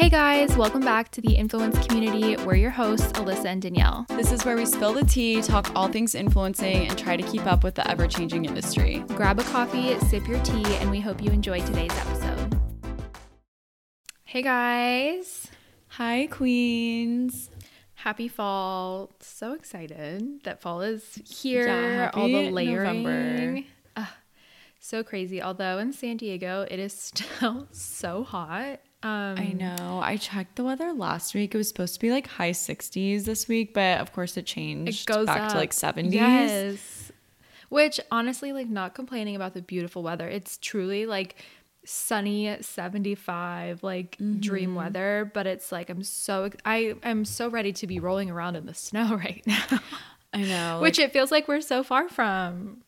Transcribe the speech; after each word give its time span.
Hey 0.00 0.08
guys, 0.08 0.56
welcome 0.56 0.80
back 0.80 1.10
to 1.10 1.20
the 1.20 1.34
Influence 1.34 1.86
Community. 1.86 2.34
We're 2.42 2.54
your 2.54 2.70
hosts, 2.70 3.12
Allysa 3.12 3.44
and 3.44 3.60
Danielle. 3.60 4.06
This 4.08 4.32
is 4.32 4.46
where 4.46 4.56
we 4.56 4.64
spill 4.64 4.94
the 4.94 5.04
tea, 5.04 5.42
talk 5.42 5.70
all 5.76 5.88
things 5.88 6.14
influencing, 6.14 6.88
and 6.88 6.98
try 6.98 7.18
to 7.18 7.22
keep 7.22 7.44
up 7.44 7.62
with 7.62 7.74
the 7.74 7.86
ever 7.86 8.06
changing 8.06 8.46
industry. 8.46 9.04
Grab 9.08 9.38
a 9.38 9.42
coffee, 9.42 9.98
sip 10.06 10.26
your 10.26 10.42
tea, 10.42 10.64
and 10.76 10.90
we 10.90 11.00
hope 11.00 11.22
you 11.22 11.30
enjoy 11.30 11.60
today's 11.60 11.92
episode. 11.92 12.58
Hey 14.24 14.40
guys. 14.40 15.48
Hi, 15.88 16.28
Queens. 16.28 17.50
Happy 17.96 18.28
fall. 18.28 19.10
So 19.20 19.52
excited 19.52 20.44
that 20.44 20.62
fall 20.62 20.80
is 20.80 21.20
here. 21.28 21.66
Yeah, 21.66 22.10
all 22.14 22.26
the 22.26 22.50
layering. 22.50 23.02
November. 23.02 23.68
Ah, 23.96 24.16
so 24.78 25.04
crazy. 25.04 25.42
Although 25.42 25.76
in 25.76 25.92
San 25.92 26.16
Diego, 26.16 26.66
it 26.70 26.78
is 26.78 26.94
still 26.98 27.68
so 27.70 28.24
hot. 28.24 28.80
Um, 29.02 29.38
I 29.38 29.52
know. 29.52 30.00
I 30.02 30.16
checked 30.18 30.56
the 30.56 30.64
weather 30.64 30.92
last 30.92 31.34
week. 31.34 31.54
It 31.54 31.58
was 31.58 31.68
supposed 31.68 31.94
to 31.94 32.00
be 32.00 32.10
like 32.10 32.26
high 32.26 32.50
60s 32.50 33.24
this 33.24 33.48
week, 33.48 33.72
but 33.72 33.98
of 34.00 34.12
course 34.12 34.36
it 34.36 34.44
changed 34.46 35.08
it 35.08 35.12
goes 35.12 35.26
back 35.26 35.40
up. 35.40 35.52
to 35.52 35.56
like 35.58 35.70
70s. 35.72 36.12
Yes. 36.12 37.12
Which 37.70 37.98
honestly, 38.10 38.52
like 38.52 38.68
not 38.68 38.94
complaining 38.94 39.36
about 39.36 39.54
the 39.54 39.62
beautiful 39.62 40.02
weather. 40.02 40.28
It's 40.28 40.58
truly 40.58 41.06
like 41.06 41.36
sunny 41.86 42.54
75 42.60 43.82
like 43.82 44.16
Mm-hmm. 44.20 44.40
dream 44.40 44.74
weather 44.74 45.30
but 45.32 45.46
it's 45.46 45.72
like 45.72 45.88
i'm 45.88 46.02
so 46.02 46.50
i 46.66 46.94
i'm 47.02 47.24
so 47.24 47.48
ready 47.48 47.72
to 47.72 47.86
be 47.86 47.98
rolling 47.98 48.30
around 48.30 48.54
in 48.56 48.66
the 48.66 48.74
snow 48.74 49.14
right 49.16 49.42
now 49.46 49.80
I 50.34 50.42
know. 50.42 50.80
which 50.82 50.98
like, 50.98 51.08
it 51.08 51.12
feels 51.14 51.30
like 51.30 51.48
we're 51.48 51.62
so 51.62 51.82
far 51.82 52.08
from 52.10 52.82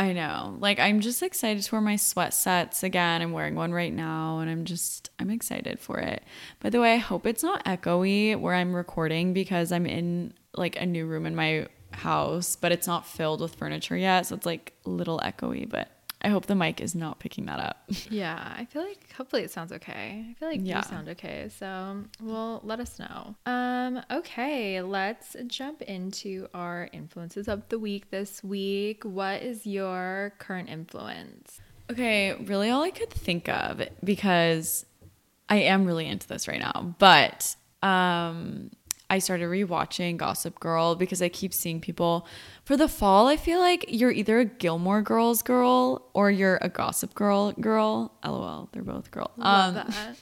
I 0.00 0.14
know. 0.14 0.56
Like 0.58 0.80
I'm 0.80 1.00
just 1.00 1.22
excited 1.22 1.62
to 1.62 1.74
wear 1.74 1.82
my 1.82 1.96
sweat 1.96 2.32
sets 2.32 2.82
again. 2.82 3.20
I'm 3.20 3.32
wearing 3.32 3.54
one 3.54 3.70
right 3.70 3.92
now 3.92 4.38
and 4.38 4.48
I'm 4.50 4.64
just 4.64 5.10
I'm 5.18 5.28
excited 5.28 5.78
for 5.78 5.98
it. 5.98 6.24
By 6.60 6.70
the 6.70 6.80
way, 6.80 6.94
I 6.94 6.96
hope 6.96 7.26
it's 7.26 7.42
not 7.42 7.62
echoey 7.66 8.34
where 8.40 8.54
I'm 8.54 8.74
recording 8.74 9.34
because 9.34 9.72
I'm 9.72 9.84
in 9.84 10.32
like 10.56 10.80
a 10.80 10.86
new 10.86 11.04
room 11.04 11.26
in 11.26 11.36
my 11.36 11.66
house, 11.92 12.56
but 12.56 12.72
it's 12.72 12.86
not 12.86 13.06
filled 13.06 13.42
with 13.42 13.56
furniture 13.56 13.94
yet, 13.94 14.22
so 14.26 14.36
it's 14.36 14.46
like 14.46 14.72
a 14.86 14.88
little 14.88 15.20
echoey, 15.22 15.68
but 15.68 15.90
I 16.22 16.28
hope 16.28 16.46
the 16.46 16.54
mic 16.54 16.80
is 16.80 16.94
not 16.94 17.18
picking 17.18 17.46
that 17.46 17.60
up. 17.60 17.82
yeah 18.10 18.54
i 18.56 18.64
feel 18.66 18.82
like 18.82 19.12
hopefully 19.12 19.42
it 19.42 19.50
sounds 19.50 19.72
okay 19.72 20.24
i 20.30 20.34
feel 20.38 20.48
like 20.48 20.60
Yeah. 20.62 20.78
you 20.78 20.82
sound 20.84 21.08
okay 21.08 21.48
so 21.58 22.04
well 22.20 22.60
let 22.64 22.78
us 22.80 22.98
know 22.98 23.34
um 23.46 24.02
okay 24.10 24.82
let's 24.82 25.34
jump 25.46 25.82
into 25.82 26.46
our 26.54 26.88
influences 26.92 27.48
of 27.48 27.68
the 27.70 27.78
week 27.78 28.10
this 28.10 28.44
week 28.44 29.04
what 29.04 29.42
is 29.42 29.66
your 29.66 30.34
current 30.38 30.68
influence 30.68 31.60
Okay, 31.90 32.34
really 32.44 32.70
all 32.70 32.84
I 32.84 32.90
could 32.90 33.10
think 33.10 33.48
of 33.48 33.82
because 34.04 34.86
I 35.48 35.56
am 35.56 35.86
really 35.86 36.06
into 36.06 36.28
this 36.28 36.46
right 36.46 36.60
now, 36.60 36.94
but 37.00 37.56
um 37.82 38.70
I 39.12 39.18
started 39.18 39.48
rewatching 39.48 40.16
Gossip 40.16 40.60
Girl 40.60 40.94
because 40.94 41.20
I 41.20 41.28
keep 41.28 41.52
seeing 41.52 41.80
people 41.80 42.28
for 42.70 42.76
the 42.76 42.86
fall. 42.86 43.26
I 43.26 43.36
feel 43.36 43.58
like 43.58 43.86
you're 43.88 44.12
either 44.12 44.38
a 44.38 44.44
Gilmore 44.44 45.02
Girls 45.02 45.42
girl 45.42 46.08
or 46.14 46.30
you're 46.30 46.56
a 46.62 46.68
Gossip 46.68 47.14
Girl 47.14 47.50
girl. 47.50 48.12
LOL, 48.24 48.68
they're 48.70 48.84
both 48.84 49.10
girl. 49.10 49.32
Love 49.36 49.76
Um, 49.76 49.84
that. 49.88 50.16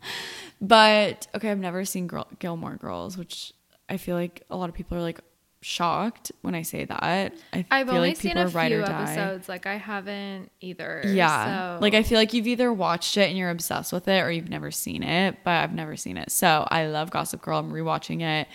but 0.60 1.26
okay, 1.34 1.50
I've 1.50 1.58
never 1.58 1.86
seen 1.86 2.06
Girl- 2.06 2.28
Gilmore 2.38 2.76
Girls, 2.76 3.16
which 3.16 3.54
I 3.88 3.96
feel 3.96 4.14
like 4.14 4.42
a 4.50 4.56
lot 4.58 4.68
of 4.68 4.74
people 4.74 4.98
are 4.98 5.00
like 5.00 5.20
shocked 5.62 6.32
when 6.42 6.54
I 6.54 6.60
say 6.60 6.84
that. 6.84 7.32
I 7.54 7.64
I've 7.70 7.86
feel 7.86 7.96
only 7.96 8.08
like 8.08 8.18
seen 8.18 8.32
people 8.32 8.42
a 8.42 8.66
few 8.68 8.84
episodes. 8.84 9.48
Like 9.48 9.64
I 9.64 9.76
haven't 9.76 10.52
either. 10.60 11.00
Yeah. 11.06 11.76
So. 11.76 11.80
Like 11.80 11.94
I 11.94 12.02
feel 12.02 12.18
like 12.18 12.34
you've 12.34 12.46
either 12.46 12.70
watched 12.74 13.16
it 13.16 13.30
and 13.30 13.38
you're 13.38 13.48
obsessed 13.48 13.94
with 13.94 14.06
it 14.06 14.20
or 14.20 14.30
you've 14.30 14.50
never 14.50 14.70
seen 14.70 15.02
it, 15.02 15.38
but 15.44 15.52
I've 15.52 15.72
never 15.72 15.96
seen 15.96 16.18
it. 16.18 16.30
So 16.30 16.68
I 16.70 16.88
love 16.88 17.10
Gossip 17.10 17.40
Girl. 17.40 17.58
I'm 17.58 17.72
rewatching 17.72 18.20
it. 18.20 18.48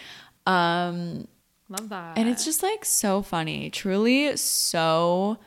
Um 0.45 1.27
love 1.71 1.89
that. 1.89 2.17
and 2.17 2.29
it's 2.29 2.45
just 2.45 2.61
like 2.61 2.85
so 2.85 3.21
funny. 3.21 3.69
Truly 3.69 4.35
so 4.37 5.37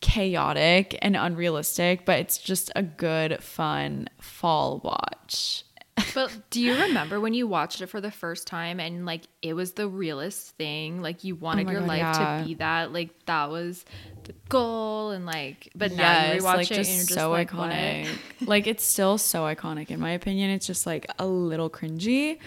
chaotic 0.00 0.98
and 1.02 1.16
unrealistic, 1.16 2.04
but 2.04 2.18
it's 2.18 2.38
just 2.38 2.70
a 2.74 2.82
good 2.82 3.42
fun 3.42 4.08
fall 4.20 4.80
watch. 4.84 5.64
But 6.14 6.32
do 6.50 6.60
you 6.62 6.74
remember 6.74 7.20
when 7.20 7.34
you 7.34 7.46
watched 7.46 7.82
it 7.82 7.86
for 7.86 8.00
the 8.00 8.10
first 8.10 8.46
time 8.46 8.80
and 8.80 9.04
like 9.04 9.22
it 9.42 9.52
was 9.52 9.72
the 9.72 9.86
realest 9.86 10.56
thing? 10.56 11.02
Like 11.02 11.24
you 11.24 11.34
wanted 11.36 11.68
Oh 11.68 11.72
your 11.72 11.80
God, 11.80 11.88
life 11.88 11.98
yeah. 11.98 12.38
to 12.40 12.48
be 12.48 12.54
that. 12.54 12.90
Like 12.92 13.10
that 13.26 13.50
was 13.50 13.84
the 14.24 14.32
goal 14.48 15.10
and 15.10 15.26
like 15.26 15.70
but 15.74 15.92
now 15.92 16.32
you 16.32 16.40
rewatch 16.40 16.56
like 16.56 16.70
it 16.70 16.78
and 16.78 16.86
you're 16.88 16.96
just 16.96 17.12
so 17.14 17.30
like 17.30 17.50
iconic. 17.50 18.08
like 18.40 18.66
it's 18.66 18.82
still 18.82 19.18
so 19.18 19.42
iconic 19.42 19.90
in 19.90 20.00
my 20.00 20.10
opinion. 20.12 20.50
It's 20.50 20.66
just 20.66 20.86
like 20.86 21.06
a 21.18 21.26
little 21.26 21.68
cringy, 21.68 22.38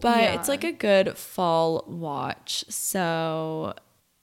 but 0.00 0.20
Yeah. 0.20 0.34
it's 0.34 0.48
like 0.48 0.64
a 0.64 0.72
good 0.72 1.16
fall 1.16 1.84
watch. 1.88 2.64
So 2.68 3.74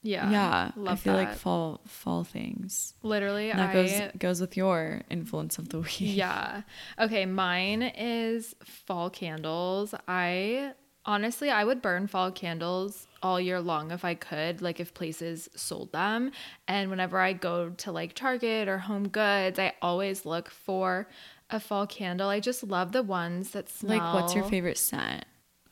Yeah. 0.04 0.30
yeah, 0.30 0.72
I 0.86 0.96
feel 0.96 1.14
that. 1.14 1.30
like 1.30 1.34
fall 1.38 1.82
fall 1.86 2.24
things. 2.24 2.94
Literally 3.04 3.50
And 3.52 3.60
that 3.60 3.70
I 3.70 3.74
goes 3.74 4.02
goes 4.18 4.42
with 4.42 4.56
your 4.58 5.02
influence 5.10 5.58
of 5.58 5.70
the 5.70 5.80
week. 5.88 6.00
Yeah. 6.00 6.62
Okay, 7.00 7.26
mine 7.26 7.82
is 7.84 8.56
fall 8.64 9.10
candles. 9.10 9.94
I 10.08 10.74
honestly 11.06 11.50
I 11.50 11.64
would 11.64 11.82
burn 11.82 12.08
fall 12.08 12.32
candles 12.32 13.08
all 13.24 13.40
year 13.42 13.60
long 13.60 13.92
if 13.92 14.06
I 14.06 14.14
could, 14.14 14.62
like 14.62 14.80
if 14.80 14.94
places 14.94 15.50
sold 15.56 15.92
them. 15.92 16.32
And 16.68 16.90
whenever 16.90 17.18
I 17.20 17.34
go 17.34 17.70
to 17.70 17.92
like 17.92 18.14
Target 18.14 18.68
or 18.68 18.78
Home 18.78 19.08
Goods, 19.08 19.58
I 19.58 19.74
always 19.82 20.26
look 20.26 20.50
for 20.52 21.08
a 21.50 21.60
fall 21.60 21.88
candle. 21.88 22.30
I 22.30 22.40
just 22.40 22.62
love 22.64 22.92
the 22.92 23.02
ones 23.04 23.52
that 23.52 23.70
smell 23.70 23.98
Like, 24.00 24.14
what's 24.14 24.36
your 24.36 24.44
favorite 24.44 24.78
scent? 24.78 25.26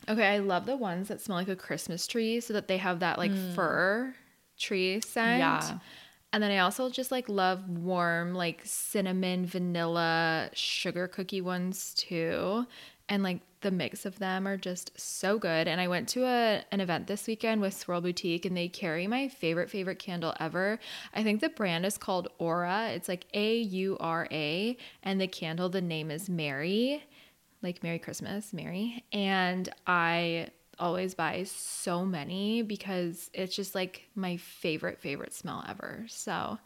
Okay, 0.07 0.27
I 0.27 0.39
love 0.39 0.65
the 0.65 0.77
ones 0.77 1.07
that 1.07 1.21
smell 1.21 1.37
like 1.37 1.47
a 1.47 1.55
Christmas 1.55 2.07
tree 2.07 2.39
so 2.39 2.53
that 2.53 2.67
they 2.67 2.77
have 2.77 2.99
that 2.99 3.17
like 3.17 3.31
fir 3.55 4.13
tree 4.57 5.01
scent. 5.01 5.41
Mm. 5.41 5.69
Yeah. 5.71 5.79
And 6.33 6.43
then 6.43 6.51
I 6.51 6.59
also 6.59 6.89
just 6.89 7.11
like 7.11 7.29
love 7.29 7.67
warm, 7.69 8.33
like 8.33 8.61
cinnamon, 8.65 9.45
vanilla, 9.45 10.49
sugar 10.53 11.07
cookie 11.07 11.41
ones 11.41 11.93
too. 11.93 12.67
And 13.07 13.23
like 13.23 13.39
the 13.61 13.71
mix 13.71 14.05
of 14.05 14.19
them 14.19 14.47
are 14.47 14.57
just 14.57 14.91
so 14.99 15.39
good. 15.39 15.67
And 15.67 15.79
I 15.79 15.87
went 15.87 16.09
to 16.09 16.25
a, 16.25 16.63
an 16.71 16.81
event 16.81 17.07
this 17.07 17.25
weekend 17.25 17.61
with 17.61 17.73
Swirl 17.73 18.01
Boutique 18.01 18.45
and 18.45 18.55
they 18.55 18.67
carry 18.67 19.07
my 19.07 19.27
favorite, 19.27 19.69
favorite 19.69 19.97
candle 19.97 20.33
ever. 20.39 20.77
I 21.13 21.23
think 21.23 21.39
the 21.39 21.49
brand 21.49 21.85
is 21.85 21.97
called 21.97 22.27
Aura. 22.37 22.89
It's 22.89 23.07
like 23.07 23.25
A 23.33 23.59
U 23.59 23.97
R 23.99 24.27
A. 24.29 24.77
And 25.03 25.21
the 25.21 25.27
candle, 25.27 25.69
the 25.69 25.81
name 25.81 26.11
is 26.11 26.29
Mary 26.29 27.03
like 27.61 27.83
Merry 27.83 27.99
Christmas, 27.99 28.53
Mary. 28.53 29.03
And 29.11 29.69
I 29.87 30.49
always 30.79 31.15
buy 31.15 31.43
so 31.43 32.05
many 32.05 32.61
because 32.61 33.29
it's 33.33 33.55
just 33.55 33.75
like 33.75 34.03
my 34.15 34.37
favorite, 34.37 34.99
favorite 34.99 35.33
smell 35.33 35.63
ever. 35.67 36.05
So, 36.07 36.59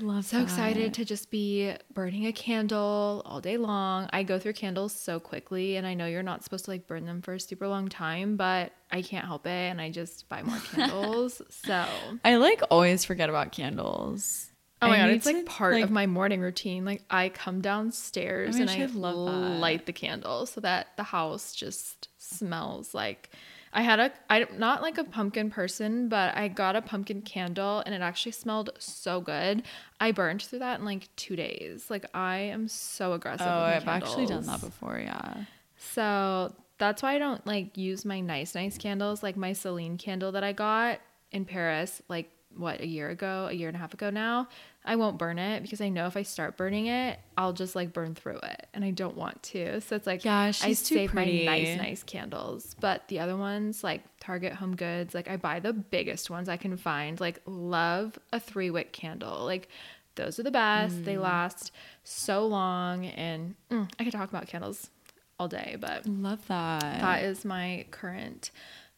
Love 0.00 0.24
so 0.24 0.40
excited 0.40 0.94
to 0.94 1.04
just 1.04 1.30
be 1.30 1.74
burning 1.92 2.26
a 2.26 2.32
candle 2.32 3.20
all 3.26 3.40
day 3.42 3.58
long. 3.58 4.08
I 4.14 4.22
go 4.22 4.38
through 4.38 4.54
candles 4.54 4.94
so 4.94 5.20
quickly, 5.20 5.76
and 5.76 5.86
I 5.86 5.92
know 5.92 6.06
you're 6.06 6.22
not 6.22 6.42
supposed 6.42 6.64
to 6.64 6.70
like 6.70 6.86
burn 6.86 7.04
them 7.04 7.20
for 7.20 7.34
a 7.34 7.40
super 7.40 7.68
long 7.68 7.88
time, 7.88 8.36
but 8.36 8.72
I 8.90 9.02
can't 9.02 9.26
help 9.26 9.46
it. 9.46 9.50
And 9.50 9.82
I 9.82 9.90
just 9.90 10.26
buy 10.30 10.42
more 10.42 10.58
candles. 10.72 11.42
so, 11.50 11.84
I 12.24 12.36
like 12.36 12.62
always 12.70 13.04
forget 13.04 13.28
about 13.28 13.52
candles. 13.52 14.50
Oh 14.84 14.88
my 14.88 14.96
I 14.96 15.06
god, 15.06 15.10
it's 15.10 15.26
like 15.26 15.46
part 15.46 15.74
like- 15.74 15.84
of 15.84 15.90
my 15.90 16.06
morning 16.06 16.40
routine. 16.40 16.84
Like 16.84 17.02
I 17.10 17.28
come 17.28 17.60
downstairs 17.60 18.56
I 18.56 18.60
and 18.60 18.70
I 18.70 18.74
I'd 18.74 18.90
that. 18.90 18.96
light 18.96 19.86
the 19.86 19.92
candle 19.92 20.46
so 20.46 20.60
that 20.60 20.88
the 20.96 21.02
house 21.04 21.54
just 21.54 22.08
smells 22.18 22.94
like 22.94 23.30
I 23.76 23.82
had 23.82 23.98
a 23.98 24.12
I'm 24.30 24.46
not 24.56 24.82
like 24.82 24.98
a 24.98 25.04
pumpkin 25.04 25.50
person, 25.50 26.08
but 26.08 26.36
I 26.36 26.46
got 26.48 26.76
a 26.76 26.82
pumpkin 26.82 27.22
candle 27.22 27.82
and 27.84 27.94
it 27.94 28.02
actually 28.02 28.32
smelled 28.32 28.70
so 28.78 29.20
good. 29.20 29.64
I 29.98 30.12
burned 30.12 30.42
through 30.42 30.60
that 30.60 30.78
in 30.78 30.84
like 30.84 31.08
2 31.16 31.34
days. 31.34 31.90
Like 31.90 32.06
I 32.14 32.36
am 32.36 32.68
so 32.68 33.14
aggressive 33.14 33.46
Oh, 33.48 33.50
I've 33.50 33.88
actually 33.88 34.26
done 34.26 34.46
that 34.46 34.60
before. 34.60 35.00
Yeah. 35.00 35.44
So 35.76 36.54
that's 36.78 37.02
why 37.02 37.14
I 37.14 37.18
don't 37.18 37.44
like 37.46 37.76
use 37.76 38.04
my 38.04 38.20
nice, 38.20 38.54
nice 38.54 38.78
candles, 38.78 39.22
like 39.22 39.36
my 39.36 39.52
Celine 39.52 39.98
candle 39.98 40.32
that 40.32 40.44
I 40.44 40.52
got 40.52 41.00
in 41.32 41.44
Paris, 41.44 42.00
like 42.08 42.30
what, 42.56 42.80
a 42.80 42.86
year 42.86 43.10
ago, 43.10 43.48
a 43.50 43.52
year 43.52 43.68
and 43.68 43.76
a 43.76 43.80
half 43.80 43.94
ago 43.94 44.10
now. 44.10 44.48
I 44.84 44.96
won't 44.96 45.16
burn 45.16 45.38
it 45.38 45.62
because 45.62 45.80
I 45.80 45.88
know 45.88 46.06
if 46.06 46.16
I 46.16 46.22
start 46.22 46.56
burning 46.56 46.86
it, 46.86 47.18
I'll 47.38 47.54
just 47.54 47.74
like 47.74 47.92
burn 47.92 48.14
through 48.14 48.38
it 48.38 48.66
and 48.74 48.84
I 48.84 48.90
don't 48.90 49.16
want 49.16 49.42
to. 49.44 49.80
So 49.80 49.96
it's 49.96 50.06
like, 50.06 50.24
Yeah, 50.24 50.38
I 50.40 50.68
too 50.68 50.74
save 50.74 51.14
my 51.14 51.24
nice, 51.24 51.78
nice 51.78 52.02
candles. 52.02 52.76
But 52.80 53.08
the 53.08 53.20
other 53.20 53.36
ones, 53.36 53.82
like 53.82 54.02
Target 54.20 54.52
Home 54.54 54.76
Goods, 54.76 55.14
like 55.14 55.28
I 55.30 55.36
buy 55.36 55.60
the 55.60 55.72
biggest 55.72 56.28
ones 56.28 56.48
I 56.48 56.58
can 56.58 56.76
find. 56.76 57.18
Like, 57.18 57.40
love 57.46 58.18
a 58.32 58.38
three 58.38 58.70
wick 58.70 58.92
candle. 58.92 59.44
Like, 59.44 59.68
those 60.16 60.38
are 60.38 60.42
the 60.42 60.50
best. 60.50 60.96
Mm. 60.96 61.04
They 61.04 61.18
last 61.18 61.72
so 62.04 62.46
long. 62.46 63.06
And 63.06 63.54
mm, 63.70 63.90
I 63.98 64.04
could 64.04 64.12
talk 64.12 64.28
about 64.28 64.46
candles 64.46 64.90
all 65.38 65.48
day, 65.48 65.76
but 65.80 66.06
Love 66.06 66.46
that. 66.48 66.80
that 66.80 67.24
is 67.24 67.44
my 67.44 67.86
current 67.90 68.50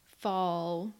fall 0.03 0.93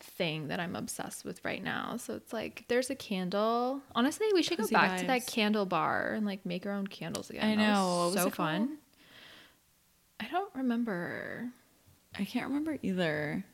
thing 0.00 0.48
that 0.48 0.60
I'm 0.60 0.76
obsessed 0.76 1.24
with 1.24 1.44
right 1.44 1.62
now. 1.62 1.96
So 1.96 2.14
it's 2.14 2.32
like 2.32 2.64
there's 2.68 2.90
a 2.90 2.94
candle. 2.94 3.80
Honestly, 3.94 4.26
we 4.34 4.42
should 4.42 4.58
Cozy 4.58 4.74
go 4.74 4.80
back 4.80 5.00
to 5.00 5.06
that 5.06 5.26
candle 5.26 5.66
bar 5.66 6.12
and 6.14 6.26
like 6.26 6.44
make 6.46 6.66
our 6.66 6.72
own 6.72 6.86
candles 6.86 7.30
again. 7.30 7.44
I 7.44 7.54
know. 7.54 8.12
So 8.14 8.30
fun. 8.30 8.66
called? 8.66 8.68
I 10.20 10.28
don't 10.30 10.54
remember. 10.54 11.48
I 12.18 12.24
can't 12.24 12.46
remember 12.46 12.78
either. 12.82 13.44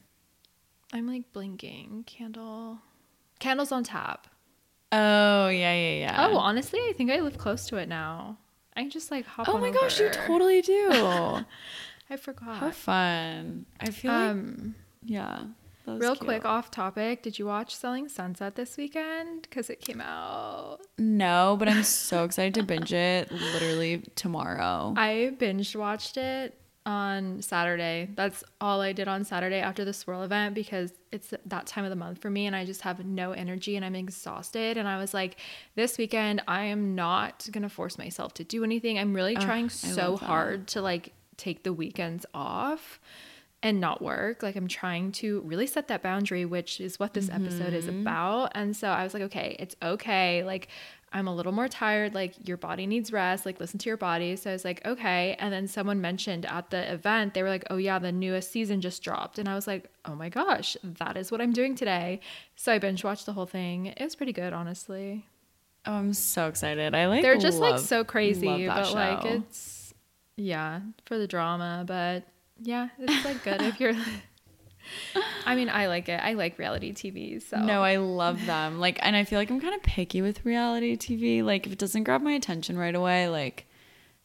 I'm 0.92 1.06
like 1.06 1.32
blinking. 1.32 2.04
Candle. 2.06 2.78
Candles 3.38 3.72
on 3.72 3.84
tap. 3.84 4.26
Oh 4.92 5.48
yeah, 5.48 5.72
yeah, 5.74 5.94
yeah. 5.98 6.28
Oh, 6.28 6.36
honestly, 6.36 6.78
I 6.80 6.92
think 6.96 7.10
I 7.10 7.20
live 7.20 7.38
close 7.38 7.66
to 7.68 7.76
it 7.76 7.88
now. 7.88 8.36
I 8.76 8.88
just 8.88 9.10
like 9.10 9.26
hop. 9.26 9.48
Oh 9.48 9.58
my 9.58 9.70
gosh, 9.70 9.98
you 10.00 10.10
totally 10.10 10.60
do. 10.60 10.90
I 12.10 12.16
forgot. 12.16 12.56
How 12.56 12.70
fun! 12.70 13.64
I 13.80 13.90
feel 13.90 14.12
like 14.12 14.30
Um, 14.30 14.74
yeah. 15.04 15.44
Real 15.86 16.14
cute. 16.14 16.20
quick 16.20 16.44
off 16.44 16.70
topic. 16.70 17.22
Did 17.22 17.38
you 17.38 17.46
watch 17.46 17.74
Selling 17.74 18.08
Sunset 18.08 18.54
this 18.56 18.76
weekend? 18.76 19.42
Because 19.42 19.70
it 19.70 19.80
came 19.80 20.00
out. 20.00 20.80
No, 20.98 21.56
but 21.58 21.68
I'm 21.68 21.82
so 21.82 22.24
excited 22.24 22.54
to 22.54 22.62
binge 22.62 22.92
it 22.92 23.30
literally 23.30 24.02
tomorrow. 24.14 24.94
I 24.96 25.34
binge 25.38 25.74
watched 25.74 26.16
it 26.16 26.58
on 26.84 27.40
Saturday. 27.42 28.08
That's 28.14 28.42
all 28.60 28.80
I 28.80 28.92
did 28.92 29.06
on 29.06 29.24
Saturday 29.24 29.60
after 29.60 29.84
the 29.84 29.92
swirl 29.92 30.22
event 30.22 30.54
because 30.54 30.92
it's 31.12 31.32
that 31.46 31.66
time 31.66 31.84
of 31.84 31.90
the 31.90 31.96
month 31.96 32.20
for 32.20 32.30
me 32.30 32.46
and 32.46 32.56
I 32.56 32.64
just 32.64 32.80
have 32.82 33.04
no 33.04 33.32
energy 33.32 33.76
and 33.76 33.84
I'm 33.84 33.94
exhausted. 33.94 34.76
And 34.76 34.88
I 34.88 34.98
was 34.98 35.14
like, 35.14 35.36
this 35.76 35.96
weekend, 35.96 36.42
I 36.48 36.64
am 36.64 36.94
not 36.94 37.48
going 37.52 37.62
to 37.62 37.68
force 37.68 37.98
myself 37.98 38.34
to 38.34 38.44
do 38.44 38.64
anything. 38.64 38.98
I'm 38.98 39.14
really 39.14 39.36
trying 39.36 39.68
so 39.68 40.16
hard 40.16 40.66
to 40.68 40.82
like 40.82 41.12
take 41.36 41.62
the 41.62 41.72
weekends 41.72 42.26
off 42.34 43.00
and 43.62 43.80
not 43.80 44.02
work. 44.02 44.42
Like 44.42 44.56
I'm 44.56 44.68
trying 44.68 45.12
to 45.12 45.40
really 45.42 45.66
set 45.66 45.88
that 45.88 46.02
boundary, 46.02 46.44
which 46.44 46.80
is 46.80 46.98
what 46.98 47.14
this 47.14 47.30
episode 47.30 47.72
is 47.72 47.86
mm-hmm. 47.86 48.00
about. 48.00 48.52
And 48.54 48.76
so 48.76 48.88
I 48.88 49.04
was 49.04 49.14
like, 49.14 49.22
okay, 49.24 49.56
it's 49.58 49.76
okay. 49.82 50.42
Like 50.42 50.68
I'm 51.12 51.28
a 51.28 51.34
little 51.34 51.52
more 51.52 51.68
tired. 51.68 52.14
Like 52.14 52.34
your 52.46 52.56
body 52.56 52.86
needs 52.86 53.12
rest. 53.12 53.46
Like 53.46 53.60
listen 53.60 53.78
to 53.78 53.88
your 53.88 53.96
body. 53.96 54.34
So 54.34 54.50
I 54.50 54.52
was 54.54 54.64
like, 54.64 54.84
okay. 54.84 55.36
And 55.38 55.52
then 55.52 55.68
someone 55.68 56.00
mentioned 56.00 56.44
at 56.46 56.70
the 56.70 56.92
event, 56.92 57.34
they 57.34 57.42
were 57.42 57.50
like, 57.50 57.64
oh 57.70 57.76
yeah, 57.76 57.98
the 57.98 58.10
newest 58.10 58.50
season 58.50 58.80
just 58.80 59.02
dropped. 59.02 59.38
And 59.38 59.48
I 59.48 59.54
was 59.54 59.66
like, 59.66 59.88
oh 60.06 60.14
my 60.14 60.28
gosh, 60.28 60.76
that 60.82 61.16
is 61.16 61.30
what 61.30 61.40
I'm 61.40 61.52
doing 61.52 61.76
today. 61.76 62.20
So 62.56 62.72
I 62.72 62.78
binge 62.78 63.04
watched 63.04 63.26
the 63.26 63.32
whole 63.32 63.46
thing. 63.46 63.86
It 63.86 64.02
was 64.02 64.16
pretty 64.16 64.32
good, 64.32 64.52
honestly. 64.52 65.26
Oh, 65.86 65.92
I'm 65.92 66.14
so 66.14 66.48
excited. 66.48 66.94
I 66.94 67.06
like 67.06 67.22
They're 67.22 67.38
just 67.38 67.60
like 67.60 67.78
so 67.78 68.04
crazy, 68.04 68.46
love 68.46 68.86
but 68.86 68.94
like 68.94 69.24
it's 69.24 69.94
yeah 70.36 70.80
for 71.06 71.18
the 71.18 71.26
drama. 71.26 71.84
But 71.86 72.24
yeah, 72.62 72.88
it's 72.98 73.24
like 73.24 73.42
good 73.44 73.62
if 73.62 73.80
you're. 73.80 73.94
I 75.46 75.54
mean, 75.54 75.68
I 75.68 75.86
like 75.88 76.08
it. 76.08 76.20
I 76.22 76.34
like 76.34 76.58
reality 76.58 76.92
TV. 76.92 77.40
So 77.42 77.56
No, 77.58 77.82
I 77.82 77.96
love 77.96 78.44
them. 78.46 78.78
Like, 78.80 78.98
and 79.02 79.14
I 79.14 79.24
feel 79.24 79.38
like 79.38 79.50
I'm 79.50 79.60
kind 79.60 79.74
of 79.74 79.82
picky 79.82 80.22
with 80.22 80.44
reality 80.44 80.96
TV. 80.96 81.42
Like, 81.42 81.66
if 81.66 81.72
it 81.72 81.78
doesn't 81.78 82.02
grab 82.04 82.20
my 82.20 82.32
attention 82.32 82.76
right 82.76 82.94
away, 82.94 83.28
like, 83.28 83.66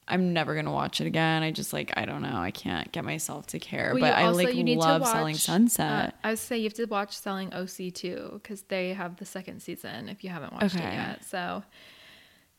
I'm 0.08 0.34
never 0.34 0.56
gonna 0.56 0.72
watch 0.72 1.02
it 1.02 1.06
again. 1.08 1.44
I 1.44 1.52
just 1.52 1.74
like, 1.74 1.92
I 1.98 2.06
don't 2.06 2.22
know. 2.22 2.38
I 2.38 2.52
can't 2.52 2.92
get 2.92 3.04
myself 3.04 3.46
to 3.48 3.60
care. 3.60 3.92
Well, 3.94 4.02
but 4.02 4.14
I 4.16 4.24
also- 4.24 4.44
like 4.44 4.56
you 4.56 4.64
need 4.64 4.76
to 4.76 4.80
love 4.80 5.06
Selling 5.08 5.36
Sunset. 5.36 6.16
Uh, 6.24 6.28
I 6.28 6.30
would 6.32 6.40
say 6.40 6.58
you 6.58 6.64
have 6.64 6.74
to 6.76 6.86
watch 6.86 7.18
Selling 7.18 7.54
OC 7.54 7.92
too 7.94 8.30
because 8.42 8.64
they 8.64 8.94
have 8.94 9.18
the 9.18 9.26
second 9.26 9.62
season 9.62 10.08
if 10.10 10.24
you 10.24 10.30
haven't 10.30 10.54
watched 10.54 10.76
it 10.76 10.82
yet. 10.82 11.26
So 11.26 11.62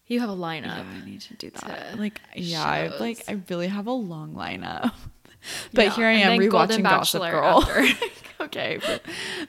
you 0.07 0.21
have 0.21 0.29
a 0.31 0.37
lineup. 0.37 0.67
yeah, 0.67 0.85
I 1.03 1.05
need 1.07 1.21
to 1.23 1.35
do 1.35 1.51
that. 1.51 1.93
to 1.93 1.97
Like, 1.99 2.21
yeah, 2.37 2.63
I 2.65 2.89
like. 2.99 3.25
I 3.29 3.41
really 3.49 3.69
have 3.69 3.87
a 3.87 3.93
long 3.93 4.35
lineup. 4.35 4.93
but 5.73 5.87
Yeah, 5.87 5.95
here 5.95 6.07
I 6.07 6.13
am 6.13 6.39
Golden 6.49 6.83
rewatching 6.83 6.83
Gossip 6.83 7.23
Bachelor 7.23 7.31
Girl. 7.31 7.69
okay, 8.41 8.79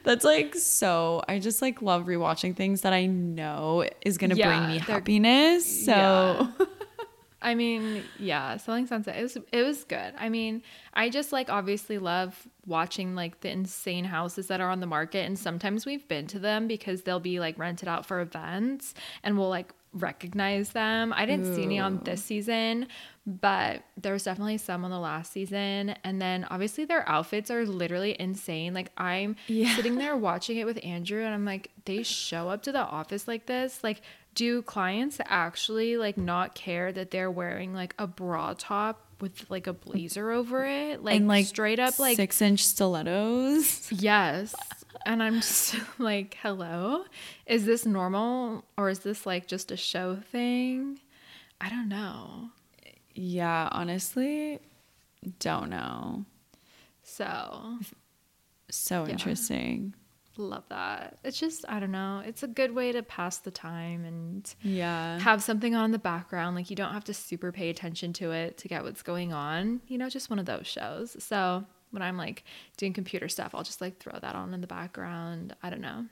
that's 0.04 0.24
like 0.24 0.54
so. 0.54 1.22
I 1.28 1.38
just 1.38 1.62
like 1.62 1.82
love 1.82 2.06
rewatching 2.06 2.56
things 2.56 2.82
that 2.82 2.92
I 2.92 3.06
know 3.06 3.88
is 4.04 4.18
gonna 4.18 4.34
Yeah, 4.34 4.48
bring 4.48 4.68
me 4.68 4.78
happiness. 4.78 5.84
So. 5.84 5.92
Yeah. 5.92 6.66
I 7.42 7.54
mean, 7.54 8.02
yeah, 8.18 8.58
Selling 8.58 8.86
Sunset. 8.86 9.16
It 9.16 9.22
was 9.22 9.38
it 9.50 9.62
was 9.62 9.84
good. 9.84 10.12
I 10.18 10.28
mean, 10.28 10.62
I 10.92 11.08
just 11.08 11.32
like 11.32 11.48
obviously 11.48 11.98
love 11.98 12.46
watching 12.66 13.14
like 13.14 13.40
the 13.40 13.50
insane 13.50 14.04
houses 14.04 14.48
that 14.48 14.60
are 14.60 14.68
on 14.68 14.80
the 14.80 14.86
market, 14.86 15.24
and 15.24 15.38
sometimes 15.38 15.86
we've 15.86 16.06
been 16.06 16.26
to 16.28 16.38
them 16.38 16.66
because 16.68 17.02
they'll 17.02 17.18
be 17.20 17.40
like 17.40 17.58
rented 17.58 17.88
out 17.88 18.04
for 18.04 18.20
events, 18.20 18.92
and 19.22 19.38
we'll 19.38 19.48
like 19.48 19.72
recognize 19.94 20.70
them. 20.70 21.14
I 21.16 21.24
didn't 21.24 21.54
see 21.54 21.62
any 21.62 21.78
on 21.78 22.00
this 22.04 22.22
season, 22.22 22.86
but 23.26 23.82
there's 23.96 24.24
definitely 24.24 24.58
some 24.58 24.84
on 24.84 24.90
the 24.90 24.98
last 24.98 25.32
season. 25.32 25.90
And 26.04 26.20
then 26.20 26.46
obviously 26.50 26.84
their 26.86 27.06
outfits 27.08 27.50
are 27.50 27.64
literally 27.66 28.16
insane. 28.18 28.72
Like 28.74 28.90
I'm 28.96 29.36
Yeah. 29.46 29.76
sitting 29.76 29.96
there 29.98 30.16
watching 30.16 30.56
it 30.56 30.64
with 30.64 30.78
Andrew 30.84 31.22
and 31.22 31.34
I'm 31.34 31.44
like, 31.44 31.70
they 31.84 32.02
show 32.02 32.48
up 32.48 32.62
to 32.64 32.72
the 32.72 32.78
office 32.80 33.28
like 33.28 33.46
this. 33.46 33.84
Like, 33.84 34.00
do 34.34 34.62
clients 34.62 35.18
actually 35.26 35.96
like 35.96 36.16
not 36.16 36.54
care 36.54 36.92
that 36.92 37.10
they're 37.10 37.30
wearing 37.30 37.74
like 37.74 37.94
a 37.98 38.06
bra 38.06 38.54
top 38.56 39.04
with 39.20 39.44
like 39.50 39.66
a 39.66 39.72
blazer 39.74 40.30
over 40.30 40.64
it? 40.64 41.04
Like, 41.04 41.16
and 41.16 41.28
like 41.28 41.46
straight 41.46 41.78
up 41.78 41.98
like 41.98 42.16
six 42.16 42.40
inch 42.40 42.64
stilettos. 42.64 43.92
Yes. 43.92 44.54
And 45.04 45.22
I'm 45.22 45.36
just 45.36 45.76
like, 45.98 46.38
hello? 46.42 47.04
Is 47.46 47.64
this 47.66 47.84
normal 47.84 48.64
or 48.78 48.88
is 48.88 49.00
this 49.00 49.26
like 49.26 49.46
just 49.46 49.70
a 49.70 49.76
show 49.76 50.16
thing? 50.16 51.00
I 51.60 51.68
don't 51.68 51.88
know. 51.88 52.50
Yeah, 53.14 53.68
honestly, 53.72 54.60
don't 55.38 55.70
know. 55.70 56.24
So, 57.02 57.78
So 58.70 59.04
Yeah. 59.04 59.12
interesting. 59.12 59.94
love 60.36 60.64
that. 60.68 61.18
It's 61.24 61.38
just, 61.38 61.64
I 61.68 61.80
don't 61.80 61.90
know. 61.90 62.22
It's 62.24 62.42
a 62.42 62.48
good 62.48 62.72
way 62.74 62.92
to 62.92 63.02
pass 63.02 63.38
the 63.38 63.50
time 63.50 64.04
and 64.04 64.54
Yeah. 64.62 65.18
have 65.18 65.42
something 65.42 65.74
on 65.74 65.86
in 65.86 65.90
the 65.90 65.98
background. 65.98 66.56
Like, 66.56 66.70
you 66.70 66.76
don't 66.76 66.92
have 66.94 67.04
to 67.04 67.14
super 67.14 67.52
pay 67.52 67.68
attention 67.68 68.12
to 68.14 68.30
it 68.30 68.56
to 68.58 68.68
get 68.68 68.82
what's 68.84 69.02
going 69.02 69.32
on. 69.34 69.80
You 69.88 69.98
know, 69.98 70.08
just 70.08 70.30
one 70.30 70.38
of 70.38 70.46
those 70.46 70.66
shows. 70.66 71.22
So, 71.22 71.66
when 71.90 72.00
I'm 72.02 72.16
like 72.16 72.44
doing 72.78 72.92
computer 72.94 73.28
stuff, 73.28 73.54
I'll 73.54 73.64
just 73.64 73.80
like 73.80 73.98
throw 73.98 74.16
that 74.18 74.34
on 74.36 74.54
in 74.54 74.60
the 74.60 74.66
background. 74.68 75.54
I 75.62 75.68
don't 75.68 75.80
know. 75.82 76.06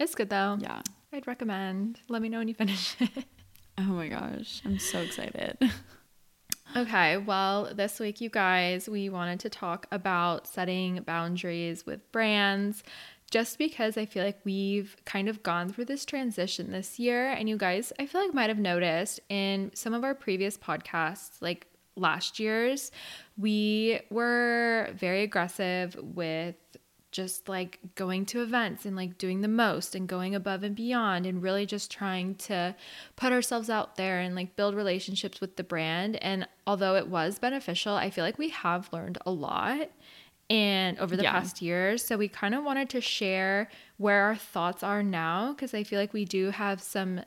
It's 0.00 0.14
good 0.14 0.30
though. 0.30 0.56
yeah. 0.60 0.80
I'd 1.12 1.26
recommend. 1.26 2.00
Let 2.08 2.22
me 2.22 2.30
know 2.30 2.38
when 2.38 2.48
you 2.48 2.54
finish 2.54 2.96
it. 3.00 3.26
Oh 3.78 3.82
my 3.82 4.08
gosh, 4.08 4.62
I'm 4.64 4.78
so 4.78 5.02
excited. 5.02 5.58
Okay, 6.74 7.18
well, 7.18 7.74
this 7.74 8.00
week, 8.00 8.22
you 8.22 8.30
guys, 8.30 8.88
we 8.88 9.10
wanted 9.10 9.40
to 9.40 9.50
talk 9.50 9.86
about 9.92 10.46
setting 10.46 11.02
boundaries 11.02 11.84
with 11.84 12.10
brands 12.12 12.82
just 13.30 13.58
because 13.58 13.98
I 13.98 14.06
feel 14.06 14.24
like 14.24 14.40
we've 14.44 14.96
kind 15.04 15.28
of 15.28 15.42
gone 15.42 15.68
through 15.70 15.84
this 15.84 16.06
transition 16.06 16.72
this 16.72 16.98
year. 16.98 17.28
And 17.28 17.46
you 17.46 17.58
guys, 17.58 17.92
I 17.98 18.06
feel 18.06 18.22
like 18.22 18.32
might 18.32 18.48
have 18.48 18.58
noticed 18.58 19.20
in 19.28 19.70
some 19.74 19.92
of 19.92 20.02
our 20.02 20.14
previous 20.14 20.56
podcasts, 20.56 21.42
like 21.42 21.66
last 21.94 22.40
year's, 22.40 22.90
we 23.36 24.00
were 24.08 24.88
very 24.94 25.24
aggressive 25.24 25.94
with 26.00 26.56
just 27.12 27.48
like 27.48 27.78
going 27.94 28.26
to 28.26 28.42
events 28.42 28.84
and 28.84 28.96
like 28.96 29.18
doing 29.18 29.42
the 29.42 29.48
most 29.48 29.94
and 29.94 30.08
going 30.08 30.34
above 30.34 30.62
and 30.64 30.74
beyond 30.74 31.26
and 31.26 31.42
really 31.42 31.66
just 31.66 31.90
trying 31.90 32.34
to 32.34 32.74
put 33.16 33.32
ourselves 33.32 33.70
out 33.70 33.96
there 33.96 34.18
and 34.20 34.34
like 34.34 34.56
build 34.56 34.74
relationships 34.74 35.40
with 35.40 35.56
the 35.56 35.64
brand. 35.64 36.16
And 36.16 36.48
although 36.66 36.96
it 36.96 37.08
was 37.08 37.38
beneficial 37.38 37.94
i 37.94 38.08
feel 38.10 38.24
like 38.24 38.38
we 38.38 38.48
have 38.50 38.88
learned 38.92 39.18
a 39.26 39.30
lot 39.30 39.90
and 40.48 40.98
over 40.98 41.16
the 41.16 41.22
Yeah. 41.24 41.32
past 41.32 41.60
years 41.60 42.04
so 42.04 42.16
we 42.16 42.28
kind 42.28 42.54
of 42.54 42.62
wanted 42.64 42.88
to 42.90 43.00
share 43.00 43.68
where 43.96 44.22
our 44.24 44.36
thoughts 44.36 44.82
are 44.82 45.02
now 45.02 45.52
because 45.52 45.74
i 45.74 45.82
feel 45.82 45.98
like 45.98 46.12
we 46.12 46.24
do 46.24 46.50
have 46.50 46.80
some 46.80 47.20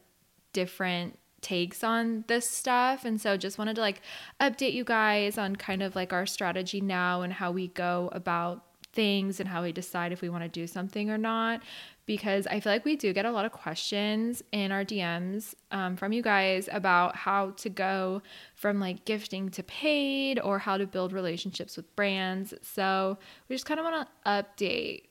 different 0.54 1.20
takes 1.42 1.84
on 1.84 2.24
this 2.27 2.50
stuff. 2.50 3.06
And 3.06 3.22
so 3.22 3.38
just 3.38 3.60
wanted 3.60 3.75
to 3.75 3.82
like 3.82 4.01
update 4.42 4.74
you 4.74 4.84
guys 4.84 5.38
on 5.38 5.56
kind 5.56 5.84
of 5.84 5.96
like 5.96 6.12
our 6.12 6.25
strategy 6.25 6.82
now 6.82 7.22
and 7.22 7.32
how 7.32 7.51
we 7.51 7.68
go 7.68 8.10
about 8.13 8.64
things 8.95 9.39
and 9.39 9.49
how 9.49 9.61
we 9.61 9.71
decide 9.71 10.11
if 10.11 10.21
we 10.21 10.29
want 10.29 10.43
to 10.43 10.49
do 10.49 10.65
something 10.65 11.09
or 11.11 11.17
not 11.17 11.61
because 12.05 12.47
i 12.47 12.59
feel 12.59 12.71
like 12.71 12.85
we 12.85 12.95
do 12.95 13.11
get 13.13 13.25
a 13.25 13.31
lot 13.31 13.45
of 13.45 13.51
questions 13.51 14.41
in 14.51 14.71
our 14.71 14.85
dms 14.85 15.53
um, 15.71 15.95
from 15.95 16.13
you 16.13 16.21
guys 16.21 16.69
about 16.71 17.15
how 17.15 17.51
to 17.51 17.69
go 17.69 18.21
from 18.55 18.79
like 18.79 19.05
gifting 19.05 19.49
to 19.49 19.63
paid 19.63 20.39
or 20.39 20.59
how 20.59 20.77
to 20.77 20.87
build 20.87 21.13
relationships 21.13 21.77
with 21.77 21.95
brands. 21.95 22.53
So 22.61 23.17
we 23.47 23.55
just 23.55 23.65
kind 23.65 23.79
of 23.79 23.85
want 23.85 24.07
to 24.07 24.29
update 24.29 25.03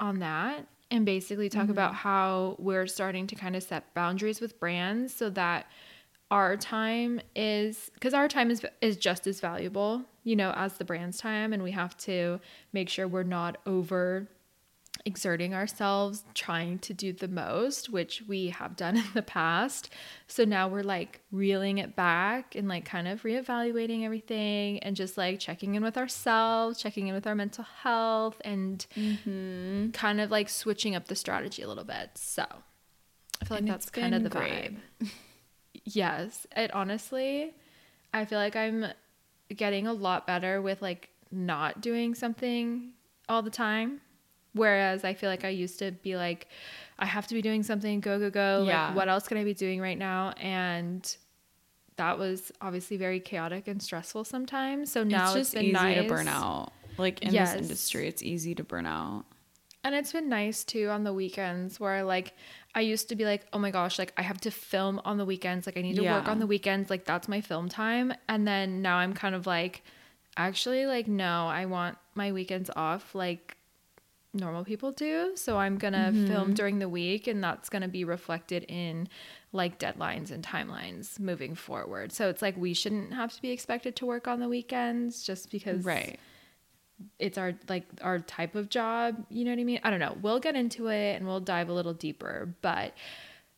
on 0.00 0.20
that 0.20 0.66
and 0.90 1.04
basically 1.04 1.48
talk 1.48 1.68
about 1.68 1.94
how 1.94 2.56
we're 2.58 2.86
starting 2.86 3.26
to 3.26 3.34
kind 3.34 3.56
of 3.56 3.62
set 3.62 3.92
boundaries 3.94 4.40
with 4.40 4.58
brands 4.60 5.14
so 5.14 5.30
that 5.30 5.66
our 6.30 6.56
time 6.56 7.20
is 7.36 7.90
because 7.94 8.14
our 8.14 8.28
time 8.28 8.50
is 8.50 8.64
is 8.80 8.96
just 8.96 9.26
as 9.26 9.40
valuable, 9.40 10.02
you 10.24 10.36
know, 10.36 10.52
as 10.56 10.74
the 10.74 10.84
brand's 10.84 11.18
time 11.18 11.52
and 11.52 11.62
we 11.62 11.70
have 11.72 11.96
to 11.98 12.40
make 12.72 12.88
sure 12.88 13.06
we're 13.06 13.22
not 13.22 13.58
over 13.66 14.28
exerting 15.04 15.54
ourselves 15.54 16.24
trying 16.34 16.78
to 16.78 16.94
do 16.94 17.12
the 17.12 17.26
most, 17.28 17.90
which 17.90 18.22
we 18.28 18.48
have 18.48 18.76
done 18.76 18.96
in 19.04 19.04
the 19.12 19.22
past. 19.22 19.90
So 20.28 20.44
now 20.44 20.68
we're 20.68 20.82
like 20.84 21.20
reeling 21.32 21.78
it 21.78 21.94
back 21.96 22.54
and 22.54 22.68
like 22.68 22.84
kind 22.84 23.08
of 23.08 23.22
reevaluating 23.22 24.04
everything 24.04 24.78
and 24.80 24.94
just 24.96 25.18
like 25.18 25.40
checking 25.40 25.74
in 25.74 25.82
with 25.82 25.98
ourselves, 25.98 26.80
checking 26.80 27.08
in 27.08 27.14
with 27.14 27.26
our 27.26 27.34
mental 27.34 27.64
health, 27.82 28.40
and 28.44 28.86
kind 29.92 30.20
of 30.20 30.30
like 30.30 30.48
switching 30.48 30.94
up 30.94 31.08
the 31.08 31.16
strategy 31.16 31.62
a 31.62 31.68
little 31.68 31.84
bit. 31.84 32.10
So 32.14 32.44
I 33.42 33.44
feel 33.44 33.56
like 33.56 33.58
And 33.62 33.68
that's 33.68 33.90
kind 33.90 34.14
of 34.14 34.22
the 34.22 34.30
great. 34.30 34.78
vibe. 35.00 35.10
Yes, 35.84 36.46
it 36.56 36.72
honestly, 36.74 37.54
I 38.12 38.24
feel 38.24 38.38
like 38.38 38.56
I'm 38.56 38.86
getting 39.54 39.86
a 39.86 39.92
lot 39.92 40.26
better 40.26 40.62
with 40.62 40.80
like 40.80 41.10
not 41.30 41.80
doing 41.80 42.14
something 42.14 42.92
all 43.28 43.42
the 43.42 43.50
time. 43.50 44.00
Whereas 44.52 45.04
I 45.04 45.14
feel 45.14 45.28
like 45.28 45.44
I 45.44 45.48
used 45.48 45.80
to 45.80 45.90
be 45.90 46.16
like, 46.16 46.46
I 46.98 47.06
have 47.06 47.26
to 47.26 47.34
be 47.34 47.42
doing 47.42 47.64
something, 47.64 47.98
go, 48.00 48.20
go, 48.20 48.30
go. 48.30 48.64
Yeah. 48.66 48.86
Like, 48.86 48.96
what 48.96 49.08
else 49.08 49.26
can 49.26 49.36
I 49.36 49.42
be 49.42 49.52
doing 49.52 49.80
right 49.80 49.98
now? 49.98 50.32
And 50.40 51.16
that 51.96 52.18
was 52.18 52.52
obviously 52.60 52.96
very 52.96 53.18
chaotic 53.18 53.66
and 53.66 53.82
stressful 53.82 54.24
sometimes. 54.24 54.92
So 54.92 55.02
now 55.02 55.26
it's 55.30 55.36
it's, 55.36 55.50
just 55.50 55.54
been 55.54 55.64
easy 55.64 55.72
nice. 55.72 56.02
to 56.02 56.08
burn 56.08 56.28
out. 56.28 56.72
Like 56.98 57.22
in 57.22 57.32
Yes. 57.34 57.52
this 57.52 57.62
industry, 57.62 58.06
it's 58.08 58.22
easy 58.22 58.54
to 58.54 58.62
burn 58.62 58.86
out. 58.86 59.24
And 59.82 59.94
it's 59.94 60.12
been 60.12 60.28
nice 60.28 60.64
too 60.64 60.88
on 60.88 61.02
the 61.04 61.12
weekends 61.12 61.78
where 61.78 62.04
like 62.04 62.32
I 62.74 62.80
used 62.80 63.08
to 63.10 63.16
be 63.16 63.24
like, 63.24 63.46
oh 63.52 63.58
my 63.58 63.70
gosh, 63.70 63.98
like 63.98 64.12
I 64.16 64.22
have 64.22 64.40
to 64.42 64.50
film 64.50 65.00
on 65.04 65.16
the 65.16 65.24
weekends. 65.24 65.66
Like 65.66 65.76
I 65.76 65.82
need 65.82 65.96
to 65.96 66.02
work 66.02 66.28
on 66.28 66.40
the 66.40 66.46
weekends. 66.46 66.90
Like 66.90 67.04
that's 67.04 67.28
my 67.28 67.40
film 67.40 67.68
time. 67.68 68.12
And 68.28 68.46
then 68.46 68.82
now 68.82 68.96
I'm 68.96 69.14
kind 69.14 69.34
of 69.34 69.46
like, 69.46 69.82
actually, 70.36 70.86
like, 70.86 71.06
no, 71.06 71.46
I 71.46 71.66
want 71.66 71.96
my 72.14 72.32
weekends 72.32 72.70
off 72.74 73.14
like 73.14 73.56
normal 74.34 74.64
people 74.64 74.90
do. 74.90 75.32
So 75.36 75.56
I'm 75.56 75.78
going 75.78 75.92
to 75.92 76.10
film 76.26 76.46
mm-hmm. 76.48 76.52
during 76.54 76.78
the 76.80 76.88
week 76.88 77.28
and 77.28 77.42
that's 77.42 77.68
going 77.68 77.82
to 77.82 77.88
be 77.88 78.04
reflected 78.04 78.64
in 78.68 79.08
like 79.52 79.78
deadlines 79.78 80.32
and 80.32 80.44
timelines 80.44 81.20
moving 81.20 81.54
forward. 81.54 82.12
So 82.12 82.28
it's 82.28 82.42
like 82.42 82.56
we 82.56 82.74
shouldn't 82.74 83.14
have 83.14 83.32
to 83.34 83.40
be 83.40 83.50
expected 83.50 83.94
to 83.96 84.06
work 84.06 84.26
on 84.26 84.40
the 84.40 84.48
weekends 84.48 85.22
just 85.22 85.50
because 85.50 85.84
Right. 85.84 86.18
It's 87.18 87.38
our 87.38 87.54
like 87.68 87.84
our 88.02 88.18
type 88.18 88.54
of 88.54 88.68
job 88.68 89.24
you 89.28 89.44
know 89.44 89.50
what 89.50 89.58
i 89.60 89.64
mean? 89.64 89.80
I 89.82 89.90
don't 89.90 90.00
know. 90.00 90.16
We'll 90.20 90.40
get 90.40 90.56
into 90.56 90.88
it 90.88 91.16
and 91.16 91.26
we'll 91.26 91.40
dive 91.40 91.68
a 91.68 91.72
little 91.72 91.94
deeper 91.94 92.54
but 92.62 92.94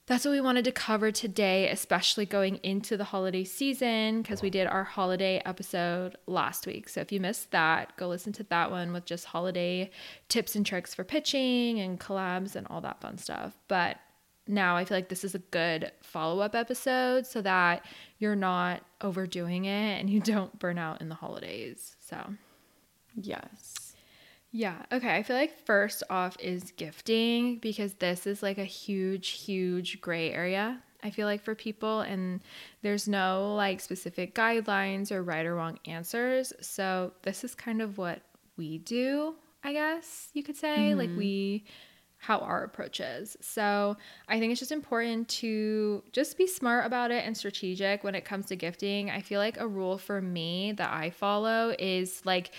that's 0.07 0.25
what 0.25 0.31
we 0.31 0.41
wanted 0.41 0.65
to 0.65 0.73
cover 0.73 1.11
today 1.11 1.69
especially 1.69 2.27
going 2.27 2.61
into 2.63 2.97
the 2.97 3.05
holiday 3.05 3.43
season 3.43 4.23
because 4.23 4.41
we 4.41 4.51
did 4.51 4.67
our 4.67 4.85
holiday 4.85 5.43
episode 5.45 6.17
last 6.27 6.67
week. 6.67 6.89
So 6.89 7.01
if 7.01 7.11
you 7.11 7.21
missed 7.21 7.51
that 7.51 7.97
go 7.97 8.09
listen 8.09 8.33
to 8.35 8.45
that 8.45 8.71
one 8.71 8.93
with 8.93 9.05
just 9.05 9.27
holiday 9.27 9.91
tips 10.29 10.55
and 10.55 10.65
tricks 10.65 10.95
for 10.95 11.05
pitching 11.05 11.81
and 11.81 11.99
collabs 11.99 12.55
and 12.55 12.67
all 12.69 12.81
that 12.83 13.01
fun 13.01 13.19
stuff. 13.19 13.57
But 13.69 13.99
now 14.49 14.77
I 14.77 14.85
feel 14.85 14.97
like 14.97 15.09
this 15.09 15.25
is 15.25 15.35
a 15.35 15.41
good 15.41 15.91
follow 16.03 16.41
up 16.41 16.55
episode 16.55 17.27
so 17.27 17.43
that 17.43 17.85
you're 18.19 18.37
not 18.37 18.83
overdoing 19.01 19.65
it 19.65 20.01
and 20.01 20.09
you 20.09 20.21
don't 20.21 20.57
burn 20.59 20.79
out 20.79 21.01
in 21.01 21.09
the 21.09 21.15
holidays. 21.15 21.97
So, 22.01 22.35
Yes. 23.17 23.95
yeah. 24.53 24.83
Okay. 24.93 25.15
I 25.17 25.23
feel 25.23 25.37
like 25.37 25.65
first 25.65 26.03
off 26.11 26.37
is 26.41 26.73
gifting 26.77 27.59
because 27.59 27.95
this 27.95 28.27
is 28.27 28.43
like 28.43 28.59
a 28.59 28.65
huge, 28.65 29.29
huge 29.31 30.01
gray 30.01 30.33
area. 30.33 30.83
I 31.03 31.11
feel 31.11 31.27
like 31.27 31.43
for 31.43 31.55
people, 31.55 32.01
and 32.01 32.41
there's 32.83 33.07
no 33.07 33.55
like 33.55 33.81
specific 33.81 34.35
guidelines 34.35 35.13
or 35.13 35.23
right 35.23 35.47
or 35.47 35.55
wrong 35.55 35.79
answers. 35.87 36.53
So, 36.61 37.13
this 37.23 37.45
is 37.45 37.55
kind 37.55 37.81
of 37.81 37.97
what 37.99 38.23
we 38.57 38.79
do, 38.79 39.35
I 39.63 39.73
guess 39.73 40.29
you 40.33 40.43
could 40.43 40.57
say. 40.57 40.95
Like, 40.95 41.11
mm-hmm. 41.11 41.19
we, 41.19 41.65
how 42.19 42.39
our 42.39 42.65
approach 42.65 42.99
is. 42.99 43.37
So, 43.41 43.97
I 44.29 44.41
think 44.41 44.51
it's 44.51 44.59
just 44.59 44.73
important 44.73 45.29
to 45.29 46.03
just 46.13 46.37
be 46.37 46.47
smart 46.47 46.87
about 46.87 47.11
it 47.13 47.25
and 47.25 47.37
strategic 47.37 48.03
when 48.03 48.15
it 48.17 48.25
comes 48.25 48.47
to 48.47 48.57
gifting. 48.57 49.11
I 49.11 49.21
feel 49.21 49.39
like 49.39 49.61
a 49.61 49.69
rule 49.69 49.99
for 49.99 50.21
me 50.21 50.73
that 50.73 50.93
I 50.93 51.11
follow 51.11 51.75
is 51.79 52.23
like, 52.25 52.51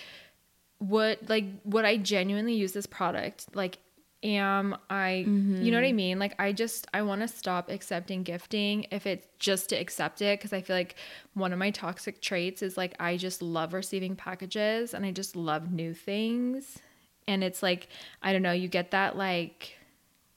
would 0.80 1.28
like 1.28 1.44
would 1.64 1.84
I 1.84 1.96
genuinely 1.96 2.54
use 2.54 2.72
this 2.72 2.86
product? 2.86 3.46
Like 3.54 3.78
am 4.22 4.76
I 4.90 5.24
you 5.64 5.70
know 5.70 5.78
what 5.78 5.86
I 5.86 5.92
mean? 5.92 6.18
Like 6.18 6.34
I 6.38 6.52
just 6.52 6.86
I 6.92 7.02
want 7.02 7.20
to 7.22 7.28
stop 7.28 7.70
accepting 7.70 8.22
gifting 8.22 8.86
if 8.90 9.06
it's 9.06 9.26
just 9.38 9.68
to 9.70 9.76
accept 9.76 10.22
it 10.22 10.40
cuz 10.40 10.52
I 10.52 10.60
feel 10.60 10.76
like 10.76 10.96
one 11.34 11.52
of 11.52 11.58
my 11.58 11.70
toxic 11.70 12.20
traits 12.20 12.62
is 12.62 12.76
like 12.76 12.94
I 13.00 13.16
just 13.16 13.42
love 13.42 13.72
receiving 13.74 14.16
packages 14.16 14.94
and 14.94 15.04
I 15.04 15.12
just 15.12 15.36
love 15.36 15.70
new 15.72 15.94
things. 15.94 16.78
And 17.26 17.44
it's 17.44 17.62
like 17.62 17.88
I 18.22 18.32
don't 18.32 18.42
know, 18.42 18.52
you 18.52 18.68
get 18.68 18.90
that 18.92 19.16
like 19.16 19.76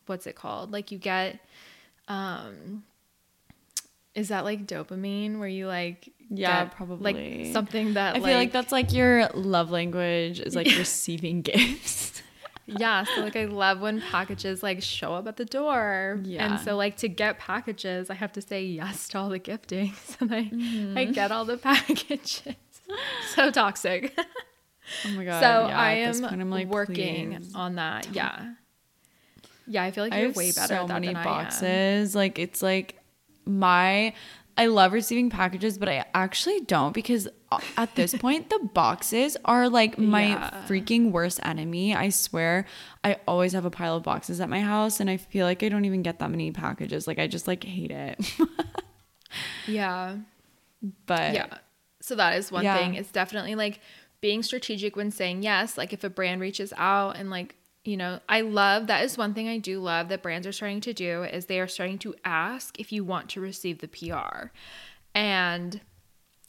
what's 0.05 0.27
it 0.27 0.35
called? 0.35 0.71
Like 0.71 0.91
you 0.91 0.97
get 0.97 1.39
um 2.07 2.83
is 4.13 4.27
that 4.27 4.43
like 4.43 4.67
dopamine 4.67 5.39
where 5.39 5.47
you 5.47 5.67
like 5.67 6.09
Yeah, 6.33 6.65
probably. 6.65 7.43
like 7.43 7.53
something 7.53 7.93
that 7.95 8.15
I 8.15 8.19
feel 8.21 8.37
like 8.37 8.51
that's 8.53 8.71
like 8.71 8.93
your 8.93 9.27
love 9.33 9.69
language 9.69 10.39
is 10.39 10.55
like 10.55 10.67
receiving 10.77 11.41
gifts. 11.51 12.23
yeah 12.67 13.03
so 13.03 13.21
like 13.21 13.35
i 13.35 13.43
love 13.45 13.81
when 13.81 13.99
packages 13.99 14.63
like 14.63 14.81
show 14.81 15.13
up 15.13 15.27
at 15.27 15.35
the 15.35 15.43
door 15.43 16.19
Yeah. 16.23 16.45
and 16.45 16.59
so 16.61 16.77
like 16.77 16.95
to 16.97 17.09
get 17.09 17.37
packages 17.37 18.09
i 18.09 18.13
have 18.13 18.31
to 18.33 18.41
say 18.41 18.63
yes 18.63 19.09
to 19.09 19.17
all 19.17 19.27
the 19.29 19.39
gifting 19.39 19.91
so 20.05 20.25
I, 20.31 20.37
I 20.37 20.41
Mm-hmm. 20.53 21.11
get 21.11 21.31
all 21.33 21.43
the 21.43 21.57
packages 21.57 22.41
so 23.35 23.51
toxic 23.51 24.17
Oh 24.17 25.09
my 25.17 25.25
god. 25.25 25.41
so 25.41 25.67
yeah, 25.67 25.77
i 25.79 25.91
am 25.93 26.19
point, 26.21 26.39
I'm 26.41 26.49
like 26.51 26.67
working 26.69 27.35
please. 27.37 27.51
on 27.55 27.75
that 27.75 28.07
yeah 28.13 28.53
yeah 29.67 29.83
i 29.83 29.91
feel 29.91 30.03
like 30.05 30.13
I 30.13 30.19
you're 30.19 30.27
have 30.27 30.35
way 30.37 30.51
better 30.51 30.75
so 30.75 30.81
at 30.83 30.87
that 30.87 30.93
many 30.93 31.07
than 31.13 31.23
boxes. 31.23 32.15
Like 32.15 32.39
it's 32.39 32.61
like 32.61 32.95
my 33.45 34.13
I 34.57 34.65
love 34.67 34.93
receiving 34.93 35.29
packages, 35.29 35.77
but 35.77 35.89
I 35.89 36.05
actually 36.13 36.61
don't 36.61 36.93
because 36.93 37.27
at 37.77 37.95
this 37.95 38.13
point 38.19 38.49
the 38.49 38.59
boxes 38.73 39.37
are 39.45 39.69
like 39.69 39.97
my 39.97 40.23
Yeah. 40.29 40.65
freaking 40.67 41.11
worst 41.11 41.39
enemy. 41.43 41.95
I 41.95 42.09
swear. 42.09 42.65
I 43.03 43.17
always 43.27 43.53
have 43.53 43.65
a 43.65 43.71
pile 43.71 43.95
of 43.95 44.03
boxes 44.03 44.39
at 44.41 44.49
my 44.49 44.61
house 44.61 44.99
and 44.99 45.09
I 45.09 45.17
feel 45.17 45.45
like 45.45 45.63
I 45.63 45.69
don't 45.69 45.85
even 45.85 46.03
get 46.03 46.19
that 46.19 46.29
many 46.29 46.51
packages. 46.51 47.07
Like 47.07 47.17
I 47.19 47.27
just 47.27 47.47
like 47.47 47.63
hate 47.63 47.91
it. 47.91 48.19
Yeah 49.67 50.17
but 51.05 51.33
yeah 51.33 51.45
so 52.01 52.15
that 52.15 52.35
is 52.35 52.51
one 52.51 52.63
Yeah. 52.63 52.75
thing 52.75 52.95
it's 52.95 53.11
definitely 53.11 53.53
like 53.55 53.79
being 54.19 54.41
strategic 54.43 54.95
when 54.95 55.11
saying 55.11 55.43
yes 55.43 55.77
like 55.77 55.93
if 55.93 56.03
a 56.03 56.09
brand 56.09 56.41
reaches 56.41 56.73
out 56.75 57.15
and 57.17 57.29
like 57.29 57.55
you 57.83 57.97
know 57.97 58.19
i 58.29 58.41
love 58.41 58.87
that 58.87 59.03
is 59.03 59.17
one 59.17 59.33
thing 59.33 59.47
i 59.47 59.57
do 59.57 59.79
love 59.79 60.09
that 60.09 60.21
brands 60.21 60.45
are 60.45 60.51
starting 60.51 60.81
to 60.81 60.93
do 60.93 61.23
is 61.23 61.45
they 61.45 61.59
are 61.59 61.67
starting 61.67 61.97
to 61.97 62.13
ask 62.23 62.79
if 62.79 62.91
you 62.91 63.03
want 63.03 63.29
to 63.29 63.41
receive 63.41 63.79
the 63.79 63.87
pr 63.87 64.49
and 65.13 65.81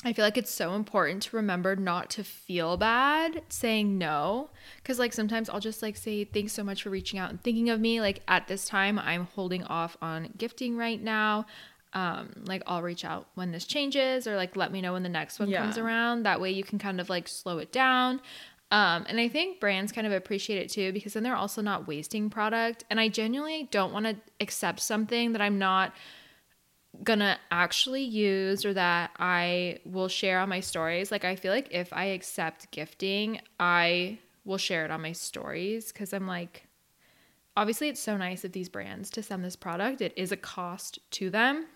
I 0.05 0.13
feel 0.13 0.25
like 0.25 0.37
it's 0.37 0.51
so 0.51 0.75
important 0.75 1.23
to 1.25 1.37
remember 1.37 1.77
not 1.77 2.11
to 2.11 2.25
feel 2.25 2.77
bad 2.77 3.43
saying 3.49 3.99
no. 3.99 4.51
Cause 4.83 4.99
like 4.99 5.13
sometimes 5.13 5.49
I'll 5.49 5.61
just 5.61 5.83
like 5.83 5.97
say, 5.97 6.25
thanks 6.25 6.53
so 6.53 6.65
much 6.65 6.83
for 6.83 6.91
reaching 6.91 7.19
out 7.19 7.31
and 7.31 7.43
thinking 7.43 7.71
of 7.71 7.81
me. 7.81 8.01
Like 8.01 8.23
at 8.27 8.49
this 8.49 8.67
time, 8.67 8.99
I'm 8.99 9.27
holding 9.27 9.63
off 9.65 9.97
on 10.03 10.31
gifting 10.37 10.77
right 10.77 11.01
now. 11.01 11.47
Um, 11.95 12.33
like 12.47 12.63
I'll 12.67 12.83
reach 12.83 13.05
out 13.05 13.29
when 13.35 13.53
this 13.53 13.65
changes 13.65 14.27
or 14.27 14.35
like 14.35 14.57
let 14.57 14.73
me 14.73 14.81
know 14.81 14.95
when 14.95 15.03
the 15.03 15.09
next 15.09 15.39
one 15.39 15.53
comes 15.53 15.79
around. 15.79 16.25
That 16.25 16.41
way 16.41 16.51
you 16.51 16.65
can 16.65 16.79
kind 16.79 17.01
of 17.01 17.09
like 17.09 17.29
slow 17.29 17.59
it 17.59 17.71
down. 17.71 18.21
Um, 18.73 19.05
and 19.07 19.21
I 19.21 19.29
think 19.29 19.61
brands 19.61 19.93
kind 19.93 20.07
of 20.07 20.15
appreciate 20.15 20.59
it 20.59 20.71
too 20.71 20.93
because 20.95 21.13
then 21.13 21.23
they're 21.23 21.37
also 21.37 21.61
not 21.61 21.87
wasting 21.87 22.31
product. 22.31 22.85
And 22.89 22.99
I 22.99 23.09
genuinely 23.09 23.69
don't 23.71 23.93
want 23.93 24.07
to 24.07 24.17
accept 24.41 24.81
something 24.81 25.33
that 25.33 25.43
I'm 25.43 25.59
not 25.59 25.93
gonna 27.05 27.39
actually 27.51 28.03
use 28.03 28.65
or 28.65 28.73
that 28.73 29.11
I 29.19 29.81
will 29.85 30.09
share 30.09 30.41
on 30.41 30.49
my 30.49 30.61
stories. 30.61 31.13
Like 31.13 31.25
I 31.25 31.37
feel 31.37 31.53
like 31.53 31.69
if 31.71 31.93
I 31.93 32.07
accept 32.07 32.71
gifting, 32.71 33.41
I 33.61 34.19
will 34.45 34.59
share 34.59 34.87
it 34.87 34.91
on 34.91 35.03
my 35.03 35.13
stories 35.13 35.93
because 35.93 36.15
I'm 36.15 36.27
like, 36.27 36.67
obviously 37.57 37.91
it's 37.91 38.01
so 38.01 38.17
nice 38.17 38.43
of 38.43 38.53
these 38.53 38.71
brands 38.71 39.11
to 39.11 39.23
send 39.23 39.45
this 39.45 39.57
product. 39.57 40.01
It 40.01 40.15
is 40.17 40.33
a 40.33 40.37
cost 40.37 40.99
to 41.13 41.29
them. 41.29 41.67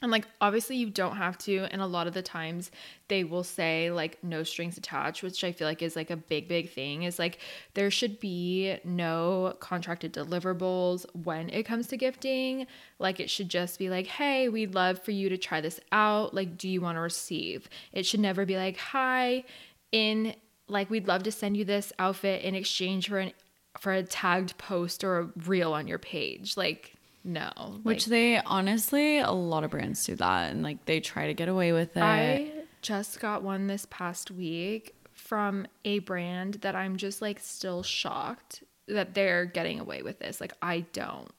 And 0.00 0.12
like 0.12 0.26
obviously 0.40 0.76
you 0.76 0.90
don't 0.90 1.16
have 1.16 1.36
to 1.38 1.66
and 1.72 1.82
a 1.82 1.86
lot 1.86 2.06
of 2.06 2.14
the 2.14 2.22
times 2.22 2.70
they 3.08 3.24
will 3.24 3.42
say 3.42 3.90
like 3.90 4.22
no 4.22 4.44
strings 4.44 4.78
attached, 4.78 5.24
which 5.24 5.42
I 5.42 5.50
feel 5.50 5.66
like 5.66 5.82
is 5.82 5.96
like 5.96 6.10
a 6.10 6.16
big 6.16 6.46
big 6.46 6.70
thing 6.70 7.02
is 7.02 7.18
like 7.18 7.38
there 7.74 7.90
should 7.90 8.20
be 8.20 8.78
no 8.84 9.56
contracted 9.58 10.12
deliverables 10.12 11.04
when 11.24 11.50
it 11.50 11.64
comes 11.64 11.88
to 11.88 11.96
gifting. 11.96 12.66
Like 13.00 13.18
it 13.18 13.28
should 13.28 13.48
just 13.48 13.78
be 13.78 13.90
like, 13.90 14.06
"Hey, 14.06 14.48
we'd 14.48 14.74
love 14.74 15.02
for 15.02 15.10
you 15.10 15.28
to 15.30 15.36
try 15.36 15.60
this 15.60 15.80
out. 15.90 16.32
Like 16.32 16.56
do 16.56 16.68
you 16.68 16.80
want 16.80 16.96
to 16.96 17.00
receive?" 17.00 17.68
It 17.92 18.06
should 18.06 18.20
never 18.20 18.46
be 18.46 18.56
like, 18.56 18.76
"Hi, 18.76 19.44
in 19.90 20.34
like 20.68 20.90
we'd 20.90 21.08
love 21.08 21.24
to 21.24 21.32
send 21.32 21.56
you 21.56 21.64
this 21.64 21.92
outfit 21.98 22.42
in 22.42 22.54
exchange 22.54 23.08
for 23.08 23.18
an 23.18 23.32
for 23.80 23.92
a 23.92 24.02
tagged 24.04 24.58
post 24.58 25.02
or 25.02 25.18
a 25.18 25.30
reel 25.46 25.72
on 25.72 25.88
your 25.88 25.98
page." 25.98 26.56
Like 26.56 26.94
no. 27.24 27.80
which 27.82 28.06
like, 28.06 28.10
they 28.10 28.38
honestly 28.38 29.18
a 29.18 29.30
lot 29.30 29.64
of 29.64 29.70
brands 29.70 30.04
do 30.04 30.14
that 30.16 30.50
and 30.50 30.62
like 30.62 30.84
they 30.86 31.00
try 31.00 31.26
to 31.26 31.34
get 31.34 31.48
away 31.48 31.72
with 31.72 31.96
it. 31.96 32.02
I 32.02 32.52
just 32.82 33.20
got 33.20 33.42
one 33.42 33.66
this 33.66 33.86
past 33.90 34.30
week 34.30 34.94
from 35.12 35.66
a 35.84 35.98
brand 36.00 36.54
that 36.54 36.74
I'm 36.74 36.96
just 36.96 37.20
like 37.20 37.40
still 37.40 37.82
shocked 37.82 38.62
that 38.86 39.14
they're 39.14 39.44
getting 39.44 39.80
away 39.80 40.02
with 40.02 40.18
this. 40.18 40.40
Like 40.40 40.54
I 40.62 40.80
don't. 40.92 41.30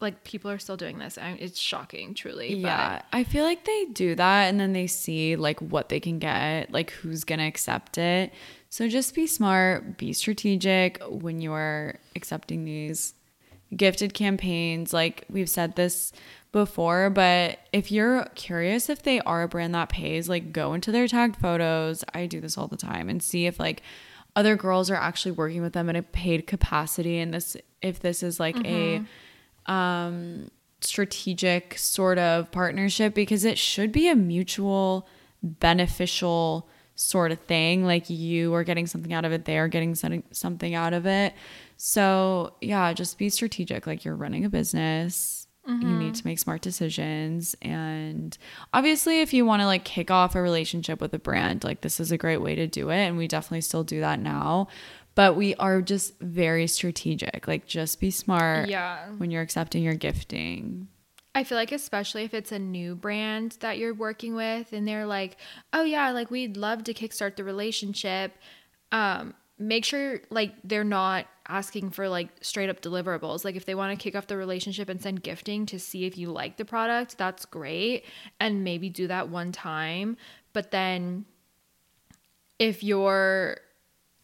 Like 0.00 0.24
people 0.24 0.50
are 0.50 0.58
still 0.58 0.78
doing 0.78 0.98
this. 0.98 1.18
I, 1.18 1.36
it's 1.38 1.58
shocking, 1.58 2.14
truly. 2.14 2.54
Yeah, 2.54 3.02
I 3.12 3.22
feel 3.24 3.44
like 3.44 3.66
they 3.66 3.84
do 3.92 4.14
that 4.14 4.44
and 4.44 4.58
then 4.58 4.72
they 4.72 4.86
see 4.86 5.36
like 5.36 5.60
what 5.60 5.90
they 5.90 6.00
can 6.00 6.18
get, 6.18 6.72
like 6.72 6.92
who's 6.92 7.24
going 7.24 7.40
to 7.40 7.44
accept 7.44 7.98
it. 7.98 8.32
So 8.70 8.88
just 8.88 9.14
be 9.14 9.26
smart, 9.26 9.98
be 9.98 10.14
strategic 10.14 11.02
when 11.06 11.42
you're 11.42 11.98
accepting 12.16 12.64
these 12.64 13.12
gifted 13.76 14.14
campaigns. 14.14 14.92
Like 14.92 15.24
we've 15.30 15.48
said 15.48 15.76
this 15.76 16.12
before, 16.52 17.10
but 17.10 17.60
if 17.72 17.92
you're 17.92 18.24
curious 18.34 18.88
if 18.88 19.02
they 19.02 19.20
are 19.20 19.42
a 19.42 19.48
brand 19.48 19.74
that 19.74 19.88
pays, 19.88 20.28
like 20.28 20.52
go 20.52 20.74
into 20.74 20.90
their 20.90 21.06
tagged 21.06 21.36
photos. 21.36 22.04
I 22.12 22.26
do 22.26 22.40
this 22.40 22.58
all 22.58 22.68
the 22.68 22.76
time 22.76 23.08
and 23.08 23.22
see 23.22 23.46
if 23.46 23.60
like 23.60 23.82
other 24.36 24.56
girls 24.56 24.90
are 24.90 24.96
actually 24.96 25.32
working 25.32 25.62
with 25.62 25.72
them 25.72 25.88
in 25.88 25.96
a 25.96 26.02
paid 26.02 26.46
capacity 26.46 27.18
and 27.18 27.34
this 27.34 27.56
if 27.82 28.00
this 28.00 28.22
is 28.22 28.38
like 28.38 28.56
mm-hmm. 28.56 29.04
a 29.68 29.72
um 29.72 30.50
strategic 30.80 31.76
sort 31.76 32.18
of 32.18 32.50
partnership 32.50 33.14
because 33.14 33.44
it 33.44 33.58
should 33.58 33.92
be 33.92 34.08
a 34.08 34.14
mutual 34.14 35.06
beneficial 35.42 36.68
sort 36.94 37.32
of 37.32 37.40
thing 37.40 37.84
like 37.84 38.08
you 38.08 38.52
are 38.54 38.64
getting 38.64 38.86
something 38.86 39.12
out 39.12 39.24
of 39.24 39.32
it 39.32 39.44
they 39.44 39.58
are 39.58 39.68
getting 39.68 39.94
something 39.94 40.74
out 40.74 40.92
of 40.92 41.06
it 41.06 41.34
so 41.80 42.54
yeah 42.60 42.92
just 42.92 43.18
be 43.18 43.28
strategic 43.28 43.86
like 43.86 44.04
you're 44.04 44.16
running 44.16 44.44
a 44.44 44.50
business 44.50 45.40
Mm-hmm. 45.68 45.82
You 45.82 45.96
need 45.96 46.04
mm-hmm. 46.06 46.12
to 46.12 46.26
make 46.26 46.38
smart 46.38 46.62
decisions. 46.62 47.54
And 47.60 48.36
obviously, 48.72 49.20
if 49.20 49.32
you 49.32 49.44
want 49.44 49.60
to 49.60 49.66
like 49.66 49.84
kick 49.84 50.10
off 50.10 50.34
a 50.34 50.42
relationship 50.42 51.00
with 51.00 51.12
a 51.12 51.18
brand, 51.18 51.64
like 51.64 51.82
this 51.82 52.00
is 52.00 52.10
a 52.10 52.18
great 52.18 52.38
way 52.38 52.54
to 52.54 52.66
do 52.66 52.88
it. 52.90 52.96
And 52.96 53.16
we 53.16 53.28
definitely 53.28 53.60
still 53.60 53.84
do 53.84 54.00
that 54.00 54.20
now. 54.20 54.68
But 55.14 55.36
we 55.36 55.54
are 55.56 55.82
just 55.82 56.18
very 56.20 56.66
strategic. 56.66 57.46
Like, 57.46 57.66
just 57.66 58.00
be 58.00 58.10
smart 58.10 58.68
yeah. 58.68 59.08
when 59.18 59.30
you're 59.30 59.42
accepting 59.42 59.82
your 59.82 59.94
gifting. 59.94 60.88
I 61.34 61.44
feel 61.44 61.58
like, 61.58 61.72
especially 61.72 62.22
if 62.22 62.32
it's 62.32 62.52
a 62.52 62.58
new 62.58 62.94
brand 62.94 63.56
that 63.60 63.76
you're 63.76 63.94
working 63.94 64.34
with 64.34 64.72
and 64.72 64.86
they're 64.86 65.06
like, 65.06 65.36
oh, 65.72 65.82
yeah, 65.82 66.10
like 66.10 66.30
we'd 66.30 66.56
love 66.56 66.84
to 66.84 66.94
kickstart 66.94 67.36
the 67.36 67.44
relationship. 67.44 68.36
Um, 68.92 69.34
make 69.60 69.84
sure 69.84 70.20
like 70.30 70.54
they're 70.64 70.82
not 70.82 71.26
asking 71.46 71.90
for 71.90 72.08
like 72.08 72.28
straight 72.40 72.70
up 72.70 72.80
deliverables. 72.80 73.44
Like 73.44 73.56
if 73.56 73.66
they 73.66 73.74
want 73.74 73.96
to 73.96 74.02
kick 74.02 74.16
off 74.16 74.26
the 74.26 74.36
relationship 74.36 74.88
and 74.88 75.00
send 75.00 75.22
gifting 75.22 75.66
to 75.66 75.78
see 75.78 76.06
if 76.06 76.16
you 76.16 76.32
like 76.32 76.56
the 76.56 76.64
product, 76.64 77.18
that's 77.18 77.44
great. 77.44 78.04
And 78.40 78.64
maybe 78.64 78.88
do 78.88 79.06
that 79.08 79.28
one 79.28 79.52
time. 79.52 80.16
But 80.52 80.70
then 80.70 81.26
if 82.58 82.82
you're 82.82 83.58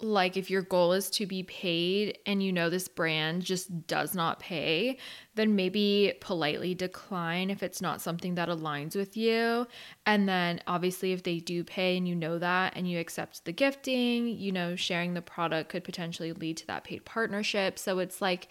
like 0.01 0.37
if 0.37 0.51
your 0.51 0.61
goal 0.61 0.93
is 0.93 1.09
to 1.09 1.27
be 1.27 1.43
paid 1.43 2.19
and 2.27 2.43
you 2.43 2.53
know 2.53 2.69
this 2.69 2.87
brand 2.87 3.43
just 3.43 3.87
does 3.87 4.15
not 4.15 4.39
pay, 4.39 4.99
then 5.35 5.57
maybe 5.57 6.13
politely 6.21 6.75
decline 6.75 7.49
if 7.49 7.63
it's 7.63 7.81
not 7.81 8.03
something 8.03 8.35
that 8.35 8.51
aligns 8.51 8.95
with 8.95 9.17
you. 9.17 9.67
And 10.05 10.29
then 10.29 10.61
obviously 10.67 11.13
if 11.13 11.23
they 11.23 11.39
do 11.39 11.65
pay 11.65 11.97
and 11.97 12.07
you 12.07 12.15
know 12.15 12.39
that 12.39 12.75
and 12.77 12.89
you 12.89 12.99
accept 12.99 13.47
the 13.47 13.53
gifting, 13.53 14.29
you 14.29 14.53
know, 14.53 14.77
sharing 14.77 15.15
the 15.15 15.23
product 15.23 15.71
could 15.71 15.85
potentially 15.85 16.33
lead 16.33 16.59
to 16.59 16.67
that 16.67 16.85
paid 16.85 17.07
partnership. 17.07 17.79
So 17.79 17.99
it's 17.99 18.21
like 18.21 18.49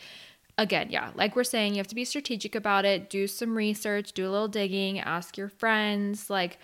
again, 0.57 0.87
yeah, 0.89 1.11
like 1.15 1.35
we're 1.35 1.43
saying, 1.43 1.73
you 1.73 1.79
have 1.79 1.87
to 1.87 1.95
be 1.95 2.05
strategic 2.05 2.55
about 2.55 2.85
it, 2.85 3.09
do 3.09 3.27
some 3.27 3.57
research, 3.57 4.13
do 4.13 4.27
a 4.27 4.31
little 4.31 4.47
digging, 4.47 4.99
ask 4.99 5.37
your 5.37 5.49
friends, 5.49 6.29
like 6.29 6.57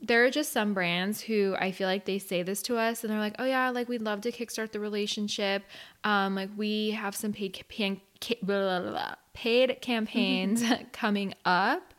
there 0.00 0.24
are 0.24 0.30
just 0.30 0.52
some 0.52 0.74
brands 0.74 1.22
who 1.22 1.56
I 1.58 1.72
feel 1.72 1.88
like 1.88 2.04
they 2.04 2.18
say 2.18 2.42
this 2.42 2.62
to 2.62 2.76
us 2.76 3.02
and 3.02 3.12
they're 3.12 3.20
like, 3.20 3.36
oh 3.38 3.44
yeah, 3.44 3.70
like 3.70 3.88
we'd 3.88 4.02
love 4.02 4.20
to 4.22 4.32
kickstart 4.32 4.72
the 4.72 4.80
relationship. 4.80 5.64
Um, 6.04 6.34
like 6.34 6.50
we 6.56 6.90
have 6.90 7.16
some 7.16 7.32
paid 7.32 7.54
campaign, 7.54 8.00
blah, 8.42 8.80
blah, 8.80 8.90
blah, 8.90 9.14
paid 9.32 9.80
campaigns 9.80 10.62
coming 10.92 11.34
up. 11.44 11.94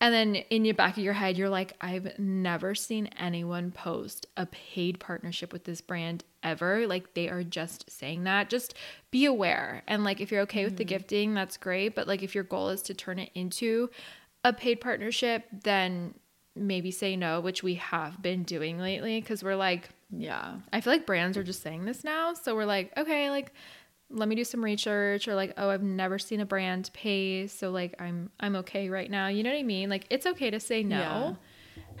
And 0.00 0.12
then 0.12 0.34
in 0.34 0.64
your 0.64 0.74
back 0.74 0.96
of 0.96 1.04
your 1.04 1.12
head, 1.12 1.38
you're 1.38 1.48
like, 1.48 1.74
I've 1.80 2.18
never 2.18 2.74
seen 2.74 3.06
anyone 3.18 3.70
post 3.70 4.26
a 4.36 4.46
paid 4.46 4.98
partnership 4.98 5.52
with 5.52 5.62
this 5.62 5.80
brand 5.80 6.24
ever. 6.42 6.88
Like 6.88 7.14
they 7.14 7.28
are 7.28 7.44
just 7.44 7.88
saying 7.88 8.24
that. 8.24 8.50
Just 8.50 8.74
be 9.12 9.26
aware. 9.26 9.84
And 9.86 10.02
like 10.02 10.20
if 10.20 10.32
you're 10.32 10.40
okay 10.42 10.62
mm-hmm. 10.62 10.64
with 10.64 10.76
the 10.76 10.84
mm-hmm. 10.84 10.88
gifting, 10.88 11.34
that's 11.34 11.56
great. 11.56 11.94
But 11.94 12.08
like 12.08 12.24
if 12.24 12.34
your 12.34 12.42
goal 12.42 12.70
is 12.70 12.82
to 12.82 12.94
turn 12.94 13.20
it 13.20 13.30
into 13.36 13.90
a 14.42 14.52
paid 14.52 14.80
partnership, 14.80 15.44
then 15.62 16.14
maybe 16.54 16.90
say 16.90 17.16
no, 17.16 17.40
which 17.40 17.62
we 17.62 17.74
have 17.76 18.20
been 18.20 18.42
doing 18.42 18.78
lately 18.78 19.20
because 19.20 19.42
we're 19.42 19.56
like, 19.56 19.88
yeah, 20.10 20.56
I 20.72 20.80
feel 20.80 20.92
like 20.92 21.06
brands 21.06 21.36
are 21.38 21.42
just 21.42 21.62
saying 21.62 21.84
this 21.84 22.04
now. 22.04 22.34
So 22.34 22.54
we're 22.54 22.66
like, 22.66 22.92
okay, 22.96 23.30
like 23.30 23.52
let 24.10 24.28
me 24.28 24.34
do 24.34 24.44
some 24.44 24.62
research 24.62 25.26
or 25.26 25.34
like, 25.34 25.54
oh, 25.56 25.70
I've 25.70 25.82
never 25.82 26.18
seen 26.18 26.40
a 26.40 26.46
brand 26.46 26.90
pay, 26.92 27.46
so 27.46 27.70
like 27.70 27.94
I'm 28.00 28.30
I'm 28.38 28.56
okay 28.56 28.88
right 28.90 29.10
now. 29.10 29.28
You 29.28 29.42
know 29.42 29.50
what 29.50 29.58
I 29.58 29.62
mean? 29.62 29.88
Like 29.88 30.06
it's 30.10 30.26
okay 30.26 30.50
to 30.50 30.60
say 30.60 30.82
no. 30.82 30.98
Yeah. 30.98 31.34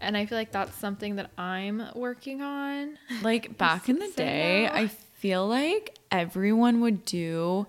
And 0.00 0.16
I 0.16 0.26
feel 0.26 0.36
like 0.36 0.52
that's 0.52 0.76
something 0.76 1.16
that 1.16 1.30
I'm 1.38 1.82
working 1.94 2.42
on. 2.42 2.98
Like 3.22 3.56
back 3.56 3.88
in 3.88 3.98
the 3.98 4.08
day, 4.08 4.66
no. 4.66 4.72
I 4.72 4.88
feel 4.88 5.46
like 5.46 5.96
everyone 6.10 6.80
would 6.80 7.04
do 7.04 7.66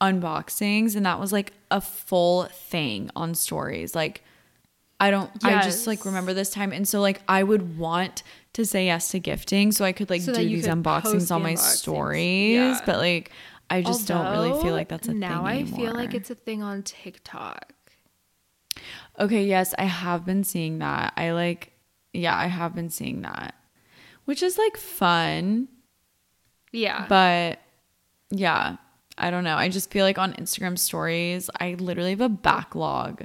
unboxings 0.00 0.94
and 0.96 1.06
that 1.06 1.18
was 1.18 1.32
like 1.32 1.52
a 1.70 1.80
full 1.80 2.44
thing 2.44 3.10
on 3.16 3.34
stories. 3.34 3.94
Like 3.94 4.22
I 5.00 5.10
don't 5.10 5.30
yes. 5.42 5.64
I 5.64 5.66
just 5.66 5.86
like 5.86 6.04
remember 6.04 6.34
this 6.34 6.50
time 6.50 6.72
and 6.72 6.86
so 6.86 7.00
like 7.00 7.22
I 7.26 7.42
would 7.42 7.78
want 7.78 8.22
to 8.52 8.66
say 8.66 8.84
yes 8.86 9.10
to 9.12 9.18
gifting 9.18 9.72
so 9.72 9.84
I 9.84 9.92
could 9.92 10.10
like 10.10 10.20
so 10.20 10.34
do 10.34 10.46
these 10.46 10.66
unboxings 10.66 11.34
on 11.34 11.42
my 11.42 11.54
unboxings. 11.54 11.58
stories 11.58 12.54
yeah. 12.54 12.80
but 12.84 12.98
like 12.98 13.32
I 13.70 13.82
just 13.82 14.10
Although, 14.10 14.24
don't 14.24 14.32
really 14.32 14.62
feel 14.62 14.74
like 14.74 14.88
that's 14.88 15.08
a 15.08 15.12
thing. 15.12 15.20
now 15.20 15.44
I 15.46 15.64
feel 15.64 15.94
like 15.94 16.12
it's 16.12 16.30
a 16.30 16.34
thing 16.34 16.62
on 16.62 16.82
TikTok. 16.82 17.72
Okay, 19.18 19.44
yes, 19.44 19.74
I 19.78 19.84
have 19.84 20.24
been 20.26 20.44
seeing 20.44 20.78
that. 20.80 21.12
I 21.16 21.30
like 21.32 21.72
yeah, 22.12 22.36
I 22.36 22.46
have 22.46 22.74
been 22.74 22.90
seeing 22.90 23.22
that. 23.22 23.54
Which 24.24 24.42
is 24.42 24.58
like 24.58 24.76
fun. 24.76 25.68
Yeah. 26.72 27.06
But 27.08 27.60
yeah, 28.30 28.76
I 29.16 29.30
don't 29.30 29.44
know. 29.44 29.56
I 29.56 29.68
just 29.68 29.90
feel 29.90 30.04
like 30.04 30.18
on 30.18 30.32
Instagram 30.34 30.78
stories, 30.78 31.48
I 31.58 31.74
literally 31.74 32.10
have 32.10 32.20
a 32.20 32.28
backlog 32.28 33.24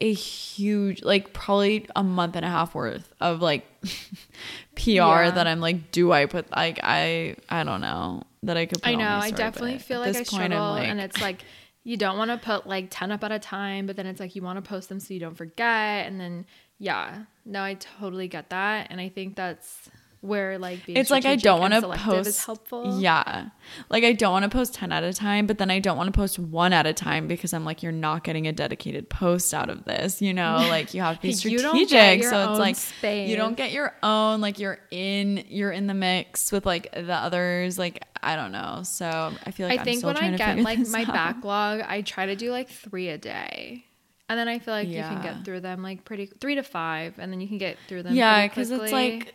a 0.00 0.12
huge 0.12 1.02
like 1.02 1.32
probably 1.32 1.86
a 1.94 2.02
month 2.02 2.36
and 2.36 2.44
a 2.44 2.48
half 2.48 2.74
worth 2.74 3.12
of 3.20 3.40
like 3.40 3.64
PR 4.74 4.90
yeah. 4.90 5.30
that 5.30 5.46
I'm 5.46 5.60
like, 5.60 5.92
do 5.92 6.12
I 6.12 6.26
put 6.26 6.50
like 6.50 6.80
I 6.82 7.36
I 7.48 7.64
don't 7.64 7.80
know 7.80 8.24
that 8.42 8.56
I 8.56 8.66
could. 8.66 8.80
I 8.82 8.94
know. 8.94 9.08
I 9.08 9.30
definitely 9.30 9.78
feel 9.78 10.00
like 10.00 10.16
I 10.16 10.22
struggle, 10.22 10.58
like, 10.58 10.88
and 10.88 11.00
it's 11.00 11.20
like 11.20 11.44
you 11.82 11.96
don't 11.96 12.18
want 12.18 12.30
to 12.30 12.38
put 12.38 12.66
like 12.66 12.88
ten 12.90 13.10
up 13.10 13.24
at 13.24 13.32
a 13.32 13.38
time, 13.38 13.86
but 13.86 13.96
then 13.96 14.06
it's 14.06 14.20
like 14.20 14.34
you 14.34 14.42
want 14.42 14.62
to 14.62 14.68
post 14.68 14.88
them 14.88 15.00
so 15.00 15.14
you 15.14 15.20
don't 15.20 15.36
forget, 15.36 16.06
and 16.06 16.20
then 16.20 16.46
yeah, 16.78 17.24
no, 17.44 17.62
I 17.62 17.74
totally 17.74 18.28
get 18.28 18.50
that, 18.50 18.88
and 18.90 19.00
I 19.00 19.08
think 19.08 19.36
that's 19.36 19.90
where 20.24 20.58
like 20.58 20.80
it's 20.88 21.10
like 21.10 21.26
I 21.26 21.36
don't 21.36 21.60
want 21.60 21.74
to 21.74 21.82
post 21.82 22.28
is 22.28 22.44
helpful. 22.44 22.98
Yeah, 22.98 23.50
like 23.90 24.04
I 24.04 24.12
don't 24.12 24.32
want 24.32 24.44
to 24.44 24.48
post 24.48 24.74
ten 24.74 24.90
at 24.90 25.04
a 25.04 25.12
time, 25.12 25.46
but 25.46 25.58
then 25.58 25.70
I 25.70 25.78
don't 25.78 25.96
want 25.96 26.12
to 26.12 26.12
post 26.12 26.38
one 26.38 26.72
at 26.72 26.86
a 26.86 26.92
time 26.92 27.28
because 27.28 27.52
I'm 27.52 27.64
like 27.64 27.82
you're 27.82 27.92
not 27.92 28.24
getting 28.24 28.46
a 28.46 28.52
dedicated 28.52 29.10
post 29.10 29.52
out 29.52 29.68
of 29.68 29.84
this. 29.84 30.22
You 30.22 30.32
know, 30.32 30.56
like 30.68 30.94
you 30.94 31.02
have 31.02 31.16
to 31.16 31.22
be 31.22 31.32
strategic. 31.32 32.24
so 32.24 32.50
it's 32.50 32.58
like 32.58 32.76
space. 32.76 33.28
you 33.28 33.36
don't 33.36 33.56
get 33.56 33.72
your 33.72 33.94
own. 34.02 34.40
Like 34.40 34.58
you're 34.58 34.78
in 34.90 35.44
you're 35.48 35.72
in 35.72 35.86
the 35.86 35.94
mix 35.94 36.50
with 36.50 36.64
like 36.64 36.90
the 36.92 37.14
others. 37.14 37.78
Like 37.78 38.04
I 38.22 38.36
don't 38.36 38.52
know. 38.52 38.80
So 38.84 39.06
I 39.44 39.50
feel 39.50 39.68
like 39.68 39.78
I 39.78 39.82
I'm 39.82 39.84
think 39.84 40.04
when 40.04 40.16
I 40.16 40.36
get 40.36 40.58
like 40.60 40.78
my 40.88 41.02
out. 41.02 41.08
backlog, 41.08 41.80
I 41.82 42.00
try 42.00 42.26
to 42.26 42.36
do 42.36 42.50
like 42.50 42.70
three 42.70 43.10
a 43.10 43.18
day. 43.18 43.84
And 44.26 44.38
then 44.38 44.48
I 44.48 44.58
feel 44.58 44.72
like 44.72 44.88
yeah. 44.88 45.10
you 45.10 45.16
can 45.16 45.22
get 45.22 45.44
through 45.44 45.60
them 45.60 45.82
like 45.82 46.06
pretty 46.06 46.24
three 46.24 46.54
to 46.54 46.62
five, 46.62 47.18
and 47.18 47.30
then 47.30 47.42
you 47.42 47.48
can 47.48 47.58
get 47.58 47.76
through 47.88 48.04
them. 48.04 48.14
Yeah, 48.14 48.48
because 48.48 48.70
it's 48.70 48.90
like 48.90 49.34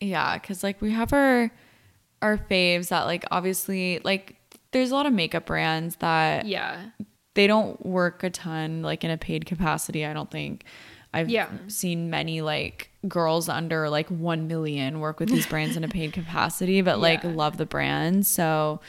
yeah, 0.00 0.38
because 0.38 0.62
like 0.62 0.80
we 0.80 0.92
have 0.92 1.12
our 1.12 1.50
our 2.22 2.36
faves 2.36 2.88
that 2.88 3.04
like 3.04 3.24
obviously 3.30 4.00
like 4.04 4.36
there's 4.72 4.90
a 4.90 4.94
lot 4.94 5.06
of 5.06 5.12
makeup 5.12 5.46
brands 5.46 5.96
that 5.96 6.46
yeah 6.46 6.90
they 7.34 7.46
don't 7.46 7.84
work 7.84 8.22
a 8.22 8.30
ton 8.30 8.82
like 8.82 9.04
in 9.04 9.10
a 9.10 9.18
paid 9.18 9.46
capacity. 9.46 10.04
I 10.04 10.12
don't 10.12 10.30
think. 10.30 10.64
I've 11.12 11.28
yeah. 11.28 11.48
seen 11.66 12.08
many 12.08 12.40
like 12.40 12.90
girls 13.08 13.48
under 13.48 13.88
like 13.88 14.08
1 14.08 14.46
million 14.46 15.00
work 15.00 15.18
with 15.18 15.28
these 15.28 15.46
brands 15.46 15.76
in 15.76 15.82
a 15.82 15.88
paid 15.88 16.12
capacity, 16.20 16.82
but 16.82 16.96
yeah. 16.98 17.02
like 17.02 17.24
love 17.24 17.56
the 17.56 17.66
brand. 17.66 18.26
So 18.26 18.80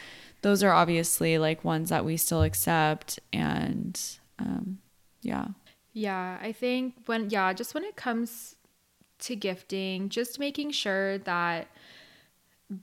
those 0.44 0.62
are 0.62 0.72
obviously 0.72 1.40
like 1.40 1.64
ones 1.64 1.90
that 1.90 2.06
we 2.06 2.18
still 2.18 2.44
accept. 2.44 3.20
And 3.34 4.00
um, 4.38 4.80
yeah. 5.24 5.48
Yeah. 5.94 6.38
I 6.40 6.52
think 6.52 6.94
when, 7.08 7.32
yeah, 7.32 7.54
just 7.54 7.74
when 7.74 7.84
it 7.84 7.96
comes 7.96 8.56
to 9.22 9.36
gifting, 9.36 10.10
just 10.10 10.40
making 10.40 10.72
sure 10.72 11.18
that 11.20 11.68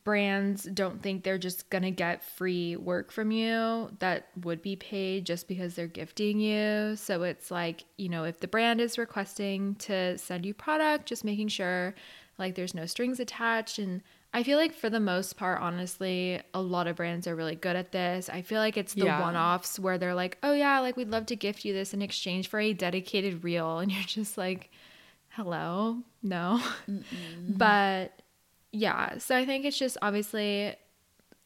brands 0.04 0.64
don't 0.64 1.02
think 1.02 1.24
they're 1.24 1.38
just 1.38 1.70
going 1.70 1.82
to 1.82 1.90
get 1.90 2.22
free 2.22 2.76
work 2.76 3.10
from 3.10 3.30
you 3.30 3.90
that 4.00 4.28
would 4.42 4.60
be 4.60 4.76
paid 4.76 5.24
just 5.24 5.48
because 5.48 5.74
they're 5.74 5.86
gifting 5.86 6.38
you. 6.40 6.94
So 6.96 7.22
it's 7.22 7.50
like, 7.50 7.84
you 7.96 8.10
know, 8.10 8.24
if 8.24 8.38
the 8.40 8.48
brand 8.48 8.82
is 8.82 8.98
requesting 8.98 9.76
to 9.76 10.18
send 10.18 10.44
you 10.44 10.52
product, 10.52 11.06
just 11.06 11.24
making 11.24 11.48
sure 11.48 11.94
like 12.36 12.54
there's 12.54 12.74
no 12.74 12.84
strings 12.84 13.18
attached 13.18 13.78
and 13.78 14.02
I 14.34 14.42
feel 14.42 14.58
like 14.58 14.74
for 14.74 14.90
the 14.90 15.00
most 15.00 15.38
part, 15.38 15.60
honestly, 15.62 16.40
a 16.52 16.60
lot 16.60 16.86
of 16.86 16.96
brands 16.96 17.26
are 17.26 17.34
really 17.34 17.54
good 17.54 17.76
at 17.76 17.92
this. 17.92 18.28
I 18.28 18.42
feel 18.42 18.58
like 18.58 18.76
it's 18.76 18.92
the 18.92 19.06
yeah. 19.06 19.22
one 19.22 19.36
offs 19.36 19.78
where 19.78 19.96
they're 19.96 20.14
like, 20.14 20.36
oh, 20.42 20.52
yeah, 20.52 20.80
like 20.80 20.98
we'd 20.98 21.08
love 21.08 21.24
to 21.26 21.36
gift 21.36 21.64
you 21.64 21.72
this 21.72 21.94
in 21.94 22.02
exchange 22.02 22.48
for 22.48 22.60
a 22.60 22.74
dedicated 22.74 23.42
reel. 23.42 23.78
And 23.88 23.90
you're 23.90 24.02
just 24.02 24.36
like, 24.36 24.70
hello, 25.38 25.98
no. 26.20 26.60
but 27.48 28.22
yeah, 28.72 29.18
so 29.18 29.36
I 29.36 29.46
think 29.46 29.64
it's 29.64 29.78
just 29.78 29.96
obviously 30.02 30.74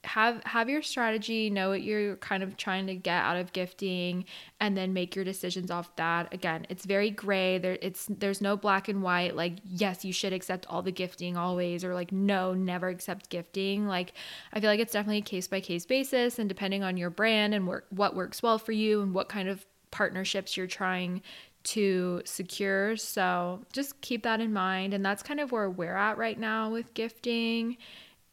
have 0.05 0.43
have 0.45 0.69
your 0.69 0.83
strategy 0.83 1.49
know 1.49 1.69
what 1.69 1.83
you're 1.83 2.17
kind 2.17 2.43
of 2.43 2.57
trying 2.57 2.89
to 2.89 2.95
get 2.97 3.23
out 3.23 3.37
of 3.37 3.53
gifting 3.53 4.25
and 4.59 4.77
then 4.77 4.93
make 4.93 5.15
your 5.15 5.25
decisions 5.25 5.71
off 5.71 5.95
that. 5.95 6.33
Again 6.35 6.67
it's 6.71 6.85
very 6.85 7.11
gray. 7.11 7.59
There 7.59 7.79
it's 7.81 8.07
there's 8.09 8.41
no 8.41 8.57
black 8.57 8.89
and 8.89 9.03
white 9.03 9.37
like 9.37 9.59
yes 9.65 10.05
you 10.05 10.13
should 10.13 10.33
accept 10.33 10.67
all 10.67 10.83
the 10.83 10.91
gifting 10.91 11.37
always 11.37 11.85
or 11.85 11.95
like 11.95 12.11
no 12.11 12.53
never 12.53 12.89
accept 12.89 13.29
gifting. 13.29 13.87
Like 13.87 14.15
i 14.53 14.59
feel 14.59 14.71
like 14.71 14.81
it's 14.81 14.93
definitely 14.93 15.19
a 15.19 15.23
case 15.23 15.47
by 15.47 15.61
case 15.61 15.87
basis 15.87 16.41
and 16.41 16.49
depending 16.49 16.83
on 16.83 16.97
your 16.97 17.11
brand 17.11 17.55
and 17.55 17.69
work, 17.69 17.87
what 17.91 18.17
works 18.17 18.43
well 18.43 18.59
for 18.59 18.73
you 18.73 19.03
and 19.03 19.15
what 19.15 19.29
kind 19.29 19.49
of 19.49 19.65
partnerships 19.93 20.57
you're 20.57 20.67
trying 20.67 21.23
to 21.65 22.21
secure 22.25 22.97
so 22.97 23.61
just 23.73 24.01
keep 24.01 24.23
that 24.25 24.41
in 24.41 24.53
mind 24.53 24.93
and 24.95 25.05
that's 25.05 25.23
kind 25.23 25.39
of 25.41 25.53
where 25.53 25.71
we're 25.71 25.95
at 25.97 26.19
right 26.19 26.39
now 26.39 26.69
with 26.71 26.93
gifting 26.95 27.77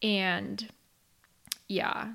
and 0.01 0.67
yeah. 1.67 2.13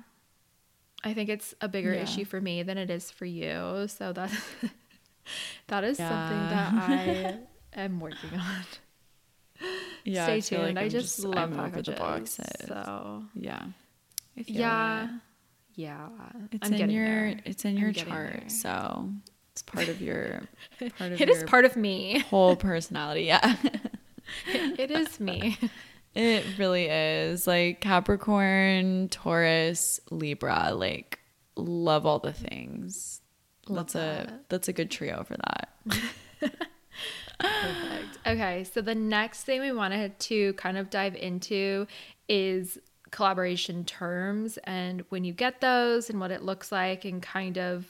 I 1.03 1.13
think 1.13 1.29
it's 1.29 1.53
a 1.61 1.67
bigger 1.67 1.93
Yeah. 1.93 2.01
issue 2.03 2.25
for 2.25 2.41
me 2.41 2.63
than 2.63 2.77
it 2.79 2.89
is 2.89 3.11
for 3.11 3.25
you. 3.25 3.85
So 3.87 4.11
that 4.13 4.31
that 5.67 5.83
is 5.83 5.99
Yeah. 5.99 6.09
something 6.09 6.49
that 6.49 6.73
I 6.73 7.37
am 7.79 7.99
working 7.99 8.33
on. 8.39 8.65
Yeah, 10.03 10.23
Stay 10.25 10.35
I 10.35 10.39
tuned. 10.39 10.63
like 10.63 10.77
I 10.77 10.81
I'm 10.85 10.89
just, 10.89 11.19
love 11.19 11.37
I'm 11.53 11.59
over 11.59 11.81
the 11.81 11.91
boxes. 11.93 12.45
So 12.67 13.23
Yeah. 13.35 13.63
Yeah, 14.35 15.05
it. 15.05 15.09
yeah. 15.75 16.09
It's 16.51 16.67
I'm 16.67 16.73
in 16.73 16.89
your 16.89 17.05
there. 17.07 17.39
it's 17.45 17.63
in 17.65 17.77
I'm 17.77 17.83
your 17.83 17.93
chart, 17.93 18.51
so 18.51 19.09
it's 19.55 19.61
part 19.61 19.87
of 19.87 20.01
your 20.01 20.41
part 20.97 21.13
of 21.13 21.21
It 21.21 21.29
is 21.29 21.43
part 21.45 21.63
of 21.63 21.77
me. 21.77 22.19
whole 22.19 22.57
personality. 22.57 23.21
Yeah. 23.21 23.55
it 24.47 24.91
is 24.91 25.17
me. 25.17 25.57
It 26.13 26.45
really 26.57 26.87
is. 26.87 27.47
Like 27.47 27.79
Capricorn, 27.79 29.07
Taurus, 29.07 30.01
Libra, 30.11 30.73
like 30.73 31.19
love 31.55 32.05
all 32.05 32.19
the 32.19 32.33
things. 32.33 33.21
Love 33.69 33.93
that's 33.93 33.95
a 33.95 34.39
that's 34.49 34.67
a 34.67 34.73
good 34.73 34.91
trio 34.91 35.23
for 35.23 35.37
that. 35.37 35.69
Perfect. 37.39 38.19
Okay, 38.27 38.65
so 38.65 38.81
the 38.81 38.95
next 38.95 39.43
thing 39.43 39.61
we 39.61 39.71
wanted 39.71 40.19
to 40.19 40.51
kind 40.53 40.77
of 40.77 40.89
dive 40.89 41.15
into 41.15 41.87
is 42.27 42.77
collaboration 43.11 43.85
terms 43.85 44.57
and 44.65 45.05
when 45.07 45.23
you 45.23 45.31
get 45.31 45.61
those 45.61 46.09
and 46.09 46.19
what 46.19 46.31
it 46.31 46.41
looks 46.43 46.71
like 46.73 47.05
and 47.05 47.21
kind 47.21 47.57
of 47.57 47.85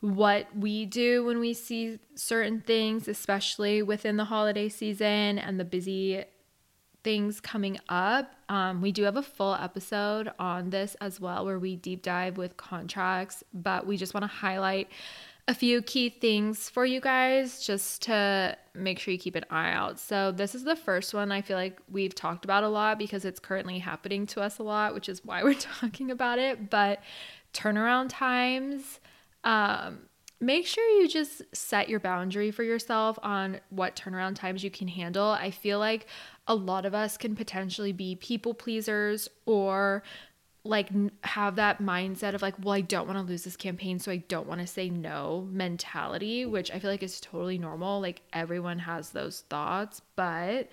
what 0.00 0.46
we 0.56 0.86
do 0.86 1.24
when 1.24 1.40
we 1.40 1.54
see 1.54 1.98
certain 2.14 2.60
things, 2.60 3.08
especially 3.08 3.82
within 3.82 4.16
the 4.16 4.24
holiday 4.24 4.68
season 4.68 5.38
and 5.38 5.58
the 5.58 5.64
busy 5.64 6.24
things 7.04 7.40
coming 7.40 7.78
up. 7.88 8.32
Um, 8.48 8.80
we 8.80 8.92
do 8.92 9.04
have 9.04 9.16
a 9.16 9.22
full 9.22 9.54
episode 9.54 10.30
on 10.38 10.70
this 10.70 10.94
as 11.00 11.20
well, 11.20 11.44
where 11.44 11.58
we 11.58 11.76
deep 11.76 12.02
dive 12.02 12.36
with 12.36 12.56
contracts, 12.56 13.42
but 13.52 13.86
we 13.86 13.96
just 13.96 14.14
want 14.14 14.24
to 14.24 14.28
highlight 14.28 14.88
a 15.48 15.54
few 15.54 15.80
key 15.80 16.10
things 16.10 16.68
for 16.68 16.84
you 16.84 17.00
guys 17.00 17.64
just 17.64 18.02
to 18.02 18.56
make 18.74 18.98
sure 18.98 19.12
you 19.12 19.18
keep 19.18 19.34
an 19.34 19.46
eye 19.50 19.72
out. 19.72 19.98
So, 19.98 20.30
this 20.30 20.54
is 20.54 20.64
the 20.64 20.76
first 20.76 21.14
one 21.14 21.32
I 21.32 21.40
feel 21.40 21.56
like 21.56 21.80
we've 21.90 22.14
talked 22.14 22.44
about 22.44 22.64
a 22.64 22.68
lot 22.68 22.98
because 22.98 23.24
it's 23.24 23.40
currently 23.40 23.78
happening 23.78 24.26
to 24.26 24.42
us 24.42 24.58
a 24.58 24.62
lot, 24.62 24.92
which 24.92 25.08
is 25.08 25.24
why 25.24 25.42
we're 25.44 25.54
talking 25.54 26.10
about 26.10 26.38
it. 26.38 26.68
But 26.68 27.00
turnaround 27.54 28.08
times, 28.10 29.00
um, 29.48 30.00
make 30.40 30.66
sure 30.66 30.86
you 31.00 31.08
just 31.08 31.42
set 31.52 31.88
your 31.88 31.98
boundary 31.98 32.50
for 32.50 32.62
yourself 32.62 33.18
on 33.22 33.60
what 33.70 33.96
turnaround 33.96 34.36
times 34.36 34.62
you 34.62 34.70
can 34.70 34.86
handle. 34.86 35.30
I 35.30 35.50
feel 35.50 35.78
like 35.78 36.06
a 36.46 36.54
lot 36.54 36.84
of 36.84 36.94
us 36.94 37.16
can 37.16 37.34
potentially 37.34 37.92
be 37.92 38.14
people 38.14 38.52
pleasers 38.52 39.26
or 39.46 40.02
like 40.64 40.90
have 41.24 41.56
that 41.56 41.80
mindset 41.80 42.34
of 42.34 42.42
like, 42.42 42.54
well, 42.62 42.74
I 42.74 42.82
don't 42.82 43.06
want 43.06 43.18
to 43.18 43.24
lose 43.24 43.44
this 43.44 43.56
campaign, 43.56 43.98
so 43.98 44.12
I 44.12 44.18
don't 44.18 44.46
want 44.46 44.60
to 44.60 44.66
say 44.66 44.90
no 44.90 45.48
mentality, 45.50 46.44
which 46.44 46.70
I 46.70 46.78
feel 46.78 46.90
like 46.90 47.02
is 47.02 47.20
totally 47.20 47.56
normal. 47.56 48.02
Like 48.02 48.20
everyone 48.34 48.80
has 48.80 49.10
those 49.10 49.44
thoughts, 49.48 50.02
but 50.14 50.68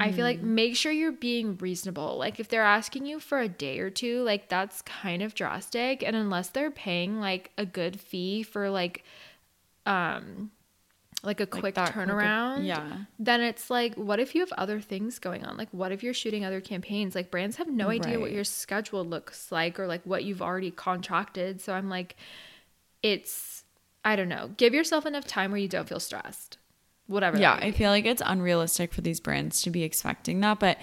I 0.00 0.10
feel 0.10 0.24
like 0.24 0.42
make 0.42 0.74
sure 0.74 0.90
you're 0.90 1.12
being 1.12 1.56
reasonable. 1.58 2.18
Like 2.18 2.40
if 2.40 2.48
they're 2.48 2.62
asking 2.64 3.06
you 3.06 3.20
for 3.20 3.38
a 3.38 3.48
day 3.48 3.78
or 3.78 3.88
two, 3.88 4.22
like 4.24 4.48
that's 4.48 4.82
kind 4.82 5.22
of 5.22 5.34
drastic. 5.34 6.02
And 6.02 6.16
unless 6.16 6.48
they're 6.48 6.72
paying 6.72 7.20
like 7.20 7.52
a 7.56 7.64
good 7.64 8.00
fee 8.00 8.42
for 8.42 8.68
like 8.68 9.04
um 9.84 10.50
like 11.22 11.40
a 11.40 11.44
Like 11.44 11.50
quick 11.50 11.74
that 11.76 11.92
quick 11.92 12.08
of- 12.08 12.14
turnaround, 12.14 12.66
yeah. 12.66 12.98
then 13.18 13.40
it's 13.40 13.70
like, 13.70 13.94
what 13.94 14.20
if 14.20 14.34
you 14.34 14.40
have 14.42 14.52
other 14.58 14.80
things 14.80 15.18
going 15.18 15.44
on? 15.44 15.56
Like, 15.56 15.68
what 15.72 15.90
if 15.90 16.02
you're 16.02 16.14
shooting 16.14 16.44
other 16.44 16.60
campaigns? 16.60 17.14
Like, 17.14 17.30
brands 17.30 17.56
have 17.56 17.68
no 17.68 17.88
idea 17.88 18.20
what 18.20 18.30
your 18.32 18.44
schedule 18.44 19.04
looks 19.04 19.50
like 19.50 19.80
or 19.80 19.86
like 19.88 20.02
what 20.04 20.22
you've 20.24 20.42
already 20.42 20.70
contracted. 20.70 21.60
So 21.60 21.72
I'm 21.72 21.88
like, 21.88 22.16
it's, 23.02 23.64
I 24.04 24.14
don't 24.14 24.28
know. 24.28 24.50
Give 24.56 24.72
yourself 24.74 25.04
enough 25.06 25.26
time 25.26 25.50
where 25.50 25.58
you 25.58 25.68
don't 25.68 25.88
feel 25.88 25.98
stressed. 26.00 26.58
Whatever. 27.06 27.38
Yeah, 27.38 27.54
I 27.54 27.70
feel 27.70 27.90
like 27.90 28.04
it's 28.04 28.22
unrealistic 28.24 28.92
for 28.92 29.00
these 29.00 29.20
brands 29.20 29.62
to 29.62 29.70
be 29.70 29.84
expecting 29.84 30.40
that, 30.40 30.58
but 30.58 30.78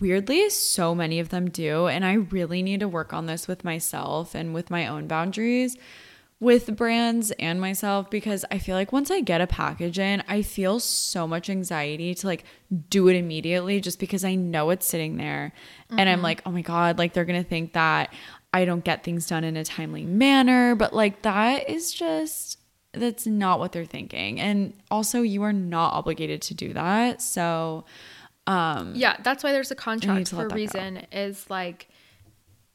weirdly, 0.00 0.48
so 0.48 0.94
many 0.94 1.20
of 1.20 1.28
them 1.28 1.50
do. 1.50 1.86
And 1.86 2.04
I 2.04 2.14
really 2.14 2.62
need 2.62 2.80
to 2.80 2.88
work 2.88 3.12
on 3.12 3.26
this 3.26 3.46
with 3.46 3.62
myself 3.62 4.34
and 4.34 4.54
with 4.54 4.70
my 4.70 4.86
own 4.86 5.06
boundaries 5.06 5.76
with 6.38 6.76
brands 6.76 7.30
and 7.38 7.60
myself 7.60 8.10
because 8.10 8.44
I 8.50 8.58
feel 8.58 8.76
like 8.76 8.92
once 8.92 9.10
I 9.10 9.20
get 9.20 9.40
a 9.40 9.46
package 9.46 9.98
in, 9.98 10.22
I 10.28 10.42
feel 10.42 10.80
so 10.80 11.26
much 11.26 11.48
anxiety 11.48 12.14
to 12.14 12.26
like 12.26 12.44
do 12.90 13.08
it 13.08 13.16
immediately 13.16 13.80
just 13.80 13.98
because 13.98 14.24
I 14.24 14.34
know 14.34 14.70
it's 14.70 14.86
sitting 14.86 15.16
there. 15.16 15.52
And 15.88 16.08
I'm 16.08 16.20
like, 16.20 16.42
oh 16.44 16.50
my 16.50 16.60
God, 16.60 16.98
like 16.98 17.14
they're 17.14 17.24
going 17.24 17.42
to 17.42 17.48
think 17.48 17.72
that 17.72 18.12
I 18.52 18.66
don't 18.66 18.84
get 18.84 19.02
things 19.02 19.26
done 19.26 19.44
in 19.44 19.56
a 19.56 19.64
timely 19.64 20.04
manner. 20.04 20.74
But 20.74 20.92
like 20.92 21.22
that 21.22 21.70
is 21.70 21.90
just 21.92 22.55
that's 22.98 23.26
not 23.26 23.58
what 23.58 23.72
they're 23.72 23.84
thinking 23.84 24.40
and 24.40 24.72
also 24.90 25.22
you 25.22 25.42
are 25.42 25.52
not 25.52 25.92
obligated 25.92 26.42
to 26.42 26.54
do 26.54 26.72
that 26.72 27.20
so 27.22 27.84
um 28.46 28.92
Yeah, 28.94 29.16
that's 29.22 29.42
why 29.42 29.52
there's 29.52 29.70
a 29.70 29.74
contract 29.74 30.28
for 30.28 30.36
a 30.36 30.38
that 30.42 30.48
go. 30.50 30.54
reason 30.54 30.98
is 31.10 31.48
like, 31.50 31.88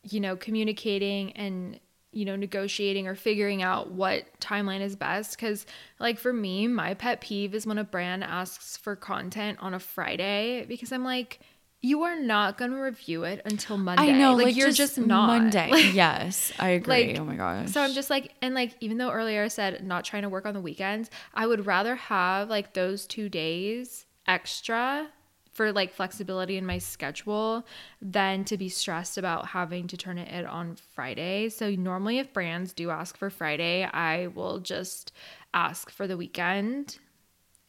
you 0.04 0.20
know, 0.20 0.36
communicating 0.36 1.32
and, 1.34 1.80
you 2.12 2.26
know, 2.26 2.36
negotiating 2.36 3.08
or 3.08 3.16
figuring 3.16 3.62
out 3.62 3.92
what 3.92 4.26
timeline 4.42 4.82
is 4.82 4.96
best. 4.98 5.38
Cause 5.38 5.66
like 6.00 6.20
for 6.20 6.34
me, 6.34 6.68
my 6.68 6.94
pet 6.94 7.22
peeve 7.22 7.56
is 7.56 7.66
when 7.66 7.78
a 7.78 7.86
brand 7.86 8.24
asks 8.24 8.76
for 8.76 8.96
content 8.98 9.60
on 9.62 9.74
a 9.74 9.80
Friday 9.80 10.66
because 10.68 10.92
I'm 10.92 11.06
like, 11.06 11.40
you 11.84 12.04
are 12.04 12.20
not 12.20 12.58
going 12.58 12.72
to 12.72 12.78
review 12.78 13.24
it 13.24 13.42
until 13.46 13.76
Monday. 13.78 14.04
i 14.04 14.18
know 14.18 14.36
like, 14.36 14.46
like, 14.46 14.56
you're 14.56 14.72
just, 14.72 14.98
not 15.00 15.28
monday 15.28 15.70
Like, 15.70 15.94
yes 15.94 16.52
i 16.60 16.70
agree 16.80 17.08
like, 17.10 17.20
oh 17.20 17.26
my 17.26 17.36
gosh 17.36 17.70
So 17.72 17.82
I'm 17.82 17.94
just 17.94 18.10
like, 18.10 18.34
and 18.42 18.54
like, 18.54 18.76
even 18.80 18.98
though 18.98 19.12
earlier 19.12 19.44
I 19.44 19.48
said 19.48 19.86
not 19.86 20.06
trying 20.06 20.24
to 20.24 20.30
work 20.30 20.46
on 20.46 20.54
the 20.54 20.62
weekends, 20.62 21.10
I 21.34 21.48
would 21.48 21.66
rather 21.66 21.96
have 21.96 22.50
like 22.50 22.74
those 22.74 23.06
two 23.08 23.30
days 23.30 24.06
extra 24.28 25.08
for 25.52 25.72
like 25.72 25.94
flexibility 25.94 26.58
in 26.58 26.66
my 26.66 26.78
schedule 26.78 27.66
than 28.02 28.44
to 28.46 28.58
be 28.58 28.70
stressed 28.70 29.18
about 29.18 29.48
having 29.48 29.88
to 29.88 29.98
turn 29.98 30.18
it 30.18 30.28
in 30.32 30.46
on 30.46 30.76
Friday. 30.96 31.50
So 31.50 31.70
normally, 31.72 32.20
if 32.20 32.32
brands 32.34 32.74
do 32.74 32.90
ask 32.90 33.18
for 33.18 33.30
Friday, 33.30 33.84
I 33.84 34.28
will 34.28 34.60
just 34.60 35.12
ask 35.54 35.90
for 35.90 36.08
the 36.08 36.16
weekend 36.18 36.98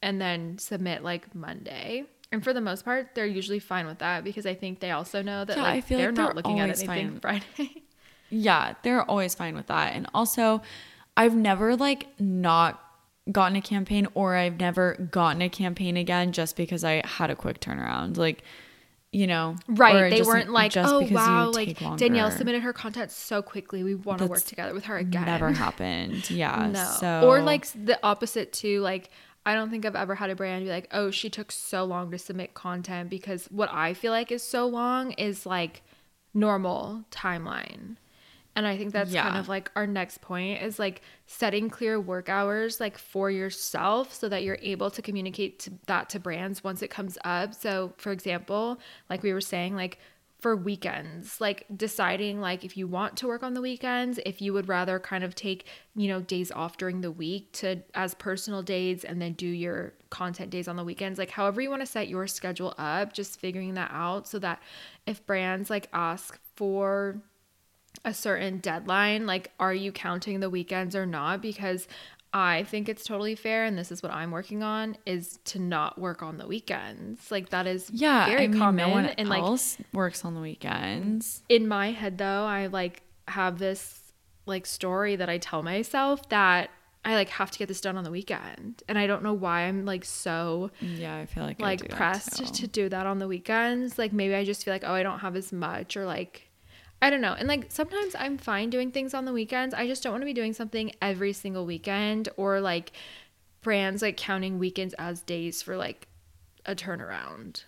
and 0.00 0.20
then 0.20 0.58
submit 0.58 1.02
like 1.02 1.34
Monday. 1.34 2.04
And 2.32 2.42
for 2.42 2.52
the 2.52 2.60
most 2.62 2.84
part, 2.84 3.14
they're 3.14 3.26
usually 3.26 3.58
fine 3.60 3.86
with 3.86 3.98
that 3.98 4.24
because 4.24 4.46
I 4.46 4.54
think 4.54 4.80
they 4.80 4.90
also 4.90 5.22
know 5.22 5.44
that 5.44 5.56
Yeah, 5.56 5.62
I 5.64 5.74
like 5.74 5.84
feel 5.84 5.98
they're 5.98 6.08
like 6.08 6.16
not 6.16 6.26
they're 6.28 6.34
looking 6.36 6.60
at 6.60 6.68
anything 6.70 7.20
Friday. 7.22 7.82
yeah 8.30 8.74
they're 8.82 9.02
always 9.08 9.34
fine 9.34 9.54
with 9.54 9.66
that 9.66 9.94
and 9.94 10.06
also 10.14 10.62
i've 11.18 11.34
never 11.36 11.76
like 11.76 12.06
not 12.18 12.82
gotten 13.30 13.56
a 13.56 13.60
campaign 13.60 14.06
or 14.14 14.34
i've 14.36 14.58
never 14.58 14.94
gotten 15.10 15.42
a 15.42 15.50
campaign 15.50 15.98
again 15.98 16.32
just 16.32 16.56
because 16.56 16.82
i 16.82 17.02
had 17.04 17.28
a 17.30 17.36
quick 17.36 17.60
turnaround 17.60 18.16
like 18.16 18.42
you 19.12 19.26
know 19.26 19.54
Right. 19.68 20.08
They 20.08 20.16
just- 20.16 20.26
weren't 20.30 20.48
like, 20.50 20.72
just 20.72 20.90
oh, 20.90 21.00
wow, 21.10 21.50
like 21.50 21.78
Danielle 21.98 22.30
submitted 22.30 22.62
her 22.62 22.72
content 22.72 23.10
so 23.10 23.42
quickly. 23.42 23.82
We 23.84 23.94
want 23.94 24.20
to 24.20 24.26
work 24.26 24.40
together 24.42 24.72
with 24.72 24.86
her 24.86 24.96
again. 24.96 25.26
never 25.26 25.52
happened 25.52 26.30
yeah 26.30 26.70
no. 26.72 26.82
so 26.98 27.28
Or 27.28 27.42
like 27.42 27.66
the 27.74 27.98
opposite 28.02 28.54
too. 28.54 28.80
Like, 28.80 29.10
I 29.44 29.54
don't 29.54 29.70
think 29.70 29.84
I've 29.84 29.96
ever 29.96 30.14
had 30.14 30.30
a 30.30 30.36
brand 30.36 30.64
be 30.64 30.70
like, 30.70 30.88
oh, 30.92 31.10
she 31.10 31.28
took 31.28 31.50
so 31.50 31.84
long 31.84 32.10
to 32.12 32.18
submit 32.18 32.54
content 32.54 33.10
because 33.10 33.46
what 33.46 33.70
I 33.72 33.94
feel 33.94 34.12
like 34.12 34.30
is 34.30 34.42
so 34.42 34.66
long 34.66 35.12
is 35.12 35.46
like 35.46 35.82
normal 36.32 37.04
timeline. 37.10 37.96
And 38.54 38.66
I 38.66 38.76
think 38.76 38.92
that's 38.92 39.14
kind 39.14 39.38
of 39.38 39.48
like 39.48 39.70
our 39.74 39.86
next 39.86 40.20
point 40.20 40.62
is 40.62 40.78
like 40.78 41.00
setting 41.26 41.70
clear 41.70 41.98
work 41.98 42.28
hours 42.28 42.80
like 42.80 42.98
for 42.98 43.30
yourself 43.30 44.12
so 44.12 44.28
that 44.28 44.42
you're 44.42 44.58
able 44.60 44.90
to 44.90 45.00
communicate 45.00 45.58
to, 45.60 45.72
that 45.86 46.10
to 46.10 46.20
brands 46.20 46.62
once 46.62 46.82
it 46.82 46.90
comes 46.90 47.16
up. 47.24 47.54
So, 47.54 47.94
for 47.96 48.12
example, 48.12 48.78
like 49.08 49.22
we 49.22 49.32
were 49.32 49.40
saying, 49.40 49.74
like 49.74 49.98
for 50.42 50.56
weekends, 50.56 51.40
like 51.40 51.64
deciding 51.76 52.40
like 52.40 52.64
if 52.64 52.76
you 52.76 52.88
want 52.88 53.16
to 53.16 53.28
work 53.28 53.44
on 53.44 53.54
the 53.54 53.60
weekends, 53.60 54.18
if 54.26 54.42
you 54.42 54.52
would 54.52 54.66
rather 54.66 54.98
kind 54.98 55.22
of 55.22 55.36
take, 55.36 55.68
you 55.94 56.08
know, 56.08 56.20
days 56.20 56.50
off 56.50 56.76
during 56.76 57.00
the 57.00 57.12
week 57.12 57.52
to 57.52 57.80
as 57.94 58.12
personal 58.14 58.60
days 58.60 59.04
and 59.04 59.22
then 59.22 59.34
do 59.34 59.46
your 59.46 59.92
content 60.10 60.50
days 60.50 60.66
on 60.66 60.74
the 60.74 60.82
weekends, 60.82 61.16
like 61.16 61.30
however 61.30 61.60
you 61.60 61.70
want 61.70 61.80
to 61.80 61.86
set 61.86 62.08
your 62.08 62.26
schedule 62.26 62.74
up, 62.76 63.12
just 63.12 63.38
figuring 63.38 63.74
that 63.74 63.92
out 63.92 64.26
so 64.26 64.40
that 64.40 64.60
if 65.06 65.24
brands 65.26 65.70
like 65.70 65.88
ask 65.92 66.40
for 66.56 67.22
a 68.04 68.12
certain 68.12 68.58
deadline, 68.58 69.26
like 69.26 69.52
are 69.60 69.72
you 69.74 69.92
counting 69.92 70.40
the 70.40 70.50
weekends 70.50 70.96
or 70.96 71.06
not? 71.06 71.40
Because 71.40 71.86
I 72.34 72.64
think 72.64 72.88
it's 72.88 73.04
totally 73.04 73.34
fair, 73.34 73.64
and 73.64 73.76
this 73.76 73.92
is 73.92 74.02
what 74.02 74.10
I'm 74.12 74.30
working 74.30 74.62
on, 74.62 74.96
is 75.04 75.38
to 75.46 75.58
not 75.58 75.98
work 75.98 76.22
on 76.22 76.38
the 76.38 76.46
weekends. 76.46 77.30
Like 77.30 77.50
that 77.50 77.66
is 77.66 77.90
Yeah, 77.92 78.26
very 78.26 78.44
I 78.44 78.46
mean, 78.48 78.58
common. 78.58 78.76
no 78.76 78.88
one 78.88 79.04
and 79.06 79.28
like 79.28 79.42
else 79.42 79.76
works 79.92 80.24
on 80.24 80.34
the 80.34 80.40
weekends. 80.40 81.42
in 81.48 81.68
my 81.68 81.90
head 81.92 82.18
though, 82.18 82.44
I 82.44 82.66
like 82.68 83.02
have 83.28 83.58
this 83.58 84.00
like 84.46 84.66
story 84.66 85.16
that 85.16 85.28
I 85.28 85.38
tell 85.38 85.62
myself 85.62 86.28
that 86.30 86.70
I 87.04 87.14
like 87.14 87.28
have 87.30 87.50
to 87.50 87.58
get 87.58 87.68
this 87.68 87.80
done 87.80 87.96
on 87.98 88.04
the 88.04 88.10
weekend. 88.10 88.82
And 88.88 88.96
I 88.98 89.06
don't 89.06 89.22
know 89.22 89.32
why 89.34 89.62
I'm 89.62 89.84
like 89.84 90.04
so 90.04 90.70
Yeah, 90.80 91.16
I 91.16 91.26
feel 91.26 91.42
like 91.44 91.62
I 91.62 91.76
do 91.76 91.84
like 91.84 91.94
pressed 91.94 92.54
to 92.54 92.66
do 92.66 92.88
that 92.88 93.06
on 93.06 93.18
the 93.18 93.28
weekends. 93.28 93.98
Like 93.98 94.12
maybe 94.12 94.34
I 94.34 94.44
just 94.44 94.64
feel 94.64 94.72
like, 94.72 94.84
oh, 94.86 94.92
I 94.94 95.02
don't 95.02 95.18
have 95.18 95.36
as 95.36 95.52
much 95.52 95.96
or 95.96 96.06
like 96.06 96.48
I 97.02 97.10
don't 97.10 97.20
know. 97.20 97.34
And 97.34 97.48
like 97.48 97.66
sometimes 97.68 98.14
I'm 98.18 98.38
fine 98.38 98.70
doing 98.70 98.92
things 98.92 99.12
on 99.12 99.24
the 99.24 99.32
weekends. 99.32 99.74
I 99.74 99.86
just 99.88 100.02
don't 100.02 100.12
want 100.12 100.22
to 100.22 100.26
be 100.26 100.32
doing 100.32 100.52
something 100.54 100.92
every 101.02 101.32
single 101.32 101.66
weekend 101.66 102.28
or 102.36 102.60
like 102.60 102.92
brands 103.60 104.02
like 104.02 104.16
counting 104.16 104.58
weekends 104.58 104.94
as 104.98 105.20
days 105.22 105.62
for 105.62 105.76
like 105.76 106.06
a 106.64 106.74
turnaround. 106.76 107.64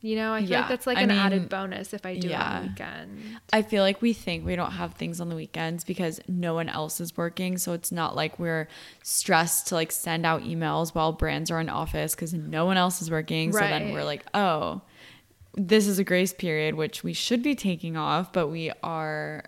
You 0.00 0.14
know, 0.14 0.32
I 0.32 0.42
feel 0.42 0.50
Yeah, 0.50 0.60
like 0.60 0.68
that's 0.68 0.86
like 0.86 0.98
I 0.98 1.02
an 1.02 1.08
mean, 1.08 1.18
added 1.18 1.48
bonus 1.48 1.92
if 1.92 2.06
I 2.06 2.14
do 2.16 2.28
it 2.30 2.34
on 2.34 2.62
the 2.62 2.68
weekend. 2.68 3.40
I 3.52 3.62
feel 3.62 3.82
like 3.82 4.00
we 4.00 4.12
think 4.12 4.46
we 4.46 4.54
don't 4.54 4.70
have 4.72 4.94
things 4.94 5.20
on 5.20 5.28
the 5.28 5.34
weekends 5.34 5.82
because 5.82 6.20
no 6.28 6.54
one 6.54 6.68
else 6.68 7.00
is 7.00 7.16
working. 7.16 7.58
So 7.58 7.72
it's 7.72 7.90
not 7.90 8.14
like 8.14 8.38
we're 8.38 8.68
stressed 9.02 9.66
to 9.68 9.74
like 9.74 9.90
send 9.90 10.24
out 10.24 10.42
emails 10.44 10.94
while 10.94 11.12
brands 11.12 11.50
are 11.50 11.58
in 11.60 11.68
office 11.68 12.14
because 12.14 12.32
no 12.32 12.64
one 12.64 12.76
else 12.76 13.02
is 13.02 13.10
working. 13.10 13.50
So 13.52 13.66
then 13.66 13.90
we're 13.90 14.04
like, 14.04 14.24
oh, 14.34 14.82
this 15.58 15.86
is 15.86 15.98
a 15.98 16.04
grace 16.04 16.32
period, 16.32 16.74
which 16.74 17.02
we 17.02 17.12
should 17.12 17.42
be 17.42 17.54
taking 17.54 17.96
off, 17.96 18.32
but 18.32 18.48
we 18.48 18.70
are. 18.82 19.44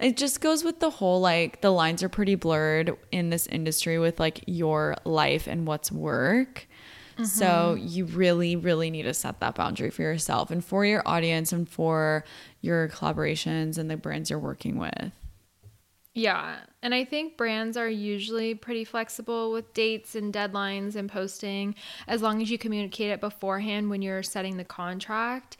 It 0.00 0.16
just 0.16 0.40
goes 0.40 0.64
with 0.64 0.80
the 0.80 0.90
whole 0.90 1.20
like 1.20 1.60
the 1.60 1.70
lines 1.70 2.02
are 2.02 2.08
pretty 2.08 2.34
blurred 2.34 2.96
in 3.12 3.30
this 3.30 3.46
industry 3.46 3.98
with 3.98 4.18
like 4.18 4.42
your 4.46 4.96
life 5.04 5.46
and 5.46 5.66
what's 5.66 5.92
work. 5.92 6.66
So 7.24 7.76
mm-hmm. 7.76 7.86
you 7.86 8.04
really, 8.06 8.56
really 8.56 8.90
need 8.90 9.02
to 9.02 9.12
set 9.12 9.40
that 9.40 9.54
boundary 9.54 9.90
for 9.90 10.00
yourself 10.00 10.50
and 10.50 10.64
for 10.64 10.86
your 10.86 11.02
audience 11.06 11.52
and 11.52 11.68
for 11.68 12.24
your 12.62 12.88
collaborations 12.88 13.76
and 13.76 13.90
the 13.90 13.98
brands 13.98 14.30
you're 14.30 14.38
working 14.38 14.78
with. 14.78 15.12
Yeah. 16.14 16.58
And 16.82 16.94
I 16.94 17.04
think 17.04 17.36
brands 17.36 17.76
are 17.76 17.88
usually 17.88 18.54
pretty 18.54 18.84
flexible 18.84 19.52
with 19.52 19.72
dates 19.74 20.16
and 20.16 20.34
deadlines 20.34 20.96
and 20.96 21.08
posting 21.08 21.74
as 22.08 22.20
long 22.20 22.42
as 22.42 22.50
you 22.50 22.58
communicate 22.58 23.10
it 23.10 23.20
beforehand 23.20 23.90
when 23.90 24.02
you're 24.02 24.22
setting 24.22 24.56
the 24.56 24.64
contract 24.64 25.56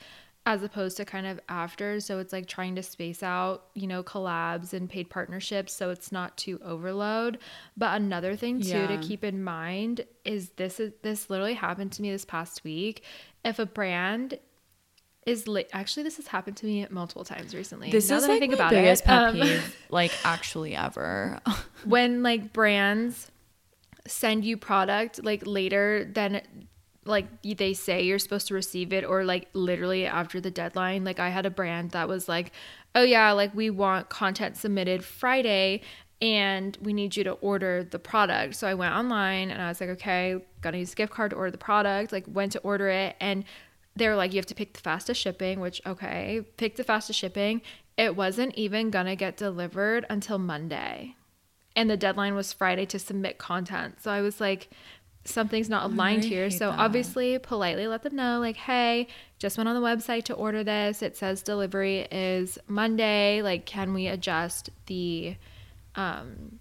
as 0.47 0.63
opposed 0.63 0.97
to 0.97 1.05
kind 1.05 1.27
of 1.27 1.39
after. 1.49 2.01
So 2.01 2.19
it's 2.19 2.33
like 2.33 2.47
trying 2.47 2.75
to 2.75 2.83
space 2.83 3.23
out, 3.23 3.67
you 3.75 3.87
know, 3.87 4.03
collabs 4.03 4.73
and 4.73 4.89
paid 4.89 5.09
partnerships 5.09 5.73
so 5.73 5.91
it's 5.91 6.11
not 6.11 6.37
too 6.37 6.59
overload. 6.65 7.39
But 7.77 8.01
another 8.01 8.35
thing 8.35 8.61
too 8.61 8.87
to 8.89 8.99
keep 8.99 9.23
in 9.23 9.45
mind 9.45 10.05
is 10.25 10.51
this 10.57 10.81
is 10.81 10.93
this 11.03 11.31
literally 11.31 11.55
happened 11.55 11.93
to 11.93 12.03
me 12.03 12.11
this 12.11 12.25
past 12.25 12.65
week. 12.65 13.05
If 13.45 13.59
a 13.59 13.67
brand 13.67 14.39
is 15.27 15.47
li- 15.47 15.67
actually 15.73 16.03
this 16.03 16.17
has 16.17 16.27
happened 16.29 16.57
to 16.59 16.67
me 16.67 16.87
multiple 16.91 17.25
times 17.25 17.55
recently. 17.55 17.91
This 17.91 18.09
Now 18.09 18.17
is 18.17 18.23
that 18.23 18.29
like 18.29 18.37
I 18.37 18.41
think 18.41 18.53
my 18.53 18.57
about 18.57 18.71
biggest 18.71 19.05
it, 19.05 19.07
pet 19.07 19.23
um, 19.23 19.35
peeve, 19.35 19.77
like 19.91 20.13
actually 20.25 20.75
ever. 20.75 21.41
when 21.85 22.23
like 22.23 22.53
brands 22.53 23.31
send 24.07 24.45
you 24.45 24.57
product 24.57 25.23
like 25.23 25.43
later 25.47 26.09
than 26.13 26.41
like 27.05 27.27
they 27.43 27.75
say 27.75 28.03
you're 28.03 28.19
supposed 28.19 28.49
to 28.49 28.55
receive 28.55 28.93
it 28.93 29.05
or 29.05 29.25
like 29.25 29.49
literally 29.53 30.07
after 30.07 30.41
the 30.41 30.51
deadline 30.51 31.05
like 31.05 31.19
i 31.19 31.29
had 31.29 31.47
a 31.47 31.51
brand 31.51 31.91
that 31.93 32.09
was 32.09 32.29
like 32.29 32.53
oh 32.95 33.03
yeah 33.03 33.33
like 33.33 33.55
we 33.55 33.71
want 33.71 34.09
content 34.09 34.57
submitted 34.57 35.05
friday 35.05 35.81
and 36.23 36.77
we 36.83 36.93
need 36.93 37.17
you 37.17 37.25
to 37.25 37.33
order 37.33 37.85
the 37.85 37.99
product 37.99 38.55
so 38.55 38.67
i 38.67 38.75
went 38.75 38.95
online 38.95 39.51
and 39.51 39.63
i 39.63 39.69
was 39.69 39.81
like 39.81 39.91
okay 39.91 40.37
gonna 40.61 40.79
use 40.79 40.93
a 40.93 40.97
gift 40.97 41.13
card 41.13 41.31
to 41.31 41.37
order 41.37 41.51
the 41.51 41.59
product 41.59 42.13
like 42.13 42.25
went 42.29 42.53
to 42.53 42.59
order 42.61 42.89
it 42.89 43.17
and 43.21 43.45
they 43.96 44.09
were 44.09 44.16
like 44.16 44.33
you 44.33 44.38
have 44.38 44.46
to 44.46 44.55
pick 44.55 44.72
the 44.74 44.81
fastest 44.81 45.20
shipping 45.20 45.61
which 45.61 45.81
okay 45.87 46.42
pick 46.57 46.76
the 46.76 46.85
fastest 46.85 47.18
shipping 47.18 47.61
it 47.96 48.16
wasn't 48.16 48.55
even 48.55 48.90
gonna 48.90 49.16
get 49.16 49.37
delivered 49.37 50.07
until 50.09 50.38
monday 50.38 51.14
and 51.76 51.88
the 51.88 51.96
deadline 51.96 52.35
was 52.35 52.53
Friday 52.53 52.87
to 52.87 52.98
submit 52.98 53.38
content. 53.38 54.03
So 54.03 54.11
I 54.11 54.20
was 54.20 54.40
like, 54.40 54.68
something's 55.24 55.68
not 55.68 55.90
aligned 55.90 56.24
here. 56.24 56.50
So 56.50 56.70
that. 56.70 56.79
obviously, 56.79 57.38
politely 57.38 57.87
let 57.87 58.03
them 58.03 58.16
know, 58.16 58.38
like, 58.38 58.57
hey, 58.57 59.07
just 59.38 59.57
went 59.57 59.68
on 59.68 59.74
the 59.74 59.87
website 59.87 60.24
to 60.24 60.35
order 60.35 60.64
this. 60.64 61.03
It 61.03 61.16
says 61.16 61.42
delivery 61.42 62.00
is 62.11 62.59
Monday. 62.68 63.42
Like, 63.42 63.66
can 63.66 63.94
we 63.94 64.09
adjust 64.09 64.70
the 64.87 65.37
um, 65.94 66.60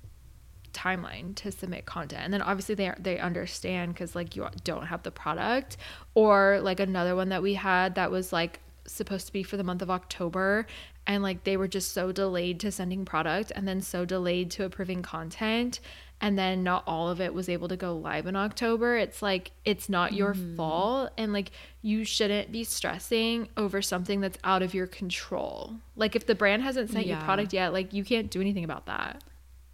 timeline 0.80 1.36
to 1.36 1.52
submit 1.52 1.86
content? 1.86 2.24
And 2.24 2.34
then 2.34 2.42
obviously 2.42 2.76
they 2.76 2.94
they 3.00 3.20
understand 3.20 3.94
because 3.94 4.16
like 4.16 4.36
you 4.36 4.48
don't 4.64 4.86
have 4.86 5.04
the 5.04 5.12
product. 5.12 5.78
Or 6.16 6.60
like 6.62 6.80
another 6.80 7.16
one 7.16 7.30
that 7.30 7.42
we 7.42 7.54
had 7.56 7.96
that 7.96 8.12
was 8.12 8.32
like 8.32 8.60
supposed 8.86 9.28
to 9.28 9.34
be 9.34 9.44
for 9.44 9.58
the 9.58 9.64
month 9.64 9.82
of 9.82 9.92
October 9.92 10.66
and 11.06 11.24
like 11.24 11.44
they 11.44 11.58
were 11.58 11.68
just 11.68 11.92
so 11.92 12.12
delayed 12.12 12.60
to 12.60 12.72
sending 12.72 13.06
product 13.06 13.52
and 13.56 13.68
then 13.68 13.82
so 13.82 14.06
delayed 14.06 14.50
to 14.52 14.64
approving 14.64 15.02
content 15.02 15.80
and 16.22 16.38
then 16.38 16.64
not 16.64 16.84
all 16.86 17.10
of 17.10 17.22
it 17.22 17.34
was 17.34 17.48
able 17.48 17.68
to 17.68 17.78
go 17.78 17.96
live 17.96 18.28
in 18.28 18.36
October. 18.36 18.98
It's 18.98 19.22
like 19.22 19.52
it's 19.64 19.88
not 19.88 20.14
your 20.14 20.34
mm. 20.34 20.56
fault 20.58 21.12
and 21.18 21.32
like 21.32 21.52
you 21.82 22.04
shouldn't 22.04 22.52
be 22.52 22.64
stressing 22.64 23.48
over 23.56 23.82
something 23.82 24.20
that's 24.20 24.38
out 24.44 24.62
of 24.62 24.74
your 24.74 24.88
control. 24.88 25.76
Like 25.96 26.16
if 26.16 26.26
the 26.26 26.36
brand 26.36 26.64
hasn't 26.64 26.92
sent 26.92 27.06
you 27.06 27.16
product 27.18 27.54
yet, 27.54 27.74
like 27.74 27.94
you 27.94 28.04
can't 28.04 28.30
do 28.30 28.42
anything 28.42 28.64
about 28.64 28.86
that. 28.88 29.24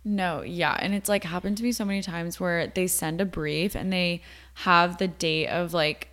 No, 0.08 0.44
yeah. 0.44 0.78
And 0.80 0.94
it's 0.94 1.10
like 1.10 1.24
happened 1.24 1.58
to 1.58 1.64
me 1.64 1.72
so 1.72 1.84
many 1.84 2.04
times 2.04 2.40
where 2.40 2.68
they 2.68 2.86
send 2.86 3.20
a 3.20 3.26
brief 3.26 3.76
and 3.76 3.92
they 3.92 4.22
have 4.54 5.00
the 5.00 5.08
date 5.08 5.48
of 5.48 5.74
like 5.74 6.10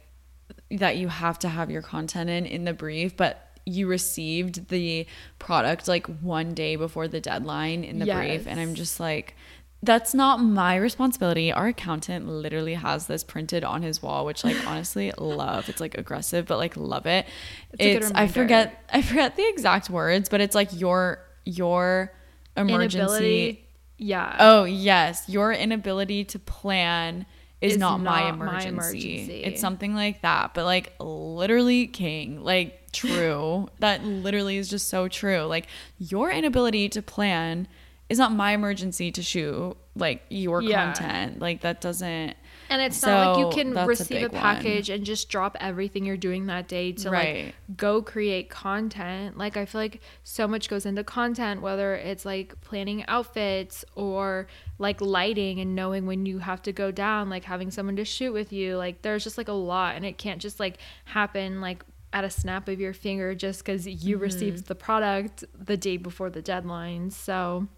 that 0.71 0.97
you 0.97 1.09
have 1.09 1.39
to 1.41 1.49
have 1.49 1.71
your 1.71 1.83
content 1.83 2.31
in 2.31 2.47
in 2.47 2.65
the 2.65 2.73
brief, 2.73 3.15
but 3.17 3.51
you 3.67 3.87
received 3.87 4.69
the 4.71 5.07
product 5.39 5.87
like 5.87 6.07
one 6.07 6.55
day 6.55 6.75
before 6.75 7.07
the 7.07 7.21
deadline 7.21 7.85
in 7.85 7.99
the 7.99 8.07
brief. 8.07 8.47
And 8.47 8.59
I'm 8.59 8.75
just 8.75 8.99
like, 8.99 9.37
that's 9.83 10.15
not 10.15 10.39
my 10.39 10.77
responsibility. 10.77 11.53
Our 11.53 11.69
accountant 11.69 12.27
literally 12.27 12.75
has 12.75 13.09
this 13.09 13.23
printed 13.23 13.63
on 13.63 13.83
his 13.83 14.01
wall, 14.01 14.25
which 14.25 14.43
like 14.43 14.67
honestly 14.67 15.13
love. 15.19 15.69
It's 15.69 15.81
like 15.83 15.99
aggressive, 15.99 16.47
but 16.47 16.57
like 16.57 16.79
love 16.79 17.05
it. 17.07 17.27
It's 17.73 17.85
a 17.85 17.93
good 17.95 18.03
It's, 18.05 18.13
I 18.15 18.27
forget 18.27 18.85
I 18.91 19.03
forget 19.03 19.37
the 19.37 19.47
exact 19.49 19.91
words, 19.91 20.31
but 20.31 20.41
it's 20.41 20.55
like 20.55 20.71
your 20.73 21.19
your 21.45 22.11
emergency. 22.57 23.67
Yeah. 24.03 24.37
Oh 24.39 24.65
yes, 24.65 25.29
your 25.29 25.53
inability 25.53 26.25
to 26.27 26.39
plan 26.39 27.27
is, 27.61 27.75
Is 27.75 27.79
not, 27.79 28.01
my, 28.01 28.31
not 28.31 28.39
my 28.39 28.63
emergency. 28.63 28.69
emergency. 28.69 29.43
It's 29.45 29.61
something 29.61 29.95
like 29.95 30.23
that, 30.23 30.53
but 30.55 30.65
like 30.65 30.93
literally 30.99 31.87
king, 31.87 32.43
like 32.43 32.91
true. 32.93 33.69
that 33.79 34.05
literally 34.05 34.57
is 34.57 34.69
just 34.69 34.89
so 34.89 35.07
true. 35.09 35.43
Like 35.43 35.69
your 35.99 36.31
inability 36.33 36.89
to 36.91 37.03
plan 37.03 37.69
is 38.09 38.19
not 38.19 38.33
my 38.33 38.53
emergency 38.53 39.13
to 39.13 39.23
shoot 39.23 39.77
like 39.95 40.23
your 40.29 40.61
Yeah. 40.63 40.93
content. 40.93 41.39
Like 41.39 41.61
that 41.61 41.81
doesn't 41.81 42.35
And 42.71 42.81
it's 42.81 43.03
not 43.03 43.37
like 43.37 43.39
you 43.39 43.63
can 43.63 43.75
that's 43.75 43.85
a 43.85 43.89
receive 43.89 44.17
a, 44.19 44.21
big 44.29 44.33
one. 44.33 44.41
package 44.43 44.89
and 44.91 45.05
just 45.05 45.29
drop 45.29 45.57
everything 45.61 46.05
you're 46.05 46.17
doing 46.17 46.47
that 46.47 46.69
day 46.69 46.93
to 46.93 47.11
Right. 47.11 47.45
like 47.47 47.77
go 47.77 48.01
create 48.03 48.49
content. 48.51 49.37
Like 49.37 49.57
I 49.57 49.67
feel 49.67 49.81
like 49.81 50.01
so 50.25 50.49
much 50.49 50.69
goes 50.69 50.87
into 50.87 51.05
content, 51.05 51.61
whether 51.61 51.95
it's 51.95 52.25
like 52.25 52.61
planning 52.63 53.05
outfits 53.09 53.85
or 53.95 54.47
like 54.79 55.01
lighting 55.01 55.61
and 55.61 55.75
knowing 55.75 56.07
when 56.07 56.25
you 56.27 56.39
have 56.39 56.63
to 56.63 56.73
go 56.73 56.91
down, 56.91 57.29
like 57.29 57.45
having 57.45 57.71
someone 57.71 57.97
to 57.97 58.05
shoot 58.05 58.33
with 58.33 58.53
you. 58.53 58.77
Like 58.77 59.03
there's 59.03 59.25
just 59.25 59.37
like 59.39 59.49
a 59.49 59.53
lot 59.53 59.97
and 59.97 60.05
it 60.07 60.19
can't 60.19 60.41
just 60.41 60.59
like 60.59 60.79
happen 61.05 61.61
like 61.61 61.85
at 62.15 62.25
a 62.25 62.31
snap 62.31 62.69
of 62.69 62.79
your 62.81 62.93
finger 62.93 63.35
just 63.35 63.65
because 63.65 63.87
you 63.87 64.17
Mm-hmm. 64.17 64.23
received 64.23 64.67
the 64.67 64.75
product 64.75 65.45
the 65.59 65.77
day 65.77 65.97
before 65.97 66.29
the 66.31 66.43
deadline. 66.43 67.11
So 67.11 67.69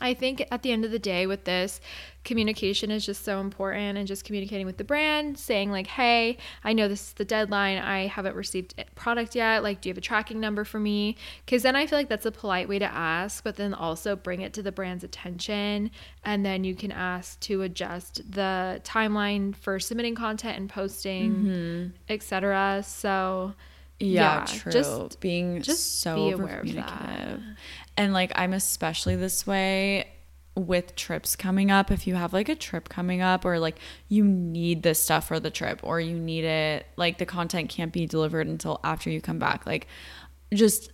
I 0.00 0.14
think 0.14 0.46
at 0.52 0.62
the 0.62 0.70
end 0.70 0.84
of 0.84 0.92
the 0.92 0.98
day 0.98 1.26
with 1.26 1.44
this, 1.44 1.80
communication 2.24 2.90
is 2.90 3.04
just 3.06 3.24
so 3.24 3.40
important 3.40 3.98
and 3.98 4.06
just 4.06 4.24
communicating 4.24 4.66
with 4.66 4.76
the 4.76 4.84
brand, 4.84 5.38
saying 5.38 5.70
like, 5.72 5.86
"Hey, 5.88 6.36
I 6.62 6.72
know 6.72 6.86
this 6.86 7.00
is 7.08 7.12
the 7.14 7.24
deadline. 7.24 7.78
I 7.78 8.06
haven't 8.06 8.36
received 8.36 8.74
product 8.94 9.34
yet. 9.34 9.62
Like, 9.62 9.80
do 9.80 9.88
you 9.88 9.92
have 9.92 9.98
a 9.98 10.02
tracking 10.02 10.38
number 10.38 10.64
for 10.64 10.78
me?" 10.78 11.16
Cuz 11.46 11.62
then 11.62 11.74
I 11.74 11.86
feel 11.86 11.98
like 11.98 12.08
that's 12.08 12.26
a 12.26 12.30
polite 12.30 12.68
way 12.68 12.78
to 12.78 12.84
ask, 12.84 13.42
but 13.42 13.56
then 13.56 13.74
also 13.74 14.14
bring 14.14 14.40
it 14.40 14.52
to 14.52 14.62
the 14.62 14.70
brand's 14.72 15.02
attention 15.04 15.90
and 16.24 16.44
then 16.44 16.62
you 16.64 16.74
can 16.74 16.92
ask 16.92 17.40
to 17.40 17.62
adjust 17.62 18.30
the 18.30 18.80
timeline 18.84 19.56
for 19.56 19.80
submitting 19.80 20.14
content 20.14 20.58
and 20.58 20.68
posting, 20.68 21.34
mm-hmm. 21.34 21.86
etc. 22.08 22.82
So 22.86 23.54
Yeah, 24.00 24.40
Yeah, 24.40 24.44
true. 24.46 24.70
just- 24.72 25.18
being 25.20 25.60
just 25.60 26.00
so 26.00 26.14
be 26.14 26.30
aware 26.30 26.60
of 26.60 26.66
communicative. 26.66 27.42
And 27.98 28.14
like 28.14 28.32
I'm 28.36 28.54
especially 28.54 29.16
this 29.16 29.46
way 29.46 30.06
with 30.54 30.94
trips 30.94 31.36
coming 31.36 31.70
up. 31.70 31.90
If 31.90 32.06
you 32.06 32.14
have 32.14 32.32
like 32.32 32.48
a 32.48 32.54
trip 32.54 32.88
coming 32.88 33.20
up 33.20 33.44
or 33.44 33.58
like 33.58 33.78
you 34.08 34.24
need 34.24 34.82
this 34.82 35.02
stuff 35.02 35.28
for 35.28 35.40
the 35.40 35.50
trip 35.50 35.80
or 35.82 36.00
you 36.00 36.18
need 36.18 36.44
it, 36.44 36.86
like 36.96 37.18
the 37.18 37.26
content 37.26 37.68
can't 37.68 37.92
be 37.92 38.06
delivered 38.06 38.46
until 38.46 38.80
after 38.84 39.10
you 39.10 39.20
come 39.20 39.40
back. 39.40 39.66
Like 39.66 39.88
just 40.54 40.92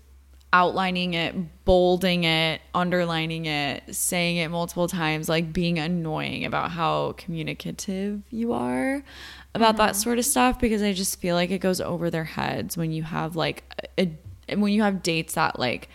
outlining 0.52 1.14
it, 1.14 1.64
bolding 1.66 2.24
it, 2.24 2.62
underlining 2.74 3.44
it, 3.44 3.94
saying 3.94 4.38
it 4.38 4.48
multiple 4.48 4.88
times, 4.88 5.28
like 5.28 5.52
being 5.52 5.78
annoying 5.78 6.46
about 6.46 6.70
how 6.70 7.12
communicative 7.18 8.22
you 8.30 8.54
are 8.54 9.02
about 9.54 9.74
mm-hmm. 9.74 9.86
that 9.86 9.96
sort 9.96 10.18
of 10.18 10.24
stuff 10.24 10.58
because 10.58 10.82
I 10.82 10.94
just 10.94 11.20
feel 11.20 11.34
like 11.34 11.50
it 11.50 11.58
goes 11.58 11.80
over 11.80 12.08
their 12.08 12.24
heads 12.24 12.76
when 12.76 12.92
you 12.92 13.02
have 13.02 13.36
like 13.36 13.62
a, 13.98 14.10
when 14.54 14.72
you 14.72 14.82
have 14.82 15.02
dates 15.02 15.34
that 15.34 15.58
like 15.58 15.90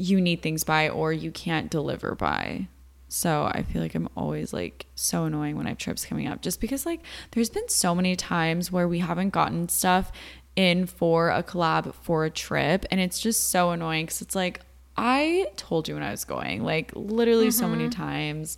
you 0.00 0.20
need 0.20 0.42
things 0.42 0.64
by 0.64 0.88
or 0.88 1.12
you 1.12 1.30
can't 1.30 1.70
deliver 1.70 2.14
by. 2.14 2.68
So 3.08 3.50
I 3.52 3.64
feel 3.64 3.82
like 3.82 3.94
I'm 3.94 4.08
always 4.16 4.52
like 4.52 4.86
so 4.94 5.24
annoying 5.24 5.56
when 5.56 5.66
I 5.66 5.70
have 5.70 5.78
trips 5.78 6.04
coming 6.04 6.26
up 6.28 6.42
just 6.42 6.60
because 6.60 6.86
like 6.86 7.00
there's 7.32 7.50
been 7.50 7.68
so 7.68 7.94
many 7.94 8.14
times 8.16 8.70
where 8.70 8.86
we 8.86 9.00
haven't 9.00 9.30
gotten 9.30 9.68
stuff 9.68 10.12
in 10.56 10.86
for 10.86 11.30
a 11.30 11.42
collab 11.42 11.92
for 11.94 12.24
a 12.24 12.30
trip 12.30 12.86
and 12.90 13.00
it's 13.00 13.18
just 13.18 13.50
so 13.50 13.70
annoying 13.70 14.06
cuz 14.06 14.22
it's 14.22 14.34
like 14.34 14.60
I 14.96 15.46
told 15.56 15.88
you 15.88 15.94
when 15.94 16.04
I 16.04 16.12
was 16.12 16.24
going 16.24 16.62
like 16.62 16.92
literally 16.94 17.48
mm-hmm. 17.48 17.58
so 17.58 17.68
many 17.68 17.88
mm-hmm. 17.88 18.02
times 18.02 18.56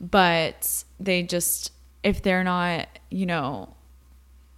but 0.00 0.84
they 0.98 1.22
just 1.22 1.70
if 2.02 2.22
they're 2.22 2.44
not, 2.44 2.88
you 3.08 3.26
know, 3.26 3.74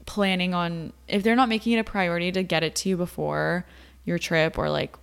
planning 0.07 0.55
on 0.55 0.93
if 1.07 1.23
they're 1.23 1.37
not 1.37 1.49
making 1.49 1.75
it 1.75 1.79
a 1.79 1.85
priority 1.85 2.33
to 2.33 2.43
get 2.43 2.63
it 2.63 2.75
to 2.77 2.89
you 2.89 2.97
before 2.97 3.67
your 4.05 4.19
trip 4.19 4.59
or 4.59 4.71
like 4.71 4.97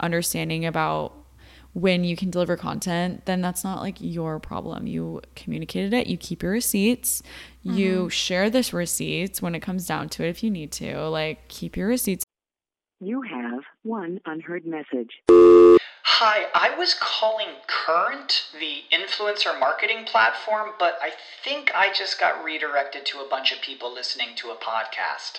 understanding 0.00 0.66
about 0.66 1.14
when 1.72 2.02
you 2.02 2.16
can 2.16 2.30
deliver 2.30 2.56
content, 2.56 3.26
then 3.26 3.40
that's 3.40 3.62
not 3.62 3.80
like 3.80 3.96
your 4.00 4.40
problem. 4.40 4.86
You 4.86 5.22
communicated 5.36 5.92
it, 5.94 6.08
you 6.08 6.16
keep 6.16 6.42
your 6.42 6.52
receipts, 6.52 7.22
mm-hmm. 7.64 7.76
you 7.76 8.10
share 8.10 8.50
this 8.50 8.72
receipts 8.72 9.40
when 9.40 9.54
it 9.54 9.60
comes 9.60 9.86
down 9.86 10.08
to 10.10 10.24
it 10.24 10.30
if 10.30 10.42
you 10.42 10.50
need 10.50 10.72
to. 10.72 11.08
Like 11.08 11.46
keep 11.48 11.76
your 11.76 11.88
receipts. 11.88 12.24
You 13.00 13.22
have 13.22 13.62
one 13.82 14.20
unheard 14.26 14.66
message. 14.66 15.22
Hi, 16.22 16.48
I 16.54 16.76
was 16.76 16.94
calling 17.00 17.46
Current, 17.66 18.48
the 18.58 18.82
influencer 18.92 19.58
marketing 19.58 20.04
platform, 20.04 20.70
but 20.78 20.98
I 21.00 21.12
think 21.42 21.70
I 21.74 21.92
just 21.94 22.20
got 22.20 22.44
redirected 22.44 23.06
to 23.06 23.20
a 23.20 23.28
bunch 23.28 23.52
of 23.52 23.62
people 23.62 23.90
listening 23.90 24.34
to 24.36 24.50
a 24.50 24.56
podcast. 24.56 25.38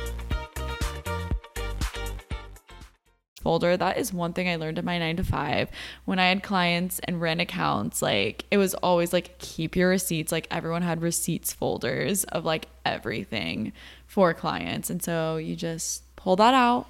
Folder. 3.41 3.77
That 3.77 3.97
is 3.97 4.13
one 4.13 4.33
thing 4.33 4.47
I 4.47 4.55
learned 4.55 4.77
in 4.77 4.85
my 4.85 4.97
nine 4.97 5.17
to 5.17 5.23
five. 5.23 5.69
When 6.05 6.19
I 6.19 6.29
had 6.29 6.43
clients 6.43 6.99
and 6.99 7.21
ran 7.21 7.39
accounts, 7.39 8.01
like 8.01 8.45
it 8.51 8.57
was 8.57 8.73
always 8.75 9.13
like 9.13 9.37
keep 9.39 9.75
your 9.75 9.89
receipts. 9.89 10.31
Like 10.31 10.47
everyone 10.51 10.81
had 10.81 11.01
receipts 11.01 11.53
folders 11.53 12.23
of 12.25 12.45
like 12.45 12.67
everything 12.85 13.73
for 14.07 14.33
clients. 14.33 14.89
And 14.89 15.01
so 15.01 15.37
you 15.37 15.55
just 15.55 16.15
pull 16.15 16.35
that 16.37 16.53
out 16.53 16.87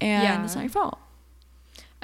and 0.00 0.22
yeah. 0.22 0.44
it's 0.44 0.54
not 0.54 0.62
your 0.62 0.70
fault. 0.70 0.98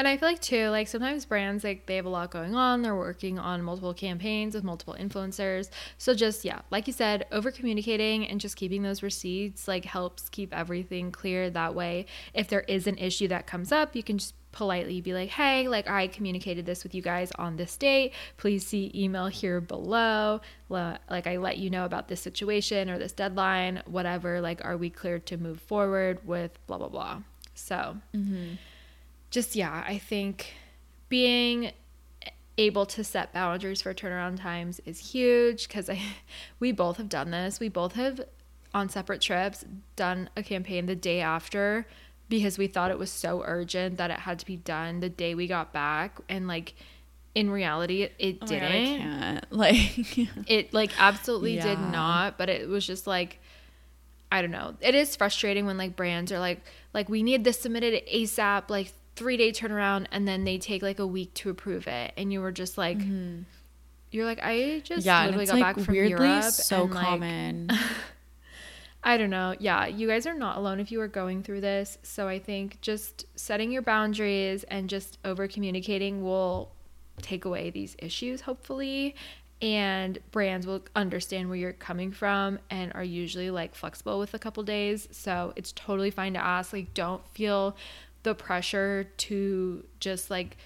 And 0.00 0.08
I 0.08 0.16
feel 0.16 0.30
like 0.30 0.40
too, 0.40 0.70
like 0.70 0.88
sometimes 0.88 1.26
brands 1.26 1.62
like 1.62 1.84
they 1.84 1.96
have 1.96 2.06
a 2.06 2.08
lot 2.08 2.30
going 2.30 2.54
on. 2.54 2.80
They're 2.80 2.96
working 2.96 3.38
on 3.38 3.62
multiple 3.62 3.92
campaigns 3.92 4.54
with 4.54 4.64
multiple 4.64 4.96
influencers. 4.98 5.68
So 5.98 6.14
just 6.14 6.42
yeah, 6.42 6.62
like 6.70 6.86
you 6.86 6.94
said, 6.94 7.26
over 7.30 7.50
communicating 7.50 8.26
and 8.26 8.40
just 8.40 8.56
keeping 8.56 8.82
those 8.82 9.02
receipts 9.02 9.68
like 9.68 9.84
helps 9.84 10.30
keep 10.30 10.56
everything 10.56 11.12
clear. 11.12 11.50
That 11.50 11.74
way, 11.74 12.06
if 12.32 12.48
there 12.48 12.62
is 12.62 12.86
an 12.86 12.96
issue 12.96 13.28
that 13.28 13.46
comes 13.46 13.72
up, 13.72 13.94
you 13.94 14.02
can 14.02 14.16
just 14.16 14.32
politely 14.52 15.02
be 15.02 15.12
like, 15.12 15.28
hey, 15.28 15.68
like 15.68 15.86
I 15.86 16.06
communicated 16.06 16.64
this 16.64 16.82
with 16.82 16.94
you 16.94 17.02
guys 17.02 17.30
on 17.32 17.56
this 17.56 17.76
date. 17.76 18.14
Please 18.38 18.66
see 18.66 18.90
email 18.94 19.26
here 19.26 19.60
below. 19.60 20.40
Like 20.70 21.26
I 21.26 21.36
let 21.36 21.58
you 21.58 21.68
know 21.68 21.84
about 21.84 22.08
this 22.08 22.22
situation 22.22 22.88
or 22.88 22.98
this 22.98 23.12
deadline, 23.12 23.82
whatever. 23.84 24.40
Like, 24.40 24.64
are 24.64 24.78
we 24.78 24.88
clear 24.88 25.18
to 25.18 25.36
move 25.36 25.60
forward 25.60 26.26
with 26.26 26.58
blah, 26.66 26.78
blah, 26.78 26.88
blah. 26.88 27.20
So, 27.54 27.98
mm-hmm 28.16 28.54
just 29.30 29.56
yeah, 29.56 29.84
I 29.86 29.98
think 29.98 30.54
being 31.08 31.72
able 32.58 32.84
to 32.84 33.02
set 33.02 33.32
boundaries 33.32 33.82
for 33.82 33.94
turnaround 33.94 34.40
times 34.40 34.80
is 34.84 34.98
huge 34.98 35.66
because 35.66 35.88
I 35.88 36.00
we 36.60 36.72
both 36.72 36.98
have 36.98 37.08
done 37.08 37.30
this. 37.30 37.60
We 37.60 37.68
both 37.68 37.92
have 37.92 38.20
on 38.72 38.88
separate 38.88 39.20
trips 39.20 39.64
done 39.96 40.30
a 40.36 40.42
campaign 40.42 40.86
the 40.86 40.94
day 40.94 41.20
after 41.20 41.86
because 42.28 42.58
we 42.58 42.68
thought 42.68 42.90
it 42.90 42.98
was 42.98 43.10
so 43.10 43.42
urgent 43.44 43.96
that 43.96 44.10
it 44.10 44.20
had 44.20 44.38
to 44.38 44.46
be 44.46 44.56
done 44.56 45.00
the 45.00 45.08
day 45.08 45.34
we 45.34 45.46
got 45.46 45.72
back. 45.72 46.18
And 46.28 46.46
like 46.46 46.74
in 47.34 47.50
reality 47.50 48.02
it, 48.02 48.14
it 48.18 48.38
oh 48.42 48.46
didn't. 48.46 49.20
God, 49.20 49.46
like 49.50 50.18
it 50.48 50.74
like 50.74 50.90
absolutely 50.98 51.54
yeah. 51.54 51.62
did 51.62 51.78
not 51.78 52.36
but 52.36 52.48
it 52.48 52.68
was 52.68 52.84
just 52.84 53.06
like 53.06 53.38
i 54.32 54.42
don't 54.42 54.50
know. 54.50 54.74
It 54.80 54.94
is 54.94 55.16
frustrating 55.16 55.66
when 55.66 55.78
like 55.78 55.96
brands 55.96 56.30
are 56.32 56.38
like 56.38 56.60
like 56.92 57.08
we 57.08 57.22
need 57.22 57.44
this 57.44 57.60
submitted 57.60 58.02
asap 58.06 58.68
like 58.68 58.92
three 59.16 59.36
day 59.36 59.52
turnaround 59.52 60.06
and 60.12 60.26
then 60.26 60.44
they 60.44 60.58
take 60.58 60.82
like 60.82 60.98
a 60.98 61.06
week 61.06 61.34
to 61.34 61.50
approve 61.50 61.86
it. 61.86 62.12
And 62.16 62.32
you 62.32 62.40
were 62.40 62.52
just 62.52 62.78
like 62.78 62.98
mm-hmm. 62.98 63.42
you're 64.10 64.24
like 64.24 64.40
i 64.42 64.80
just 64.84 65.04
yeah, 65.04 65.24
literally 65.26 65.46
got 65.46 65.54
like 65.54 65.62
back 65.76 65.84
from 65.84 65.94
weirdly 65.94 66.26
europe 66.26 66.44
so 66.44 66.82
and, 66.82 66.92
common. 66.92 67.66
Like, 67.68 67.80
i 69.02 69.16
don't 69.16 69.30
know. 69.30 69.54
Yeah 69.58 69.86
you 69.86 70.08
guys 70.08 70.26
are 70.26 70.34
not 70.34 70.56
alone 70.56 70.80
if 70.80 70.92
you 70.92 71.00
are 71.00 71.08
going 71.08 71.42
through 71.42 71.60
this. 71.60 71.98
So 72.02 72.28
i 72.28 72.38
think 72.38 72.80
just 72.80 73.26
setting 73.36 73.72
your 73.72 73.82
boundaries 73.82 74.64
and 74.64 74.88
just 74.88 75.18
over 75.24 75.48
communicating 75.48 76.22
will 76.22 76.72
take 77.20 77.44
away 77.44 77.70
these 77.70 77.96
issues 77.98 78.40
hopefully. 78.40 79.14
And 79.62 80.18
brands 80.30 80.66
will 80.66 80.82
understand 80.96 81.50
where 81.50 81.58
you're 81.58 81.74
coming 81.74 82.12
from 82.12 82.60
and 82.70 82.92
are 82.94 83.04
usually 83.04 83.50
like 83.50 83.74
flexible 83.74 84.18
with 84.18 84.32
a 84.32 84.38
couple 84.38 84.62
days. 84.62 85.06
So 85.10 85.52
it's 85.54 85.72
totally 85.72 86.10
fine 86.10 86.32
to 86.32 86.42
ask. 86.42 86.72
Like 86.72 86.94
don't 86.94 87.26
feel 87.28 87.76
the 88.22 88.34
pressure 88.34 89.10
to 89.16 89.84
just 89.98 90.30
like 90.30 90.56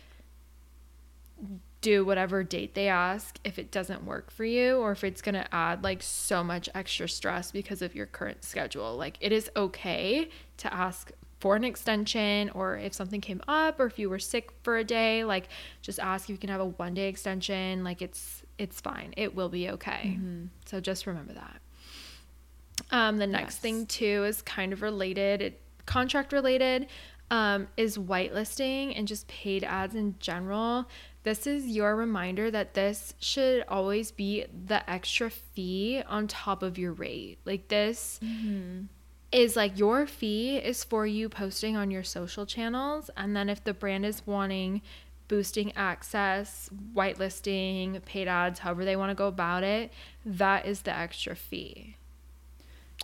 do 1.80 2.02
whatever 2.02 2.42
date 2.42 2.74
they 2.74 2.88
ask 2.88 3.38
if 3.44 3.58
it 3.58 3.70
doesn't 3.70 4.04
work 4.04 4.30
for 4.30 4.44
you 4.44 4.76
or 4.78 4.92
if 4.92 5.04
it's 5.04 5.20
going 5.20 5.34
to 5.34 5.54
add 5.54 5.84
like 5.84 6.02
so 6.02 6.42
much 6.42 6.66
extra 6.74 7.06
stress 7.06 7.52
because 7.52 7.82
of 7.82 7.94
your 7.94 8.06
current 8.06 8.42
schedule. 8.42 8.96
Like 8.96 9.18
it 9.20 9.32
is 9.32 9.50
okay 9.54 10.30
to 10.56 10.72
ask 10.72 11.12
for 11.40 11.56
an 11.56 11.64
extension 11.64 12.48
or 12.54 12.78
if 12.78 12.94
something 12.94 13.20
came 13.20 13.42
up 13.46 13.78
or 13.78 13.84
if 13.84 13.98
you 13.98 14.08
were 14.08 14.18
sick 14.18 14.50
for 14.62 14.78
a 14.78 14.84
day, 14.84 15.24
like 15.24 15.48
just 15.82 15.98
ask 15.98 16.24
if 16.24 16.30
you 16.30 16.38
can 16.38 16.48
have 16.48 16.62
a 16.62 16.64
one 16.64 16.94
day 16.94 17.06
extension. 17.08 17.84
Like 17.84 18.00
it's 18.00 18.42
it's 18.56 18.80
fine. 18.80 19.12
It 19.18 19.34
will 19.34 19.50
be 19.50 19.68
okay. 19.68 20.16
Mm-hmm. 20.16 20.46
So 20.64 20.80
just 20.80 21.06
remember 21.06 21.34
that. 21.34 21.60
Um, 22.90 23.18
the 23.18 23.26
next 23.26 23.56
yes. 23.56 23.58
thing 23.58 23.86
too 23.86 24.24
is 24.24 24.40
kind 24.40 24.72
of 24.72 24.80
related. 24.80 25.42
It 25.42 25.60
contract 25.84 26.32
related. 26.32 26.86
Um, 27.34 27.66
is 27.76 27.98
whitelisting 27.98 28.96
and 28.96 29.08
just 29.08 29.26
paid 29.26 29.64
ads 29.64 29.96
in 29.96 30.14
general. 30.20 30.88
This 31.24 31.48
is 31.48 31.66
your 31.66 31.96
reminder 31.96 32.48
that 32.52 32.74
this 32.74 33.14
should 33.18 33.64
always 33.66 34.12
be 34.12 34.44
the 34.66 34.88
extra 34.88 35.30
fee 35.30 36.00
on 36.06 36.28
top 36.28 36.62
of 36.62 36.78
your 36.78 36.92
rate. 36.92 37.38
Like 37.44 37.66
this 37.66 38.20
is 39.32 39.56
like 39.56 39.76
your 39.76 40.06
fee 40.06 40.58
is 40.58 40.84
for 40.84 41.08
you 41.08 41.28
posting 41.28 41.76
on 41.76 41.90
your 41.90 42.04
social 42.04 42.46
channels. 42.46 43.10
And 43.16 43.34
then 43.34 43.48
if 43.48 43.64
the 43.64 43.74
brand 43.74 44.06
is 44.06 44.24
wanting 44.26 44.80
boosting 45.26 45.72
access, 45.74 46.70
whitelisting, 46.94 48.04
paid 48.04 48.28
ads, 48.28 48.60
however 48.60 48.84
they 48.84 48.94
want 48.94 49.10
to 49.10 49.16
go 49.16 49.26
about 49.26 49.64
it, 49.64 49.92
that 50.24 50.66
is 50.66 50.82
the 50.82 50.96
extra 50.96 51.34
fee. 51.34 51.96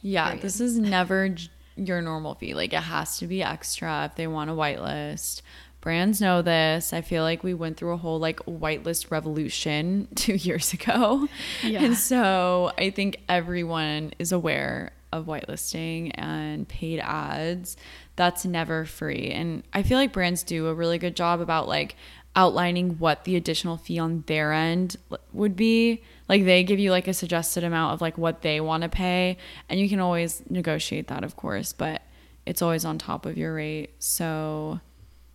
Yeah, 0.02 0.26
Period. 0.26 0.42
this 0.42 0.60
is 0.60 0.78
never 0.78 1.34
your 1.76 2.02
normal 2.02 2.34
fee. 2.34 2.54
Like 2.54 2.72
it 2.72 2.82
has 2.82 3.18
to 3.18 3.26
be 3.26 3.42
extra 3.42 4.06
if 4.06 4.16
they 4.16 4.26
want 4.26 4.50
a 4.50 4.52
whitelist. 4.52 5.42
Brands 5.80 6.20
know 6.20 6.42
this. 6.42 6.92
I 6.92 7.00
feel 7.00 7.22
like 7.22 7.42
we 7.42 7.54
went 7.54 7.78
through 7.78 7.92
a 7.92 7.96
whole 7.96 8.18
like 8.18 8.40
whitelist 8.40 9.10
revolution 9.10 10.08
two 10.14 10.34
years 10.34 10.72
ago. 10.72 11.28
Yeah. 11.62 11.82
And 11.82 11.96
so 11.96 12.72
I 12.78 12.90
think 12.90 13.18
everyone 13.28 14.12
is 14.18 14.32
aware 14.32 14.92
of 15.12 15.26
whitelisting 15.26 16.12
and 16.14 16.68
paid 16.68 17.00
ads. 17.00 17.76
That's 18.16 18.44
never 18.44 18.84
free. 18.84 19.30
And 19.30 19.62
I 19.72 19.82
feel 19.82 19.98
like 19.98 20.12
brands 20.12 20.42
do 20.42 20.66
a 20.66 20.74
really 20.74 20.98
good 20.98 21.16
job 21.16 21.40
about 21.40 21.66
like 21.66 21.96
outlining 22.36 22.98
what 22.98 23.24
the 23.24 23.34
additional 23.36 23.76
fee 23.76 23.98
on 23.98 24.22
their 24.26 24.52
end 24.52 24.96
would 25.32 25.56
be. 25.56 26.02
Like 26.28 26.44
they 26.44 26.62
give 26.62 26.78
you 26.78 26.90
like 26.92 27.08
a 27.08 27.14
suggested 27.14 27.64
amount 27.64 27.94
of 27.94 28.00
like 28.00 28.16
what 28.16 28.42
they 28.42 28.60
want 28.60 28.82
to 28.84 28.88
pay 28.88 29.36
and 29.68 29.80
you 29.80 29.88
can 29.88 29.98
always 30.00 30.42
negotiate 30.48 31.08
that 31.08 31.24
of 31.24 31.36
course, 31.36 31.72
but 31.72 32.02
it's 32.46 32.62
always 32.62 32.84
on 32.84 32.98
top 32.98 33.26
of 33.26 33.36
your 33.36 33.54
rate. 33.54 33.90
So 33.98 34.80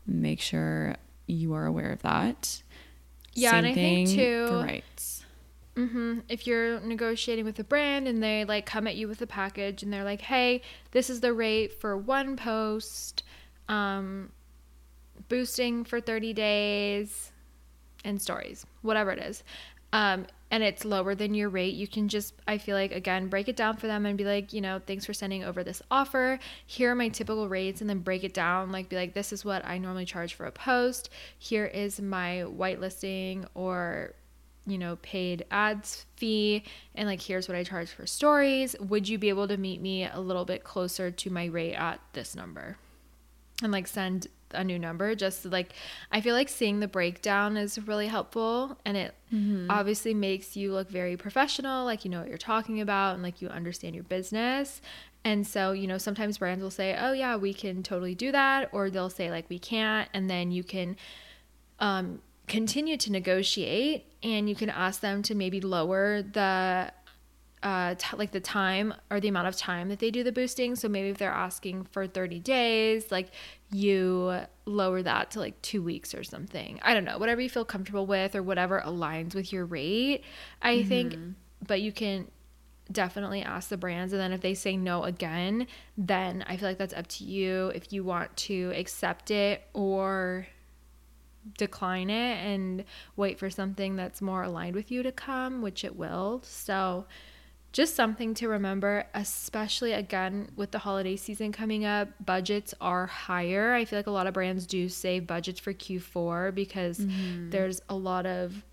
make 0.07 0.39
sure 0.39 0.95
you 1.27 1.53
are 1.53 1.65
aware 1.65 1.91
of 1.91 2.01
that. 2.03 2.61
Yeah, 3.33 3.55
and 3.57 3.67
I 3.67 3.73
think, 3.73 4.09
too- 4.09 4.47
for 4.47 4.59
rights. 4.63 5.25
hmm 5.75 6.19
If 6.29 6.47
you're 6.47 6.79
negotiating 6.79 7.43
with 7.43 7.59
a 7.59 7.63
brand 7.65 8.07
and 8.07 8.23
they 8.23 8.45
like 8.45 8.65
come 8.65 8.87
at 8.87 8.95
you 8.95 9.09
with 9.09 9.21
a 9.21 9.27
package 9.27 9.83
and 9.83 9.91
they're 9.91 10.05
like, 10.05 10.21
"Hey, 10.21 10.61
this 10.91 11.09
is 11.09 11.19
the 11.19 11.33
rate 11.33 11.73
for 11.81 11.97
one 11.97 12.37
post, 12.37 13.23
um, 13.67 14.31
boosting 15.29 15.83
for 15.83 15.99
30 15.99 16.33
days, 16.33 17.31
and 18.03 18.21
stories, 18.21 18.65
whatever 18.81 19.11
it 19.11 19.19
is," 19.19 19.43
um, 19.93 20.25
and 20.51 20.63
it's 20.63 20.85
lower 20.85 21.15
than 21.15 21.33
your 21.33 21.49
rate, 21.49 21.73
you 21.73 21.87
can 21.87 22.07
just, 22.07 22.33
I 22.47 22.57
feel 22.57 22.75
like, 22.75 22.91
again, 22.91 23.27
break 23.27 23.47
it 23.47 23.55
down 23.55 23.77
for 23.77 23.87
them 23.87 24.05
and 24.05 24.17
be 24.17 24.23
like, 24.23 24.53
you 24.53 24.61
know, 24.61 24.79
thanks 24.85 25.05
for 25.05 25.13
sending 25.13 25.43
over 25.43 25.63
this 25.63 25.81
offer. 25.89 26.39
Here 26.65 26.91
are 26.91 26.95
my 26.95 27.09
typical 27.09 27.49
rates, 27.49 27.81
and 27.81 27.89
then 27.89 27.99
break 27.99 28.23
it 28.23 28.33
down. 28.33 28.71
Like, 28.71 28.89
be 28.89 28.95
like, 28.95 29.13
this 29.13 29.33
is 29.33 29.43
what 29.43 29.65
I 29.65 29.77
normally 29.77 30.05
charge 30.05 30.33
for 30.33 30.45
a 30.45 30.51
post. 30.51 31.09
Here 31.37 31.65
is 31.65 31.99
my 31.99 32.43
whitelisting 32.45 33.45
or 33.53 34.13
you 34.67 34.79
know, 34.79 34.97
paid 35.03 35.45
ads 35.51 36.07
fee 36.15 36.63
and 36.95 37.07
like 37.07 37.21
here's 37.21 37.47
what 37.47 37.55
I 37.55 37.63
charge 37.63 37.89
for 37.91 38.07
stories. 38.07 38.75
Would 38.79 39.07
you 39.07 39.19
be 39.19 39.29
able 39.29 39.47
to 39.47 39.57
meet 39.57 39.79
me 39.79 40.07
a 40.07 40.19
little 40.19 40.43
bit 40.43 40.63
closer 40.63 41.11
to 41.11 41.29
my 41.29 41.45
rate 41.45 41.75
at 41.75 41.99
this 42.13 42.35
number? 42.35 42.77
And 43.61 43.71
like 43.71 43.85
send 43.85 44.25
a 44.55 44.63
new 44.63 44.79
number 44.79 45.15
just 45.15 45.45
like 45.45 45.73
I 46.11 46.21
feel 46.21 46.33
like 46.33 46.49
seeing 46.49 46.79
the 46.79 46.87
breakdown 46.87 47.57
is 47.57 47.79
really 47.87 48.07
helpful 48.07 48.77
and 48.85 48.97
it 48.97 49.13
obviously 49.69 50.13
makes 50.13 50.55
you 50.55 50.71
look 50.73 50.89
very 50.89 51.17
professional, 51.17 51.85
like 51.85 52.05
you 52.05 52.11
know 52.11 52.21
what 52.21 52.29
you're 52.29 52.37
talking 52.37 52.81
about 52.81 53.15
and 53.15 53.23
like 53.23 53.41
you 53.41 53.49
understand 53.49 53.95
your 53.95 54.03
business. 54.03 54.81
And 55.23 55.45
so, 55.45 55.71
you 55.71 55.87
know, 55.87 55.97
sometimes 55.97 56.37
brands 56.37 56.61
will 56.61 56.69
say, 56.69 56.95
"Oh 56.99 57.11
yeah, 57.11 57.35
we 57.35 57.53
can 57.53 57.81
totally 57.81 58.13
do 58.13 58.31
that," 58.31 58.69
or 58.71 58.89
they'll 58.89 59.09
say 59.09 59.31
like 59.31 59.49
we 59.49 59.57
can't, 59.57 60.07
and 60.13 60.29
then 60.29 60.51
you 60.51 60.63
can 60.63 60.95
um, 61.79 62.21
continue 62.47 62.97
to 62.97 63.11
negotiate 63.11 64.05
and 64.23 64.47
you 64.47 64.55
can 64.55 64.69
ask 64.69 65.01
them 65.01 65.21
to 65.23 65.35
maybe 65.35 65.61
lower 65.61 66.21
the 66.21 66.91
uh, 67.65 67.95
t- 67.97 68.15
like 68.15 68.31
the 68.31 68.39
time 68.39 68.93
or 69.09 69.19
the 69.19 69.27
amount 69.27 69.47
of 69.47 69.57
time 69.57 69.89
that 69.89 69.97
they 69.97 70.11
do 70.11 70.23
the 70.23 70.31
boosting. 70.31 70.75
So 70.75 70.87
maybe 70.87 71.09
if 71.09 71.17
they're 71.17 71.31
asking 71.31 71.85
for 71.85 72.05
30 72.05 72.39
days, 72.39 73.11
like 73.11 73.29
you 73.71 74.39
lower 74.65 75.01
that 75.01 75.31
to 75.31 75.39
like 75.39 75.59
two 75.63 75.81
weeks 75.81 76.13
or 76.13 76.23
something. 76.23 76.79
I 76.83 76.93
don't 76.93 77.05
know, 77.05 77.17
whatever 77.17 77.41
you 77.41 77.49
feel 77.49 77.65
comfortable 77.65 78.05
with 78.05 78.35
or 78.35 78.43
whatever 78.43 78.83
aligns 78.85 79.33
with 79.33 79.51
your 79.51 79.65
rate, 79.65 80.23
I 80.61 80.83
think. 80.83 81.17
But 81.67 81.81
you 81.81 81.91
can 81.91 82.29
definitely 82.91 83.41
ask 83.41 83.69
the 83.69 83.77
brands. 83.77 84.13
And 84.13 84.21
then 84.21 84.31
if 84.31 84.41
they 84.41 84.53
say 84.53 84.77
no 84.77 85.03
again, 85.03 85.65
then 85.97 86.45
I 86.47 86.57
feel 86.57 86.69
like 86.69 86.77
that's 86.77 86.93
up 86.93 87.07
to 87.07 87.23
you 87.23 87.69
if 87.69 87.91
you 87.91 88.03
want 88.03 88.37
to 88.37 88.73
accept 88.75 89.31
it 89.31 89.67
or 89.73 90.45
decline 91.57 92.11
it 92.11 92.37
and 92.45 92.83
wait 93.15 93.39
for 93.39 93.49
something 93.49 93.95
that's 93.95 94.21
more 94.21 94.43
aligned 94.43 94.75
with 94.75 94.91
you 94.91 95.01
to 95.01 95.11
come, 95.11 95.63
which 95.63 95.83
it 95.83 95.95
will. 95.95 96.41
So, 96.43 97.07
just 97.75 97.93
something 97.93 98.33
to 98.35 98.47
remember, 98.47 99.03
especially 99.13 99.91
again 99.91 100.49
with 100.55 100.71
the 100.71 100.79
holiday 100.79 101.17
season 101.17 101.51
coming 101.51 101.83
up, 101.83 102.07
budgets 102.25 102.73
are 102.79 103.05
higher. 103.05 103.73
I 103.73 103.83
feel 103.83 103.99
like 103.99 104.07
a 104.07 104.11
lot 104.11 104.27
of 104.27 104.33
brands 104.33 104.65
do 104.65 104.87
save 104.87 105.27
budgets 105.27 105.59
for 105.59 105.73
Q4 105.73 106.55
because 106.55 106.99
mm-hmm. 106.99 107.49
there's 107.49 107.81
a 107.89 107.95
lot 107.97 108.25
of 108.25 108.63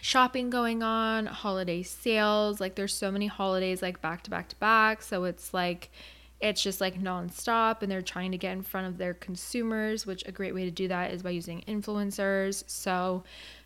shopping 0.00 0.50
going 0.50 0.82
on, 0.82 1.26
holiday 1.26 1.84
sales. 1.84 2.60
Like 2.60 2.74
there's 2.74 2.92
so 2.92 3.12
many 3.12 3.28
holidays 3.28 3.82
like 3.82 4.02
back 4.02 4.24
to 4.24 4.30
back 4.30 4.48
to 4.48 4.56
back. 4.56 5.02
So 5.02 5.22
it's 5.22 5.54
like 5.54 5.92
it's 6.40 6.60
just 6.60 6.80
like 6.80 7.00
nonstop 7.00 7.82
and 7.82 7.92
they're 7.92 8.02
trying 8.02 8.32
to 8.32 8.38
get 8.38 8.50
in 8.50 8.62
front 8.62 8.88
of 8.88 8.98
their 8.98 9.14
consumers, 9.14 10.06
which 10.06 10.24
a 10.26 10.32
great 10.32 10.56
way 10.56 10.64
to 10.64 10.72
do 10.72 10.88
that 10.88 11.12
is 11.12 11.22
by 11.22 11.30
using 11.30 11.62
influencers. 11.68 12.68
So 12.68 13.22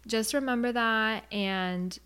just 0.06 0.34
remember 0.34 0.72
that 0.72 1.24
and 1.32 1.98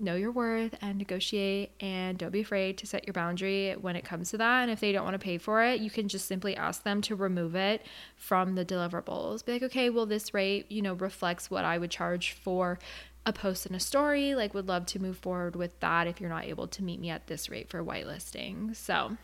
know 0.00 0.14
your 0.14 0.30
worth 0.30 0.74
and 0.80 0.98
negotiate 0.98 1.72
and 1.80 2.18
don't 2.18 2.30
be 2.30 2.40
afraid 2.40 2.78
to 2.78 2.86
set 2.86 3.06
your 3.06 3.12
boundary 3.12 3.72
when 3.80 3.96
it 3.96 4.04
comes 4.04 4.30
to 4.30 4.38
that. 4.38 4.62
And 4.62 4.70
if 4.70 4.80
they 4.80 4.92
don't 4.92 5.04
want 5.04 5.14
to 5.14 5.18
pay 5.18 5.38
for 5.38 5.62
it, 5.62 5.80
you 5.80 5.90
can 5.90 6.08
just 6.08 6.26
simply 6.26 6.56
ask 6.56 6.82
them 6.82 7.00
to 7.02 7.14
remove 7.14 7.54
it 7.54 7.84
from 8.16 8.54
the 8.54 8.64
deliverables. 8.64 9.44
Be 9.44 9.52
like, 9.52 9.62
okay, 9.64 9.90
well, 9.90 10.06
this 10.06 10.34
rate, 10.34 10.70
you 10.70 10.82
know, 10.82 10.94
reflects 10.94 11.50
what 11.50 11.64
I 11.64 11.78
would 11.78 11.90
charge 11.90 12.32
for 12.32 12.78
a 13.26 13.32
post 13.32 13.66
and 13.66 13.76
a 13.76 13.80
story. 13.80 14.34
Like, 14.34 14.54
would 14.54 14.68
love 14.68 14.86
to 14.86 15.02
move 15.02 15.18
forward 15.18 15.56
with 15.56 15.78
that 15.80 16.06
if 16.06 16.20
you're 16.20 16.30
not 16.30 16.44
able 16.44 16.66
to 16.68 16.82
meet 16.82 17.00
me 17.00 17.10
at 17.10 17.26
this 17.26 17.48
rate 17.50 17.68
for 17.68 17.84
whitelisting. 17.84 18.74
So 18.74 19.16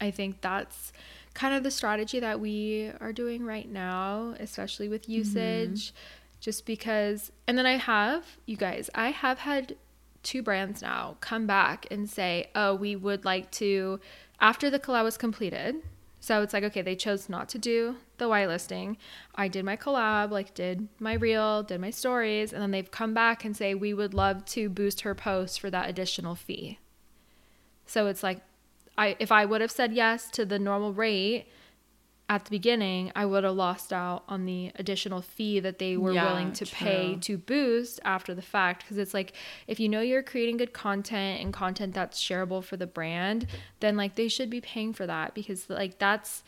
I 0.00 0.10
think 0.10 0.40
that's 0.40 0.92
kind 1.34 1.54
of 1.54 1.62
the 1.62 1.70
strategy 1.70 2.20
that 2.20 2.40
we 2.40 2.90
are 3.00 3.12
doing 3.12 3.44
right 3.44 3.70
now, 3.70 4.34
especially 4.40 4.88
with 4.88 5.02
mm-hmm. 5.02 5.12
usage 5.12 5.92
just 6.40 6.66
because 6.66 7.30
and 7.46 7.56
then 7.56 7.66
I 7.66 7.76
have 7.76 8.24
you 8.46 8.56
guys 8.56 8.90
I 8.94 9.10
have 9.10 9.40
had 9.40 9.76
two 10.22 10.42
brands 10.42 10.82
now 10.82 11.16
come 11.20 11.46
back 11.46 11.86
and 11.90 12.08
say 12.08 12.50
oh 12.54 12.74
we 12.74 12.96
would 12.96 13.24
like 13.24 13.50
to 13.52 14.00
after 14.40 14.70
the 14.70 14.78
collab 14.78 15.04
was 15.04 15.16
completed. 15.16 15.76
So 16.18 16.42
it's 16.42 16.52
like 16.52 16.64
okay 16.64 16.82
they 16.82 16.96
chose 16.96 17.28
not 17.28 17.48
to 17.50 17.58
do 17.58 17.96
the 18.18 18.28
Y 18.28 18.44
whitelisting. 18.44 18.96
I 19.34 19.48
did 19.48 19.64
my 19.64 19.76
collab 19.76 20.30
like 20.30 20.54
did 20.54 20.88
my 20.98 21.14
reel 21.14 21.62
did 21.62 21.80
my 21.80 21.90
stories 21.90 22.52
and 22.52 22.62
then 22.62 22.70
they've 22.70 22.90
come 22.90 23.14
back 23.14 23.44
and 23.44 23.56
say 23.56 23.74
we 23.74 23.94
would 23.94 24.14
love 24.14 24.44
to 24.46 24.68
boost 24.68 25.02
her 25.02 25.14
post 25.14 25.60
for 25.60 25.70
that 25.70 25.88
additional 25.88 26.34
fee. 26.34 26.78
So 27.86 28.06
it's 28.06 28.22
like 28.22 28.40
I 28.96 29.16
if 29.18 29.30
I 29.30 29.44
would 29.44 29.60
have 29.60 29.70
said 29.70 29.92
yes 29.92 30.30
to 30.30 30.44
the 30.44 30.58
normal 30.58 30.92
rate 30.92 31.46
at 32.30 32.44
the 32.44 32.50
beginning, 32.50 33.10
I 33.16 33.26
would 33.26 33.42
have 33.42 33.56
lost 33.56 33.92
out 33.92 34.22
on 34.28 34.46
the 34.46 34.70
additional 34.76 35.20
fee 35.20 35.58
that 35.58 35.80
they 35.80 35.96
were 35.96 36.12
Yeah, 36.12 36.24
willing 36.26 36.52
to 36.52 36.64
pay 36.64 37.16
to 37.22 37.36
boost 37.36 37.98
after 38.04 38.36
the 38.36 38.40
fact. 38.40 38.84
Because 38.84 38.98
it's 38.98 39.12
like, 39.12 39.32
if 39.66 39.80
you 39.80 39.88
know 39.88 40.00
you're 40.00 40.22
creating 40.22 40.56
good 40.58 40.72
content 40.72 41.42
and 41.42 41.52
content 41.52 41.92
that's 41.92 42.22
shareable 42.22 42.62
for 42.62 42.76
the 42.76 42.86
brand, 42.86 43.48
then 43.80 43.96
like 43.96 44.14
they 44.14 44.28
should 44.28 44.48
be 44.48 44.60
paying 44.60 44.92
for 44.92 45.08
that 45.08 45.34
because 45.34 45.68
like 45.68 45.98
that's 45.98 46.44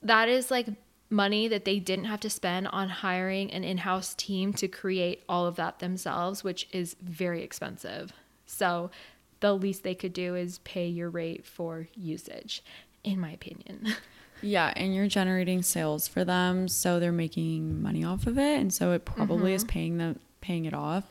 that 0.00 0.28
is 0.28 0.48
like 0.52 0.68
money 1.10 1.48
that 1.48 1.64
they 1.64 1.80
didn't 1.80 2.04
have 2.04 2.20
to 2.20 2.30
spend 2.30 2.68
on 2.68 2.88
hiring 2.88 3.50
an 3.50 3.64
in-house 3.64 4.14
team 4.14 4.52
to 4.52 4.68
create 4.68 5.24
all 5.28 5.44
of 5.44 5.56
that 5.56 5.80
themselves, 5.80 6.44
which 6.44 6.68
is 6.70 6.94
very 7.02 7.42
expensive. 7.42 8.12
So 8.46 8.92
the 9.40 9.54
least 9.54 9.82
they 9.82 9.94
could 9.96 10.12
do 10.12 10.36
is 10.36 10.58
pay 10.60 10.86
your 10.86 11.10
rate 11.10 11.44
for 11.44 11.88
usage, 11.96 12.62
in 13.02 13.18
my 13.18 13.32
opinion. 13.32 13.88
Yeah, 14.44 14.72
and 14.76 14.94
you're 14.94 15.06
generating 15.06 15.62
sales 15.62 16.06
for 16.06 16.24
them, 16.24 16.68
so 16.68 17.00
they're 17.00 17.12
making 17.12 17.82
money 17.82 18.04
off 18.04 18.26
of 18.26 18.38
it, 18.38 18.60
and 18.60 18.72
so 18.72 18.92
it 18.92 19.04
probably 19.04 19.54
is 19.54 19.64
paying 19.64 19.96
them 19.98 20.20
paying 20.40 20.66
it 20.66 20.74
off. 20.74 21.04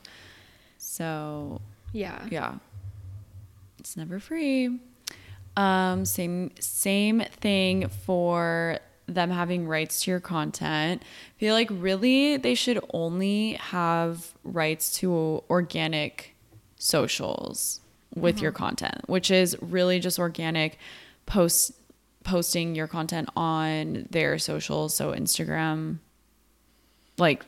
So 0.78 1.62
yeah. 1.92 2.26
yeah, 2.30 2.56
it's 3.80 3.98
never 3.98 4.20
free. 4.20 4.80
Um, 5.58 6.06
same 6.06 6.52
same 6.60 7.22
thing 7.40 7.88
for 7.88 8.80
them 9.08 9.30
having 9.30 9.68
rights 9.68 10.04
to 10.04 10.12
your 10.12 10.20
content. 10.20 11.02
I 11.04 11.40
feel 11.40 11.54
like 11.54 11.70
really 11.72 12.38
they 12.38 12.56
should 12.56 12.80
only 12.94 13.54
have 13.54 14.34
rights 14.44 14.94
to 15.00 15.44
organic 15.50 16.36
socials 16.78 17.82
with 18.16 18.42
your 18.42 18.52
content, 18.52 19.02
which 19.08 19.32
is 19.32 19.58
really 19.62 20.00
just 20.00 20.20
organic 20.20 20.78
posts 21.26 21.72
posting 22.24 22.76
your 22.76 22.88
content 22.88 23.30
on 23.36 24.08
their 24.10 24.38
socials, 24.40 24.94
so 24.96 25.12
Instagram, 25.12 26.00
like 27.18 27.46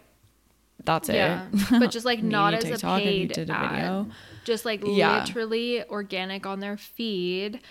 that's 0.83 1.09
Yeah, 1.09 1.47
it. 1.51 1.65
but 1.79 1.91
just 1.91 2.05
like 2.05 2.21
not 2.21 2.53
as 2.53 2.63
a 2.65 2.67
TikTok 2.71 2.99
you 3.03 3.27
paid 3.27 3.37
a 3.37 3.51
ad. 3.51 3.71
video. 3.71 4.07
just 4.43 4.65
like 4.65 4.81
Yeah. 4.85 5.19
literally 5.19 5.83
organic 5.85 6.45
on 6.45 6.59
their 6.59 6.77
feed 6.77 7.61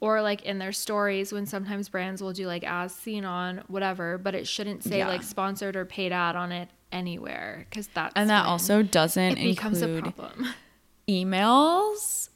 or 0.00 0.22
like 0.22 0.42
in 0.42 0.58
their 0.58 0.72
stories 0.72 1.32
when 1.32 1.44
sometimes 1.46 1.88
brands 1.88 2.22
will 2.22 2.32
do 2.32 2.46
like 2.46 2.64
as 2.64 2.94
seen 2.94 3.24
on 3.24 3.62
whatever, 3.68 4.16
but 4.18 4.34
it 4.34 4.46
shouldn't 4.48 4.82
say 4.84 4.98
Yeah. 4.98 5.08
like 5.08 5.22
sponsored 5.22 5.76
or 5.76 5.84
paid 5.84 6.12
ad 6.12 6.34
on 6.36 6.50
it 6.52 6.68
anywhere 6.90 7.66
because 7.68 7.88
that's 7.88 8.12
and 8.16 8.28
that 8.30 8.46
also 8.46 8.82
doesn't 8.82 9.38
it 9.38 9.44
becomes 9.44 9.80
a 9.82 9.88
problem. 10.00 10.46
emails. 11.08 12.28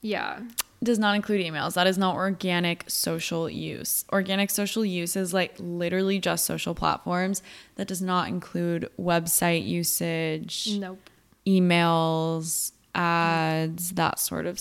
yeah, 0.00 0.40
does 0.82 0.98
not 0.98 1.14
include 1.14 1.44
emails. 1.46 1.74
That 1.74 1.86
is 1.86 1.96
not 1.96 2.16
organic 2.16 2.84
social 2.88 3.48
use. 3.48 4.04
Organic 4.12 4.50
social 4.50 4.84
use 4.84 5.14
is 5.16 5.32
like 5.32 5.54
literally 5.58 6.18
just 6.18 6.44
social 6.44 6.74
platforms. 6.74 7.42
That 7.76 7.86
does 7.86 8.02
not 8.02 8.28
include 8.28 8.88
website 8.98 9.66
usage, 9.66 10.76
nope. 10.78 10.98
emails, 11.46 12.72
ads, 12.94 13.92
that 13.92 14.18
sort 14.18 14.46
of 14.46 14.60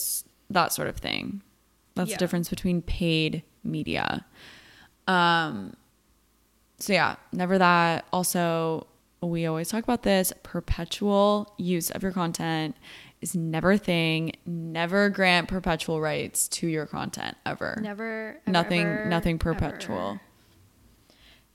that 0.49 0.71
sort 0.73 0.87
of 0.87 0.97
thing. 0.97 1.41
That's 1.95 2.09
Yeah. 2.11 2.15
the 2.17 2.19
difference 2.19 2.49
between 2.49 2.81
paid 2.81 3.43
media. 3.63 4.25
Um 5.07 5.75
so 6.79 6.93
yeah, 6.93 7.15
never 7.31 7.57
that. 7.59 8.05
Also, 8.11 8.87
we 9.21 9.45
always 9.45 9.69
talk 9.69 9.83
about 9.83 10.01
this 10.03 10.33
perpetual 10.41 11.53
use 11.57 11.91
of 11.91 12.01
your 12.01 12.11
content 12.11 12.75
is 13.21 13.35
never 13.35 13.73
a 13.73 13.77
thing. 13.77 14.33
Never 14.45 15.09
grant 15.09 15.47
perpetual 15.47 16.01
rights 16.01 16.47
to 16.49 16.67
your 16.67 16.85
content 16.85 17.37
ever. 17.45 17.79
Never, 17.81 18.39
ever, 18.41 18.51
nothing 18.51 18.81
ever, 18.81 19.05
nothing 19.05 19.35
ever. 19.35 19.53
perpetual. 19.53 20.19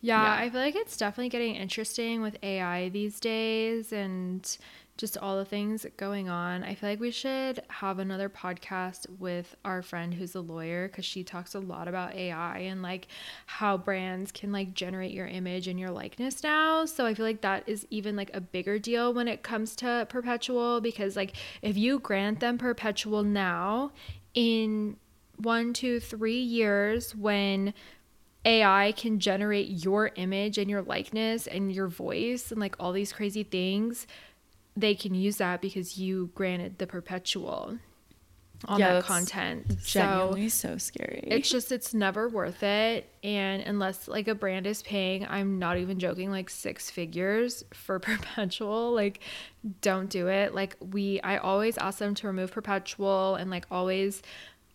Yeah, 0.00 0.22
Yeah. 0.22 0.44
I 0.44 0.50
feel 0.50 0.60
like 0.60 0.76
it's 0.76 0.96
definitely 0.96 1.30
getting 1.30 1.54
interesting 1.56 2.22
with 2.22 2.36
AI 2.42 2.88
these 2.90 3.18
days 3.18 3.92
and 3.92 4.56
just 4.96 5.18
all 5.18 5.36
the 5.36 5.44
things 5.44 5.84
going 5.96 6.28
on. 6.28 6.62
I 6.62 6.74
feel 6.74 6.88
like 6.88 7.00
we 7.00 7.10
should 7.10 7.60
have 7.68 7.98
another 7.98 8.28
podcast 8.28 9.06
with 9.18 9.54
our 9.64 9.82
friend 9.82 10.14
who's 10.14 10.34
a 10.34 10.40
lawyer 10.40 10.88
because 10.88 11.04
she 11.04 11.22
talks 11.22 11.54
a 11.54 11.60
lot 11.60 11.86
about 11.86 12.14
AI 12.14 12.58
and 12.60 12.82
like 12.82 13.08
how 13.44 13.76
brands 13.76 14.32
can 14.32 14.52
like 14.52 14.72
generate 14.72 15.12
your 15.12 15.26
image 15.26 15.68
and 15.68 15.78
your 15.78 15.90
likeness 15.90 16.42
now. 16.42 16.86
So 16.86 17.04
I 17.04 17.14
feel 17.14 17.26
like 17.26 17.42
that 17.42 17.64
is 17.66 17.86
even 17.90 18.16
like 18.16 18.30
a 18.32 18.40
bigger 18.40 18.78
deal 18.78 19.12
when 19.12 19.28
it 19.28 19.42
comes 19.42 19.76
to 19.76 20.06
perpetual 20.08 20.80
because 20.80 21.14
like 21.14 21.34
if 21.60 21.76
you 21.76 21.98
grant 21.98 22.40
them 22.40 22.56
perpetual 22.56 23.22
now 23.22 23.92
in 24.34 24.96
one, 25.36 25.74
two, 25.74 26.00
three 26.00 26.40
years 26.40 27.14
when 27.14 27.74
AI 28.46 28.92
can 28.96 29.18
generate 29.18 29.84
your 29.84 30.12
image 30.14 30.56
and 30.56 30.70
your 30.70 30.82
likeness 30.82 31.46
and 31.48 31.72
your 31.72 31.88
voice 31.88 32.52
and 32.52 32.60
like 32.60 32.76
all 32.78 32.92
these 32.92 33.12
crazy 33.12 33.42
things, 33.42 34.06
they 34.76 34.94
can 34.94 35.14
use 35.14 35.36
that 35.38 35.60
because 35.60 35.96
you 35.98 36.30
granted 36.34 36.78
the 36.78 36.86
perpetual 36.86 37.78
on 38.64 38.80
Yeah, 38.80 38.94
that 38.94 39.04
content. 39.04 39.66
So 39.82 40.00
Genuinely 40.00 40.48
so 40.48 40.78
scary. 40.78 41.22
it's 41.26 41.48
just 41.50 41.70
it's 41.72 41.92
never 41.92 42.28
worth 42.28 42.62
it 42.62 43.08
and 43.22 43.62
unless 43.62 44.08
like 44.08 44.28
a 44.28 44.34
brand 44.34 44.66
is 44.66 44.82
paying 44.82 45.26
i'm 45.28 45.58
not 45.58 45.76
even 45.76 45.98
joking 45.98 46.30
like 46.30 46.48
six 46.48 46.90
figures 46.90 47.64
for 47.74 47.98
perpetual 48.10 48.92
like 48.94 49.20
don't 49.82 50.08
do 50.08 50.28
it 50.28 50.54
like 50.54 50.74
we 50.80 51.20
i 51.20 51.36
always 51.36 51.76
ask 51.76 51.98
them 51.98 52.14
to 52.14 52.26
remove 52.26 52.50
perpetual 52.50 53.34
and 53.34 53.50
like 53.50 53.66
always 53.70 54.22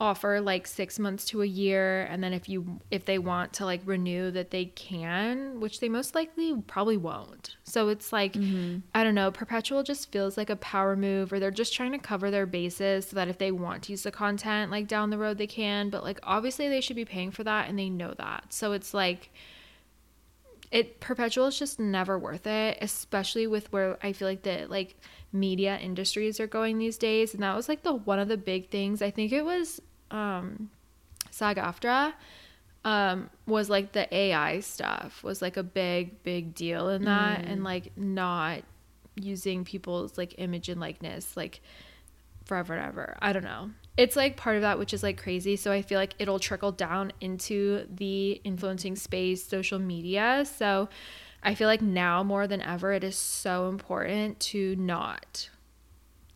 offer 0.01 0.41
like 0.41 0.65
six 0.65 0.97
months 0.97 1.25
to 1.25 1.43
a 1.43 1.45
year 1.45 2.07
and 2.09 2.23
then 2.23 2.33
if 2.33 2.49
you 2.49 2.81
if 2.89 3.05
they 3.05 3.19
want 3.19 3.53
to 3.53 3.63
like 3.63 3.79
renew 3.85 4.31
that 4.31 4.49
they 4.49 4.65
can 4.65 5.59
which 5.59 5.79
they 5.79 5.87
most 5.87 6.15
likely 6.15 6.59
probably 6.65 6.97
won't. 6.97 7.55
So 7.63 7.87
it's 7.89 8.11
like 8.11 8.33
mm-hmm. 8.33 8.79
i 8.95 9.03
don't 9.03 9.13
know 9.13 9.29
perpetual 9.29 9.83
just 9.83 10.11
feels 10.11 10.37
like 10.37 10.49
a 10.49 10.55
power 10.55 10.95
move 10.95 11.31
or 11.31 11.39
they're 11.39 11.51
just 11.51 11.75
trying 11.75 11.91
to 11.91 11.99
cover 11.99 12.31
their 12.31 12.47
bases 12.47 13.09
so 13.09 13.15
that 13.15 13.27
if 13.27 13.37
they 13.37 13.51
want 13.51 13.83
to 13.83 13.91
use 13.91 14.01
the 14.01 14.11
content 14.11 14.71
like 14.71 14.87
down 14.87 15.11
the 15.11 15.19
road 15.19 15.37
they 15.37 15.45
can. 15.45 15.91
But 15.91 16.03
like 16.03 16.19
obviously 16.23 16.67
they 16.67 16.81
should 16.81 16.95
be 16.95 17.05
paying 17.05 17.29
for 17.29 17.43
that 17.43 17.69
and 17.69 17.77
they 17.77 17.89
know 17.89 18.15
that. 18.17 18.45
So 18.51 18.71
it's 18.71 18.95
like 18.95 19.29
it 20.71 20.99
perpetual 20.99 21.45
is 21.45 21.59
just 21.59 21.79
never 21.79 22.17
worth 22.17 22.47
it 22.47 22.77
especially 22.79 23.45
with 23.45 23.69
where 23.73 23.97
i 24.01 24.13
feel 24.13 24.25
like 24.25 24.43
the 24.43 24.65
like 24.69 24.95
media 25.33 25.77
industries 25.77 26.39
are 26.39 26.47
going 26.47 26.77
these 26.77 26.97
days. 26.97 27.33
And 27.33 27.43
that 27.43 27.55
was 27.55 27.69
like 27.69 27.83
the 27.83 27.93
one 27.93 28.19
of 28.19 28.27
the 28.27 28.37
big 28.37 28.69
things. 28.69 29.01
I 29.01 29.11
think 29.11 29.31
it 29.31 29.43
was 29.43 29.81
um 30.11 30.69
SAG-AFTRA 31.29 32.13
um 32.83 33.29
was 33.45 33.69
like 33.69 33.91
the 33.91 34.11
ai 34.15 34.59
stuff 34.59 35.23
was 35.23 35.39
like 35.39 35.55
a 35.55 35.63
big 35.63 36.23
big 36.23 36.55
deal 36.55 36.89
in 36.89 37.05
that 37.05 37.45
and 37.45 37.63
like 37.63 37.95
not 37.95 38.63
using 39.15 39.63
people's 39.63 40.17
like 40.17 40.33
image 40.39 40.67
and 40.67 40.81
likeness 40.81 41.37
like 41.37 41.61
forever 42.45 42.73
and 42.73 42.85
ever. 42.85 43.17
I 43.21 43.33
don't 43.33 43.43
know. 43.43 43.71
It's 43.97 44.15
like 44.15 44.35
part 44.37 44.55
of 44.55 44.61
that, 44.63 44.79
which 44.79 44.93
is 44.93 45.03
like 45.03 45.21
crazy. 45.21 45.55
So 45.55 45.71
I 45.71 45.81
feel 45.81 45.99
like 45.99 46.15
it'll 46.19 46.39
trickle 46.39 46.71
down 46.71 47.13
into 47.21 47.87
the 47.93 48.41
influencing 48.43 48.95
space, 48.95 49.43
social 49.43 49.79
media. 49.79 50.45
So 50.45 50.89
I 51.43 51.55
feel 51.55 51.67
like 51.67 51.81
now 51.81 52.23
more 52.23 52.47
than 52.47 52.61
ever, 52.61 52.93
it 52.93 53.03
is 53.03 53.15
so 53.15 53.69
important 53.69 54.39
to 54.41 54.75
not 54.75 55.49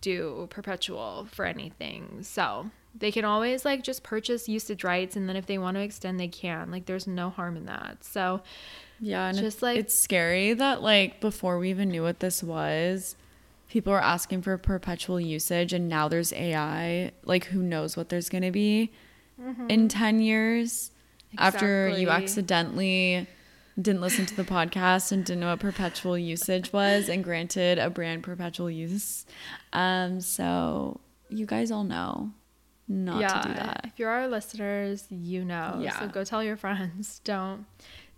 do 0.01 0.47
perpetual 0.49 1.27
for 1.31 1.45
anything. 1.45 2.19
So 2.21 2.69
they 2.97 3.11
can 3.11 3.25
always 3.25 3.65
like 3.65 3.83
just 3.83 4.03
purchase 4.03 4.47
usage 4.47 4.83
rights. 4.83 5.15
And 5.15 5.27
then 5.27 5.35
if 5.35 5.45
they 5.45 5.57
want 5.57 5.75
to 5.75 5.81
extend, 5.81 6.19
they 6.19 6.27
can. 6.29 6.71
Like 6.71 6.85
there's 6.85 7.07
no 7.07 7.29
harm 7.29 7.57
in 7.57 7.65
that. 7.65 8.03
So 8.03 8.41
Yeah, 8.99 9.27
and 9.27 9.37
Just 9.37 9.61
like- 9.61 9.77
it's 9.77 9.93
scary 9.97 10.53
that 10.53 10.81
like 10.81 11.19
before 11.19 11.57
we 11.59 11.69
even 11.69 11.89
knew 11.89 12.03
what 12.03 12.21
this 12.21 12.41
was, 12.41 13.15
people 13.69 13.91
were 13.91 14.01
asking 14.01 14.41
for 14.43 14.57
perpetual 14.57 15.19
usage, 15.19 15.73
and 15.73 15.89
now 15.89 16.07
there's 16.07 16.31
AI. 16.31 17.11
Like, 17.25 17.45
who 17.45 17.61
knows 17.61 17.97
what 17.97 18.07
there's 18.09 18.29
gonna 18.29 18.51
be 18.51 18.91
in 19.69 19.89
ten 19.89 20.21
years 20.21 20.91
after 21.37 21.89
you 21.99 22.07
accidentally 22.09 23.27
didn't 23.81 23.99
listen 23.99 24.25
to 24.25 24.35
the 24.37 24.45
podcast 24.45 25.11
and 25.11 25.25
didn't 25.25 25.41
know 25.41 25.49
what 25.49 25.59
perpetual 25.59 26.17
usage 26.17 26.71
was, 26.71 27.09
and 27.09 27.21
granted 27.21 27.77
a 27.77 27.89
brand 27.89 28.23
perpetual 28.23 28.71
use. 28.71 29.25
Um, 29.73 30.21
so 30.21 31.01
you 31.27 31.45
guys 31.45 31.69
all 31.71 31.83
know 31.83 32.31
not 32.87 33.41
to 33.43 33.47
do 33.47 33.53
that. 33.55 33.81
If 33.85 33.99
you're 33.99 34.09
our 34.09 34.27
listeners, 34.27 35.05
you 35.09 35.43
know. 35.43 35.79
Yeah. 35.81 35.99
So 35.99 36.07
go 36.07 36.23
tell 36.23 36.43
your 36.43 36.57
friends. 36.65 37.21
Don't 37.23 37.65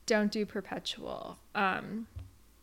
don't 0.05 0.31
do 0.31 0.45
perpetual. 0.45 1.37
Um 1.55 2.07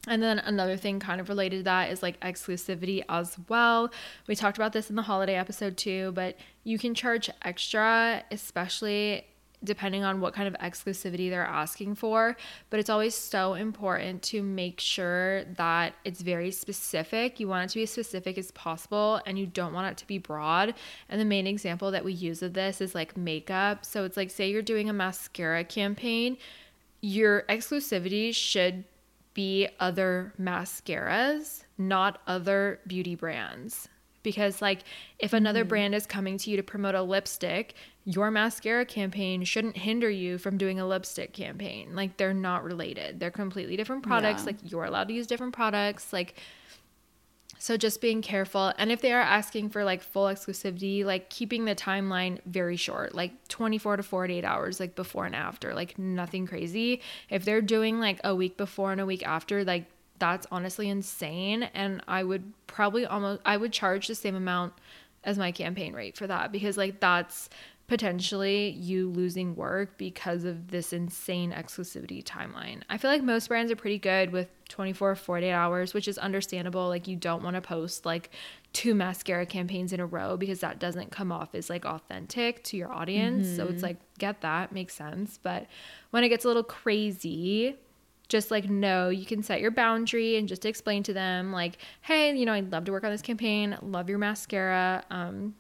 and 0.07 0.23
then 0.23 0.39
another 0.39 0.77
thing 0.77 1.01
kind 1.01 1.21
of 1.21 1.29
related 1.31 1.59
to 1.59 1.63
that 1.65 1.91
is 1.91 2.03
like 2.03 2.21
exclusivity 2.21 3.03
as 3.09 3.39
well. 3.49 3.91
We 4.27 4.37
talked 4.37 4.59
about 4.59 4.73
this 4.75 4.91
in 4.91 4.97
the 4.97 5.03
holiday 5.03 5.37
episode 5.37 5.77
too, 5.79 6.13
but 6.15 6.37
you 6.63 6.79
can 6.79 6.95
charge 6.95 7.31
extra, 7.43 8.23
especially 8.31 9.27
depending 9.65 10.05
on 10.05 10.21
what 10.21 10.35
kind 10.35 10.47
of 10.47 10.55
exclusivity 10.61 11.31
they're 11.31 11.45
asking 11.45 11.95
for. 11.95 12.37
But 12.71 12.81
it's 12.81 12.91
always 12.91 13.15
so 13.15 13.55
important 13.55 14.23
to 14.25 14.43
make 14.43 14.81
sure 14.81 15.45
that 15.57 15.95
it's 16.05 16.21
very 16.21 16.51
specific. 16.51 17.41
You 17.41 17.49
want 17.49 17.65
it 17.65 17.69
to 17.71 17.79
be 17.79 17.83
as 17.85 17.91
specific 17.91 18.39
as 18.39 18.51
possible 18.53 19.21
and 19.27 19.39
you 19.39 19.47
don't 19.47 19.73
want 19.73 19.91
it 19.91 19.97
to 19.99 20.07
be 20.07 20.19
broad. 20.19 20.75
And 21.09 21.21
the 21.21 21.25
main 21.25 21.47
example 21.47 21.91
that 21.91 22.05
we 22.05 22.13
use 22.13 22.43
of 22.43 22.53
this 22.53 22.81
is 22.81 22.95
like 22.95 23.17
makeup. 23.17 23.85
So 23.85 24.05
it's 24.05 24.17
like, 24.17 24.31
say 24.31 24.51
you're 24.51 24.63
doing 24.63 24.89
a 24.89 24.93
mascara 24.93 25.65
campaign, 25.65 26.37
your 27.01 27.43
exclusivity 27.49 28.35
should 28.35 28.85
be 29.35 29.69
other 29.81 30.33
mascaras, 30.41 31.65
not 31.77 32.21
other 32.27 32.81
beauty 32.87 33.15
brands. 33.15 33.89
Because, 34.25 34.61
like, 34.61 34.81
if 35.21 35.33
another 35.33 35.61
mm-hmm. 35.61 35.69
brand 35.69 35.95
is 35.95 36.07
coming 36.07 36.37
to 36.39 36.51
you 36.51 36.57
to 36.57 36.65
promote 36.65 36.97
a 36.97 37.03
lipstick, 37.03 37.75
your 38.05 38.33
mascara 38.33 38.85
campaign 38.85 39.45
shouldn't 39.45 39.77
hinder 39.77 40.11
you 40.11 40.39
from 40.39 40.59
doing 40.59 40.81
a 40.81 40.87
lipstick 40.87 41.33
campaign. 41.33 41.95
Like, 41.95 42.17
they're 42.17 42.35
not 42.35 42.65
related. 42.65 43.21
They're 43.21 43.31
completely 43.31 43.77
different 43.77 44.03
products. 44.03 44.41
Yeah. 44.43 44.47
Like, 44.47 44.57
you're 44.65 44.85
allowed 44.85 45.07
to 45.07 45.15
use 45.15 45.29
different 45.29 45.53
products. 45.53 46.13
Like, 46.13 46.35
so 47.65 47.79
just 47.79 48.03
being 48.03 48.21
careful. 48.21 48.75
And 48.77 48.93
if 48.93 49.01
they 49.01 49.13
are 49.13 49.23
asking 49.23 49.71
for 49.71 49.85
like 49.85 50.03
full 50.03 50.27
exclusivity, 50.27 51.03
like 51.03 51.31
keeping 51.31 51.65
the 51.65 51.75
timeline 51.75 52.39
very 52.45 52.77
short, 52.77 53.15
like 53.15 53.49
24 53.49 53.97
to 53.97 54.03
48 54.03 54.45
hours, 54.45 54.81
like 54.81 54.95
before 54.95 55.25
and 55.25 55.35
after, 55.35 55.73
like 55.73 55.99
nothing 55.99 56.47
crazy. 56.47 57.01
If 57.31 57.47
they're 57.47 57.63
doing 57.63 58.01
like 58.01 58.21
a 58.23 58.35
week 58.35 58.59
before 58.59 58.93
and 58.93 59.01
a 59.01 59.07
week 59.07 59.27
after, 59.27 59.65
like 59.65 59.87
that's 60.19 60.47
honestly 60.51 60.89
insane. 60.89 61.65
And 61.75 62.03
I 62.09 62.23
would 62.23 62.53
probably 62.67 63.07
almost, 63.07 63.41
I 63.45 63.57
would 63.57 63.73
charge 63.73 64.07
the 64.07 64.15
same 64.15 64.35
amount 64.35 64.75
as 65.25 65.39
my 65.39 65.53
campaign 65.53 65.95
rate 65.95 66.17
for 66.17 66.27
that 66.27 66.53
because 66.53 66.77
like 66.77 67.01
that's 67.01 67.49
potentially 67.87 68.71
you 68.71 69.11
losing 69.11 69.55
work 69.55 69.99
because 69.99 70.45
of 70.45 70.71
this 70.71 70.93
insane 70.93 71.53
exclusivity 71.53 72.25
timeline. 72.25 72.83
I 72.89 72.97
feel 72.97 73.11
like 73.11 73.23
most 73.23 73.49
brands 73.49 73.71
are 73.71 73.77
pretty 73.77 73.99
good 73.99 74.31
with 74.31 74.49
24 74.71 75.15
48 75.17 75.53
hours, 75.53 75.93
which 75.93 76.09
is 76.09 76.17
understandable. 76.17 76.89
Like 76.89 77.07
you 77.07 77.17
don't 77.17 77.43
want 77.43 77.57
to 77.57 77.61
post 77.61 78.07
like 78.07 78.31
two 78.73 78.95
mascara 78.95 79.45
campaigns 79.45 79.93
in 79.93 80.01
a 80.01 80.07
row 80.07 80.37
because 80.37 80.61
that 80.61 80.79
doesn't 80.79 81.11
come 81.11 81.31
off 81.31 81.55
as 81.55 81.69
like 81.69 81.85
authentic 81.85 82.65
to 82.65 82.77
your 82.77 82.91
audience. 82.91 83.47
So 83.55 83.65
it's 83.65 83.75
mm-hmm. 83.75 83.83
like 83.83 83.97
get 84.19 84.41
that, 84.41 84.73
makes 84.73 84.95
sense, 84.95 85.39
but 85.43 85.67
when 86.11 86.25
it 86.25 86.31
gets 86.31 86.45
a 86.45 86.49
little 86.49 86.65
crazy, 86.65 87.77
just 88.29 88.51
like 88.51 88.69
no 88.69 89.09
you 89.09 89.27
can 89.27 89.43
set 89.43 89.61
your 89.61 89.71
boundary 89.71 90.37
and 90.37 90.49
just 90.49 90.65
explain 90.65 91.03
to 91.03 91.13
them 91.13 91.53
like 91.53 91.79
hey 92.03 92.35
you 92.37 92.47
know 92.47 92.53
i'd 92.53 92.73
love 92.73 92.85
to 92.85 92.93
work 92.93 93.05
on 93.05 93.11
this 93.11 93.23
campaign. 93.23 93.77
Love 93.83 94.09
your 94.09 94.19
mascara. 94.19 95.05
Um 95.11 95.55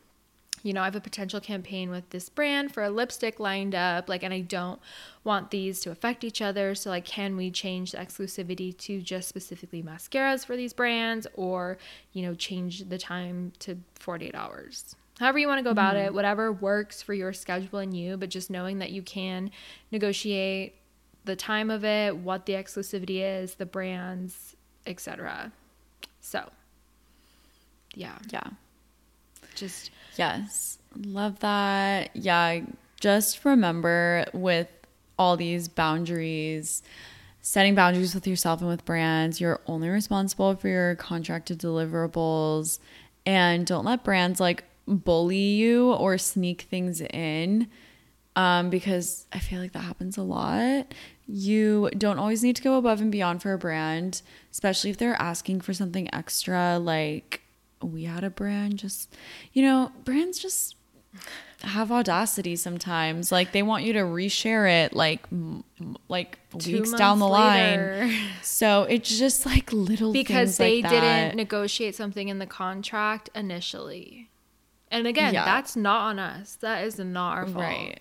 you 0.62 0.72
know 0.72 0.80
i 0.80 0.86
have 0.86 0.96
a 0.96 1.00
potential 1.00 1.40
campaign 1.40 1.90
with 1.90 2.08
this 2.10 2.28
brand 2.28 2.72
for 2.72 2.82
a 2.82 2.90
lipstick 2.90 3.38
lined 3.38 3.74
up 3.74 4.08
like 4.08 4.22
and 4.22 4.32
i 4.32 4.40
don't 4.40 4.80
want 5.22 5.50
these 5.50 5.80
to 5.80 5.90
affect 5.90 6.22
each 6.24 6.42
other. 6.42 6.74
So 6.74 6.90
like 6.90 7.04
can 7.04 7.36
we 7.36 7.50
change 7.50 7.92
the 7.92 7.98
exclusivity 7.98 8.76
to 8.78 9.00
just 9.00 9.28
specifically 9.28 9.82
mascaras 9.82 10.44
for 10.44 10.56
these 10.56 10.72
brands 10.72 11.26
or 11.34 11.78
you 12.12 12.22
know 12.22 12.34
change 12.34 12.88
the 12.88 12.98
time 12.98 13.52
to 13.60 13.78
48 13.96 14.34
hours? 14.34 14.96
However 15.18 15.38
you 15.38 15.46
want 15.46 15.58
to 15.58 15.64
go 15.64 15.70
about 15.70 15.96
it 15.96 16.12
whatever 16.12 16.52
works 16.52 17.02
for 17.02 17.14
your 17.14 17.32
schedule 17.32 17.78
and 17.78 17.96
you 17.96 18.16
but 18.16 18.30
just 18.30 18.50
knowing 18.50 18.78
that 18.78 18.90
you 18.90 19.02
can 19.02 19.50
negotiate 19.90 20.76
the 21.24 21.36
time 21.36 21.70
of 21.70 21.84
it, 21.84 22.16
what 22.16 22.46
the 22.46 22.52
exclusivity 22.54 23.20
is, 23.22 23.54
the 23.54 23.66
brands, 23.66 24.56
etc. 24.86 25.52
So, 26.20 26.50
yeah, 27.94 28.18
Yeah. 28.30 28.42
just 29.54 29.90
Yes. 30.16 30.78
Love 30.96 31.40
that. 31.40 32.14
Yeah. 32.14 32.60
Just 33.00 33.44
remember 33.44 34.24
with 34.32 34.68
all 35.18 35.36
these 35.36 35.68
boundaries, 35.68 36.82
setting 37.42 37.74
boundaries 37.74 38.14
with 38.14 38.26
yourself 38.26 38.60
and 38.60 38.68
with 38.68 38.84
brands, 38.84 39.40
you're 39.40 39.60
only 39.66 39.88
responsible 39.88 40.54
for 40.56 40.68
your 40.68 40.94
contracted 40.96 41.58
deliverables. 41.58 42.78
And 43.26 43.66
don't 43.66 43.84
let 43.84 44.04
brands 44.04 44.38
like 44.40 44.64
bully 44.86 45.36
you 45.36 45.92
or 45.92 46.18
sneak 46.18 46.62
things 46.62 47.00
in 47.00 47.68
um, 48.36 48.70
because 48.70 49.26
I 49.32 49.38
feel 49.38 49.60
like 49.60 49.72
that 49.72 49.80
happens 49.80 50.16
a 50.16 50.22
lot. 50.22 50.92
You 51.26 51.90
don't 51.96 52.18
always 52.18 52.42
need 52.42 52.56
to 52.56 52.62
go 52.62 52.76
above 52.76 53.00
and 53.00 53.10
beyond 53.10 53.40
for 53.42 53.52
a 53.52 53.58
brand, 53.58 54.20
especially 54.52 54.90
if 54.90 54.98
they're 54.98 55.20
asking 55.20 55.62
for 55.62 55.72
something 55.72 56.12
extra. 56.14 56.78
Like 56.78 57.40
we 57.82 58.04
had 58.04 58.24
a 58.24 58.30
brand 58.30 58.78
just, 58.78 59.14
you 59.52 59.62
know, 59.62 59.90
brands 60.04 60.38
just 60.38 60.76
have 61.62 61.90
audacity 61.90 62.56
sometimes. 62.56 63.32
Like 63.32 63.52
they 63.52 63.62
want 63.62 63.84
you 63.84 63.94
to 63.94 64.00
reshare 64.00 64.84
it 64.84 64.92
like 64.92 65.24
m- 65.32 65.64
like 66.08 66.38
two 66.58 66.80
weeks 66.80 66.92
down 66.92 67.18
the 67.20 67.26
months 67.28 68.02
line. 68.02 68.14
So 68.42 68.82
it's 68.82 69.18
just 69.18 69.46
like 69.46 69.72
little 69.72 70.12
because 70.12 70.58
they 70.58 70.82
like 70.82 70.90
didn't 70.90 71.36
negotiate 71.36 71.94
something 71.94 72.28
in 72.28 72.38
the 72.38 72.46
contract 72.46 73.30
initially. 73.34 74.28
And 74.90 75.06
again, 75.06 75.32
Yeah. 75.34 75.44
that's 75.46 75.74
not 75.74 76.02
on 76.10 76.18
us. 76.18 76.56
That 76.56 76.84
is 76.84 76.98
not 76.98 77.38
our 77.38 77.46
fault. 77.46 77.64
Right. 77.64 78.00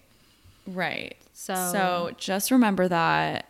Right. 0.67 1.15
So- 1.33 1.53
so 1.71 2.11
just 2.17 2.51
remember 2.51 2.87
that 2.87 3.49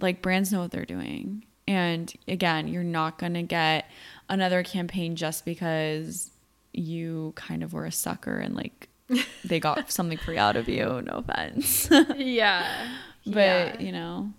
like 0.00 0.22
brands 0.22 0.52
know 0.52 0.60
what 0.60 0.70
they're 0.70 0.84
doing. 0.84 1.44
And 1.68 2.12
again, 2.26 2.68
you're 2.68 2.82
not 2.82 3.18
going 3.18 3.34
to 3.34 3.42
get 3.42 3.88
another 4.28 4.62
campaign 4.62 5.16
just 5.16 5.44
because 5.44 6.30
you 6.72 7.32
kind 7.36 7.62
of 7.62 7.72
were 7.72 7.84
a 7.86 7.92
sucker 7.92 8.36
and 8.38 8.54
like 8.54 8.88
they 9.44 9.60
got 9.60 9.90
something 9.90 10.18
free 10.18 10.38
out 10.38 10.56
of 10.56 10.68
you. 10.68 11.02
No 11.02 11.24
offense. 11.26 11.88
Yeah. 12.16 12.66
but, 13.26 13.34
Yeah. 13.34 13.80
you 13.80 13.92
know, 13.92 14.32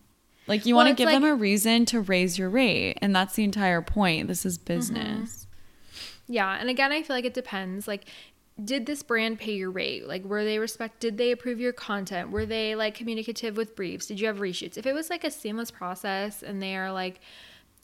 like 0.48 0.66
you 0.66 0.76
Well, 0.76 0.86
want 0.86 0.98
to 0.98 1.02
give 1.02 1.12
them 1.12 1.24
a 1.24 1.36
reason 1.36 1.86
to 1.88 2.02
raise 2.02 2.38
your 2.38 2.50
rate. 2.50 2.98
And 3.02 3.16
that's 3.16 3.36
the 3.36 3.44
entire 3.44 3.82
point. 3.82 4.28
This 4.28 4.46
is 4.46 4.58
mm-hmm. 4.58 4.74
business. 4.74 5.48
Yeah, 6.28 6.58
and 6.60 6.70
again, 6.70 6.92
I 6.92 7.04
feel 7.04 7.16
like 7.16 7.26
it 7.26 7.34
depends. 7.34 7.88
Like, 7.88 8.06
did 8.64 8.86
this 8.86 9.02
brand 9.02 9.40
pay 9.40 9.54
your 9.54 9.72
rate? 9.72 10.08
Like, 10.08 10.24
were 10.24 10.44
they 10.44 10.60
respect? 10.60 11.00
Did 11.00 11.18
they 11.18 11.32
approve 11.32 11.60
your 11.60 11.74
content? 11.74 12.32
Were 12.32 12.46
they 12.46 12.76
like 12.76 12.94
communicative 12.94 13.58
with 13.58 13.76
briefs? 13.76 14.06
Did 14.06 14.20
you 14.20 14.28
have 14.28 14.38
reshoots? 14.38 14.78
If 14.78 14.86
it 14.86 14.94
was 14.94 15.10
like 15.10 15.24
a 15.24 15.32
seamless 15.32 15.72
process 15.72 16.44
and 16.44 16.62
they 16.62 16.76
are 16.76 16.92
like, 16.92 17.20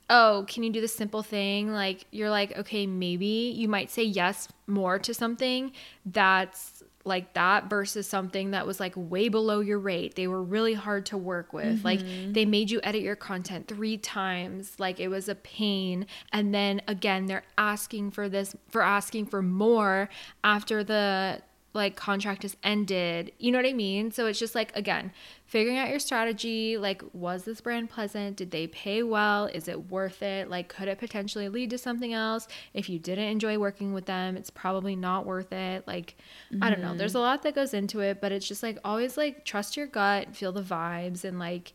oh, 0.09 0.45
can 0.47 0.63
you 0.63 0.71
do 0.71 0.81
this 0.81 0.95
simple 0.95 1.23
thing? 1.23 1.71
Like, 1.71 2.05
you're 2.11 2.29
like, 2.29 2.57
okay, 2.57 2.87
maybe 2.87 3.53
you 3.55 3.67
might 3.67 3.91
say 3.91 4.03
yes 4.03 4.47
more 4.67 4.99
to 4.99 5.13
something 5.13 5.71
that's 6.05 6.78
like 7.09 7.33
that 7.33 7.69
versus 7.69 8.07
something 8.07 8.51
that 8.51 8.65
was 8.65 8.79
like 8.79 8.93
way 8.95 9.27
below 9.27 9.59
your 9.59 9.79
rate. 9.79 10.15
They 10.15 10.27
were 10.27 10.41
really 10.41 10.75
hard 10.75 11.05
to 11.07 11.17
work 11.17 11.51
with. 11.51 11.79
Mm-hmm. 11.79 11.85
Like 11.85 11.99
they 12.33 12.45
made 12.45 12.71
you 12.71 12.79
edit 12.83 13.01
your 13.01 13.17
content 13.17 13.67
3 13.67 13.97
times. 13.97 14.79
Like 14.79 15.01
it 15.01 15.09
was 15.09 15.27
a 15.27 15.35
pain. 15.35 16.05
And 16.31 16.53
then 16.55 16.81
again, 16.87 17.25
they're 17.25 17.43
asking 17.57 18.11
for 18.11 18.29
this 18.29 18.55
for 18.69 18.81
asking 18.81 19.25
for 19.25 19.41
more 19.41 20.09
after 20.45 20.81
the 20.85 21.41
like 21.73 21.95
contract 21.95 22.43
is 22.43 22.57
ended. 22.63 23.31
You 23.37 23.51
know 23.51 23.59
what 23.59 23.65
I 23.65 23.73
mean? 23.73 24.11
So 24.11 24.25
it's 24.25 24.39
just 24.39 24.55
like 24.55 24.75
again, 24.75 25.11
figuring 25.45 25.77
out 25.77 25.89
your 25.89 25.99
strategy, 25.99 26.77
like 26.77 27.03
was 27.13 27.43
this 27.43 27.61
brand 27.61 27.89
pleasant? 27.89 28.37
Did 28.37 28.51
they 28.51 28.67
pay 28.67 29.03
well? 29.03 29.45
Is 29.45 29.67
it 29.67 29.91
worth 29.91 30.23
it? 30.23 30.49
Like 30.49 30.67
could 30.69 30.87
it 30.87 30.97
potentially 30.97 31.47
lead 31.47 31.69
to 31.69 31.77
something 31.77 32.13
else? 32.13 32.47
If 32.73 32.89
you 32.89 32.97
didn't 32.97 33.29
enjoy 33.29 33.57
working 33.59 33.93
with 33.93 34.05
them, 34.05 34.35
it's 34.35 34.49
probably 34.49 34.95
not 34.95 35.25
worth 35.25 35.53
it. 35.53 35.87
Like 35.87 36.15
I 36.61 36.69
don't 36.69 36.81
know. 36.81 36.95
There's 36.95 37.13
a 37.13 37.17
mm-hmm. 37.17 37.23
lot 37.23 37.43
that 37.43 37.55
goes 37.55 37.73
into 37.73 37.99
it, 37.99 38.19
but 38.19 38.31
it's 38.31 38.47
just 38.47 38.63
like 38.63 38.79
always 38.83 39.15
like 39.15 39.45
trust 39.45 39.77
your 39.77 39.87
gut, 39.87 40.35
feel 40.35 40.51
the 40.51 40.63
vibes 40.63 41.23
and 41.23 41.37
like 41.37 41.73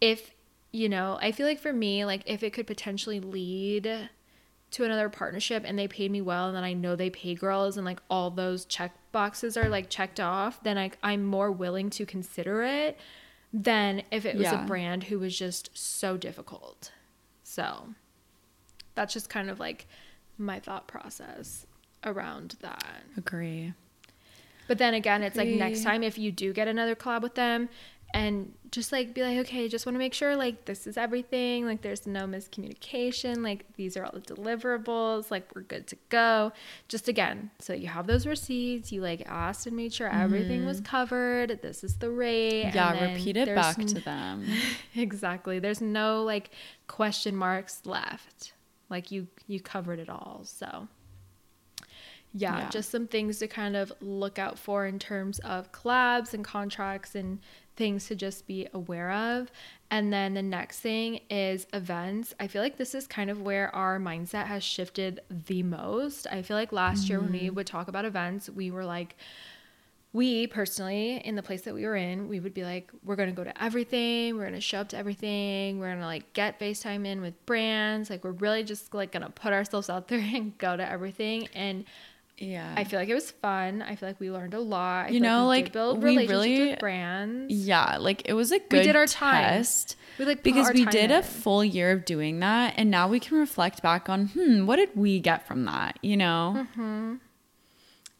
if 0.00 0.32
you 0.72 0.88
know, 0.88 1.18
I 1.22 1.30
feel 1.30 1.46
like 1.46 1.60
for 1.60 1.72
me, 1.72 2.04
like 2.04 2.22
if 2.26 2.42
it 2.42 2.52
could 2.52 2.66
potentially 2.66 3.20
lead 3.20 4.08
to 4.72 4.84
another 4.84 5.08
partnership 5.08 5.62
and 5.64 5.78
they 5.78 5.86
paid 5.86 6.10
me 6.10 6.20
well 6.20 6.48
and 6.48 6.56
then 6.56 6.64
I 6.64 6.72
know 6.72 6.96
they 6.96 7.10
pay 7.10 7.36
girls 7.36 7.76
and 7.76 7.86
like 7.86 8.00
all 8.10 8.30
those 8.30 8.64
check 8.64 8.92
boxes 9.14 9.56
are 9.56 9.68
like 9.70 9.88
checked 9.88 10.20
off, 10.20 10.62
then 10.62 10.76
I, 10.76 10.90
I'm 11.02 11.24
more 11.24 11.50
willing 11.50 11.88
to 11.90 12.04
consider 12.04 12.62
it 12.62 12.98
than 13.52 14.02
if 14.10 14.26
it 14.26 14.34
was 14.36 14.44
Yeah. 14.44 14.64
a 14.64 14.66
brand 14.66 15.04
who 15.04 15.18
was 15.18 15.38
just 15.38 15.70
so 15.72 16.16
difficult. 16.18 16.90
So 17.44 17.88
that's 18.94 19.14
just 19.14 19.30
kind 19.30 19.48
of 19.48 19.58
like 19.60 19.86
my 20.36 20.58
thought 20.60 20.86
process 20.88 21.66
around 22.04 22.56
that. 22.60 22.84
Agree. 23.16 23.72
But 24.66 24.78
then 24.78 24.94
again, 24.94 25.22
it's 25.22 25.36
like 25.36 25.48
next 25.48 25.84
time 25.84 26.02
if 26.02 26.18
you 26.18 26.32
do 26.32 26.52
get 26.52 26.68
another 26.68 26.94
collab 26.96 27.22
with 27.22 27.34
them 27.36 27.68
and 28.12 28.52
just 28.74 28.90
like 28.90 29.14
be 29.14 29.22
like, 29.22 29.38
okay, 29.38 29.68
just 29.68 29.86
want 29.86 29.94
to 29.94 29.98
make 29.98 30.12
sure 30.12 30.34
like 30.36 30.64
this 30.64 30.86
is 30.86 30.96
everything, 30.96 31.64
like 31.64 31.82
there's 31.82 32.06
no 32.06 32.26
miscommunication, 32.26 33.44
like 33.44 33.64
these 33.76 33.96
are 33.96 34.04
all 34.04 34.12
the 34.12 34.20
deliverables, 34.20 35.30
like 35.30 35.54
we're 35.54 35.62
good 35.62 35.86
to 35.86 35.96
go. 36.08 36.52
Just 36.88 37.08
again, 37.08 37.50
so 37.60 37.72
you 37.72 37.86
have 37.86 38.08
those 38.08 38.26
receipts, 38.26 38.90
you 38.90 39.00
like 39.00 39.22
asked 39.26 39.66
and 39.66 39.76
made 39.76 39.92
sure 39.92 40.08
everything 40.08 40.66
was 40.66 40.78
mm-hmm. 40.78 40.90
covered. 40.90 41.62
This 41.62 41.84
is 41.84 41.96
the 41.98 42.10
rate. 42.10 42.72
Yeah, 42.74 43.12
repeat 43.12 43.36
it 43.36 43.54
back 43.54 43.78
n- 43.78 43.86
to 43.86 44.00
them. 44.00 44.44
exactly. 44.96 45.60
There's 45.60 45.80
no 45.80 46.24
like 46.24 46.50
question 46.88 47.36
marks 47.36 47.82
left. 47.84 48.54
Like 48.90 49.12
you 49.12 49.28
you 49.46 49.60
covered 49.60 50.00
it 50.00 50.08
all. 50.08 50.40
So 50.44 50.88
yeah, 52.36 52.58
Yeah. 52.58 52.70
just 52.70 52.90
some 52.90 53.06
things 53.06 53.38
to 53.38 53.46
kind 53.46 53.76
of 53.76 53.92
look 54.00 54.40
out 54.40 54.58
for 54.58 54.86
in 54.86 54.98
terms 54.98 55.38
of 55.40 55.70
collabs 55.70 56.34
and 56.34 56.44
contracts 56.44 57.14
and 57.14 57.38
things 57.76 58.06
to 58.06 58.14
just 58.14 58.46
be 58.46 58.68
aware 58.72 59.10
of. 59.10 59.50
And 59.90 60.12
then 60.12 60.34
the 60.34 60.42
next 60.42 60.80
thing 60.80 61.20
is 61.30 61.66
events. 61.72 62.34
I 62.40 62.46
feel 62.46 62.62
like 62.62 62.76
this 62.76 62.94
is 62.94 63.06
kind 63.06 63.30
of 63.30 63.42
where 63.42 63.74
our 63.74 63.98
mindset 63.98 64.46
has 64.46 64.64
shifted 64.64 65.20
the 65.30 65.62
most. 65.62 66.26
I 66.30 66.42
feel 66.42 66.56
like 66.56 66.72
last 66.72 67.08
year 67.08 67.20
when 67.20 67.32
we 67.32 67.40
mm-hmm. 67.42 67.54
would 67.54 67.66
talk 67.66 67.88
about 67.88 68.04
events, 68.04 68.48
we 68.50 68.70
were 68.70 68.84
like, 68.84 69.16
we 70.14 70.46
personally 70.46 71.20
in 71.24 71.34
the 71.34 71.42
place 71.42 71.62
that 71.62 71.74
we 71.74 71.84
were 71.84 71.96
in 71.96 72.28
we 72.28 72.38
would 72.38 72.54
be 72.54 72.62
like 72.62 72.90
we're 73.04 73.16
gonna 73.16 73.32
go 73.32 73.42
to 73.42 73.62
everything 73.62 74.36
we're 74.36 74.44
gonna 74.44 74.60
show 74.60 74.78
up 74.78 74.88
to 74.88 74.96
everything 74.96 75.80
we're 75.80 75.92
gonna 75.92 76.06
like 76.06 76.32
get 76.32 76.58
facetime 76.58 77.04
in 77.04 77.20
with 77.20 77.34
brands 77.46 78.08
like 78.08 78.22
we're 78.22 78.30
really 78.30 78.62
just 78.62 78.94
like 78.94 79.10
gonna 79.10 79.28
put 79.28 79.52
ourselves 79.52 79.90
out 79.90 80.06
there 80.06 80.20
and 80.34 80.56
go 80.56 80.76
to 80.76 80.88
everything 80.88 81.48
and 81.52 81.84
Yeah. 82.38 82.74
i 82.76 82.82
feel 82.84 82.98
like 82.98 83.08
it 83.08 83.14
was 83.14 83.30
fun 83.30 83.80
i 83.82 83.94
feel 83.94 84.08
like 84.08 84.18
we 84.18 84.30
learned 84.30 84.54
a 84.54 84.60
lot 84.60 85.06
I 85.06 85.08
You 85.10 85.20
know, 85.20 85.42
we 85.42 85.46
like, 85.48 85.72
build 85.72 86.02
we 86.02 86.10
relationships 86.16 86.30
really- 86.32 86.70
with 86.70 86.78
brands 86.80 87.54
Yeah, 87.54 87.96
like 87.98 88.22
it 88.24 88.32
was 88.34 88.50
a 88.52 88.58
good 88.58 88.78
we 88.80 88.82
did 88.82 88.96
our 88.96 89.06
time. 89.06 89.42
test. 89.44 89.96
We, 90.18 90.24
like, 90.24 90.42
because 90.42 90.70
we 90.72 90.84
time 90.84 90.92
did 90.92 91.10
a 91.10 91.22
full 91.22 91.64
year 91.64 91.92
of 91.92 92.04
doing 92.04 92.40
that 92.40 92.74
and 92.76 92.90
now 92.90 93.08
we 93.08 93.20
can 93.20 93.38
reflect 93.38 93.82
back 93.82 94.08
on 94.08 94.28
hmm, 94.28 94.66
what 94.66 94.76
did 94.76 94.90
we 94.96 95.20
get 95.20 95.46
from 95.46 95.64
that, 95.66 95.98
you 96.02 96.16
know? 96.16 96.54
Mm-hmm. 96.56 97.14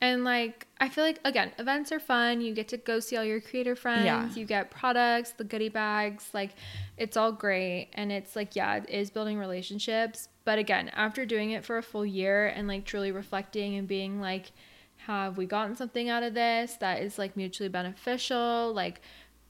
And 0.05 0.22
like, 0.22 0.66
I 0.78 0.90
feel 0.90 1.02
like 1.02 1.18
again, 1.24 1.52
events 1.59 1.90
are 1.90 1.98
fun. 1.98 2.42
You 2.42 2.52
get 2.52 2.68
to 2.68 2.76
go 2.76 3.00
see 3.00 3.16
all 3.16 3.24
your 3.24 3.40
creator 3.40 3.74
friends. 3.74 4.05
Yeah. 4.05 4.28
You 4.34 4.44
get 4.44 4.70
products, 4.70 5.30
the 5.30 5.44
goodie 5.44 5.70
bags. 5.70 6.28
Like, 6.34 6.50
it's 6.98 7.16
all 7.16 7.32
great. 7.32 7.88
And 7.94 8.12
it's 8.12 8.36
like, 8.36 8.55
yeah, 8.55 8.76
it 8.76 8.90
is 8.90 9.09
building 9.09 9.38
relationships. 9.38 10.28
But 10.44 10.59
again, 10.59 10.90
after 10.90 11.24
doing 11.24 11.52
it 11.52 11.64
for 11.64 11.78
a 11.78 11.82
full 11.82 12.05
year 12.05 12.48
and 12.48 12.68
like 12.68 12.84
truly 12.84 13.12
reflecting 13.12 13.76
and 13.76 13.88
being 13.88 14.20
like, 14.20 14.52
have 14.98 15.38
we 15.38 15.46
gotten 15.46 15.74
something 15.74 16.11
out 16.11 16.22
of 16.22 16.34
this 16.34 16.76
that 16.80 17.00
is 17.00 17.18
like 17.18 17.34
mutually 17.34 17.70
beneficial? 17.70 18.74
Like, 18.74 19.00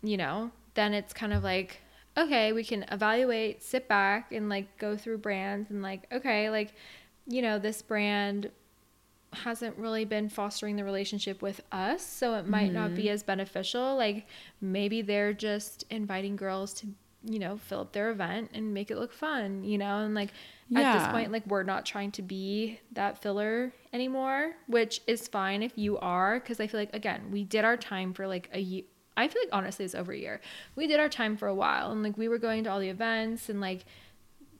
you 0.04 0.16
know, 0.16 0.52
then 0.74 0.94
it's 0.94 1.12
kind 1.12 1.32
of 1.32 1.42
like, 1.42 1.80
okay, 2.16 2.52
we 2.52 2.62
can 2.62 2.84
evaluate, 2.92 3.60
sit 3.60 3.88
back 3.88 4.30
and 4.30 4.48
like 4.48 4.78
go 4.78 4.96
through 4.96 5.18
brands 5.18 5.72
and 5.72 5.82
like, 5.82 6.06
okay, 6.12 6.48
like, 6.48 6.74
you 7.26 7.42
know, 7.42 7.58
this 7.58 7.82
brand 7.82 8.52
hasn't 9.34 9.76
really 9.76 10.04
been 10.04 10.28
fostering 10.28 10.76
the 10.76 10.84
relationship 10.84 11.42
with 11.42 11.60
us, 11.72 12.04
so 12.04 12.34
it 12.34 12.46
might 12.46 12.72
not 12.72 12.94
be 12.94 13.04
mm-hmm. 13.04 13.12
as 13.12 13.22
beneficial. 13.22 13.96
Like 13.96 14.26
maybe 14.60 15.02
they're 15.02 15.32
just 15.32 15.84
inviting 15.90 16.36
girls 16.36 16.74
to, 16.74 16.88
you 17.24 17.38
know, 17.38 17.56
fill 17.56 17.80
up 17.80 17.92
their 17.92 18.10
event 18.10 18.50
and 18.54 18.72
make 18.74 18.90
it 18.90 18.98
look 18.98 19.12
fun, 19.12 19.64
you 19.64 19.78
know, 19.78 19.98
and 19.98 20.14
like 20.14 20.30
at 20.74 20.98
this 20.98 21.08
point 21.08 21.30
like 21.30 21.46
we're 21.46 21.62
not 21.62 21.84
trying 21.84 22.10
to 22.10 22.22
be 22.22 22.80
that 22.92 23.20
filler 23.20 23.72
anymore, 23.92 24.52
which 24.66 25.00
is 25.06 25.28
fine 25.28 25.62
if 25.62 25.76
you 25.76 25.98
are 25.98 26.40
cuz 26.40 26.58
I 26.60 26.66
feel 26.66 26.80
like 26.80 26.94
again, 26.94 27.30
we 27.30 27.44
did 27.44 27.64
our 27.64 27.76
time 27.76 28.12
for 28.12 28.26
like 28.26 28.48
a 28.52 28.60
year 28.60 28.84
I 29.16 29.28
feel 29.28 29.42
like 29.42 29.50
honestly 29.52 29.84
it's 29.84 29.94
over 29.94 30.12
a 30.12 30.18
year. 30.18 30.40
We 30.74 30.86
did 30.86 30.98
our 30.98 31.08
time 31.08 31.36
for 31.36 31.48
a 31.48 31.54
while 31.54 31.92
and 31.92 32.02
like 32.02 32.18
we 32.18 32.28
were 32.28 32.38
going 32.38 32.64
to 32.64 32.70
all 32.70 32.80
the 32.80 32.88
events 32.88 33.48
and 33.48 33.60
like 33.60 33.84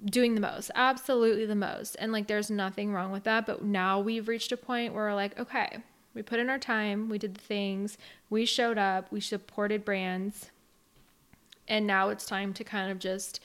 doing 0.05 0.35
the 0.35 0.41
most 0.41 0.71
absolutely 0.75 1.47
the 1.47 1.55
most. 1.55 1.97
And 1.99 2.13
like 2.13 2.27
there's 2.27 2.51
nothing 2.51 2.93
wrong 2.93 3.11
with 3.11 3.25
that 3.25 3.47
but 3.47 3.65
now 3.65 4.01
we've 4.01 4.29
reached 4.29 4.53
a 4.53 4.57
point 4.57 4.95
where 4.95 5.05
we're 5.05 5.15
like 5.15 5.39
okay 5.39 5.79
we 6.15 6.23
put 6.23 6.39
in 6.39 6.51
our 6.51 6.59
time 6.59 7.09
we 7.09 7.19
did 7.19 7.35
the 7.35 7.41
things 7.41 7.99
we 8.31 8.45
showed 8.45 8.79
up 8.79 9.11
we 9.11 9.21
supported 9.21 9.85
brands 9.85 10.51
and 11.67 11.87
now 11.87 12.11
it's 12.11 12.27
time 12.27 12.53
to 12.53 12.63
kind 12.63 12.91
of 12.91 12.99
just 12.99 13.41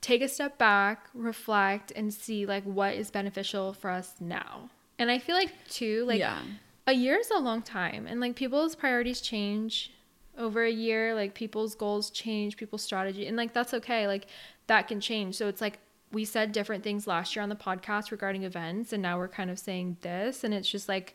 take 0.00 0.22
a 0.22 0.28
step 0.28 0.58
back 0.58 1.08
reflect 1.14 1.92
and 1.96 2.12
see 2.14 2.46
like 2.46 2.64
what 2.64 2.94
is 2.94 3.10
beneficial 3.10 3.72
for 3.72 3.90
us 3.90 4.14
now. 4.20 4.70
And 4.98 5.10
i 5.10 5.18
feel 5.18 5.34
like 5.34 5.52
too 5.68 6.04
like 6.06 6.20
yeah. 6.20 6.42
a 6.86 6.92
year 6.92 7.18
is 7.18 7.30
a 7.30 7.38
long 7.38 7.62
time 7.62 8.06
and 8.06 8.20
like 8.20 8.36
people's 8.36 8.76
priorities 8.76 9.20
change 9.20 9.90
over 10.36 10.64
a 10.64 10.70
year 10.70 11.14
like 11.14 11.34
people's 11.34 11.74
goals 11.74 12.10
change 12.10 12.56
people's 12.56 12.82
strategy 12.82 13.26
and 13.26 13.36
like 13.36 13.52
that's 13.52 13.72
okay 13.72 14.06
like 14.06 14.26
that 14.66 14.88
can 14.88 15.00
change. 15.00 15.36
So 15.36 15.48
it's 15.48 15.60
like 15.60 15.78
we 16.14 16.24
said 16.24 16.52
different 16.52 16.82
things 16.82 17.06
last 17.06 17.34
year 17.34 17.42
on 17.42 17.48
the 17.48 17.56
podcast 17.56 18.10
regarding 18.10 18.44
events 18.44 18.92
and 18.92 19.02
now 19.02 19.18
we're 19.18 19.28
kind 19.28 19.50
of 19.50 19.58
saying 19.58 19.96
this 20.00 20.44
and 20.44 20.54
it's 20.54 20.68
just 20.68 20.88
like 20.88 21.14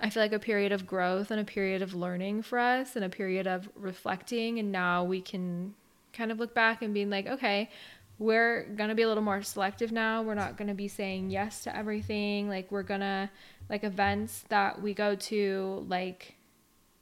i 0.00 0.10
feel 0.10 0.22
like 0.22 0.32
a 0.32 0.38
period 0.38 0.72
of 0.72 0.86
growth 0.86 1.30
and 1.30 1.40
a 1.40 1.44
period 1.44 1.80
of 1.80 1.94
learning 1.94 2.42
for 2.42 2.58
us 2.58 2.96
and 2.96 3.04
a 3.04 3.08
period 3.08 3.46
of 3.46 3.68
reflecting 3.74 4.58
and 4.58 4.70
now 4.70 5.04
we 5.04 5.20
can 5.20 5.74
kind 6.12 6.32
of 6.32 6.38
look 6.38 6.54
back 6.54 6.82
and 6.82 6.92
being 6.92 7.08
like 7.08 7.26
okay 7.26 7.70
we're 8.18 8.64
gonna 8.76 8.94
be 8.94 9.00
a 9.00 9.08
little 9.08 9.22
more 9.22 9.42
selective 9.42 9.92
now. 9.92 10.22
We're 10.22 10.34
not 10.34 10.58
gonna 10.58 10.74
be 10.74 10.88
saying 10.88 11.30
yes 11.30 11.64
to 11.64 11.74
everything. 11.74 12.50
Like 12.50 12.70
we're 12.70 12.82
gonna 12.82 13.30
like 13.70 13.82
events 13.82 14.44
that 14.50 14.82
we 14.82 14.92
go 14.92 15.14
to 15.14 15.86
like 15.88 16.34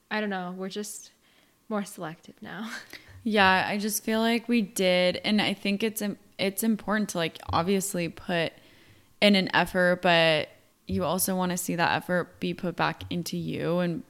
i 0.09 0.21
don't 0.21 0.29
know 0.29 0.55
we're 0.57 0.69
just 0.69 1.11
more 1.67 1.83
selective 1.83 2.35
now. 2.41 2.71
Yeah, 3.23 3.65
I 3.67 3.77
just 3.77 4.05
feel 4.05 4.21
like 4.21 4.47
we 4.47 4.61
did, 4.61 5.17
and 5.25 5.41
I 5.41 5.53
think 5.53 5.83
it's 5.83 6.01
im- 6.01 6.17
it's 6.39 6.63
important 6.63 7.09
to 7.09 7.17
like 7.17 7.37
obviously 7.51 8.09
put 8.09 8.53
in 9.21 9.35
an 9.35 9.49
effort, 9.53 10.01
but 10.01 10.49
you 10.87 11.03
also 11.03 11.35
want 11.35 11.51
to 11.51 11.57
see 11.57 11.75
that 11.75 11.95
effort 11.95 12.39
be 12.39 12.53
put 12.53 12.75
back 12.75 13.03
into 13.09 13.37
you. 13.37 13.79
And 13.79 14.03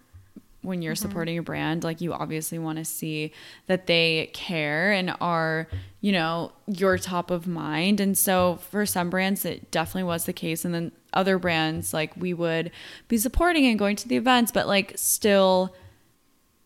when 0.61 0.81
you're 0.81 0.93
mm-hmm. 0.93 1.01
supporting 1.01 1.37
a 1.37 1.43
brand, 1.43 1.83
like 1.83 2.01
you 2.01 2.13
obviously 2.13 2.59
want 2.59 2.77
to 2.77 2.85
see 2.85 3.31
that 3.67 3.87
they 3.87 4.29
care 4.33 4.91
and 4.91 5.15
are, 5.21 5.67
you 6.01 6.11
know, 6.11 6.51
your 6.67 6.97
top 6.97 7.31
of 7.31 7.47
mind. 7.47 7.99
And 7.99 8.17
so 8.17 8.59
for 8.69 8.85
some 8.85 9.09
brands, 9.09 9.45
it 9.45 9.71
definitely 9.71 10.03
was 10.03 10.25
the 10.25 10.33
case, 10.33 10.65
and 10.65 10.73
then 10.73 10.91
other 11.13 11.39
brands 11.39 11.93
like 11.93 12.15
we 12.15 12.33
would 12.33 12.71
be 13.07 13.17
supporting 13.17 13.65
and 13.65 13.79
going 13.79 13.95
to 13.95 14.07
the 14.07 14.17
events, 14.17 14.51
but 14.51 14.67
like 14.67 14.93
still 14.95 15.73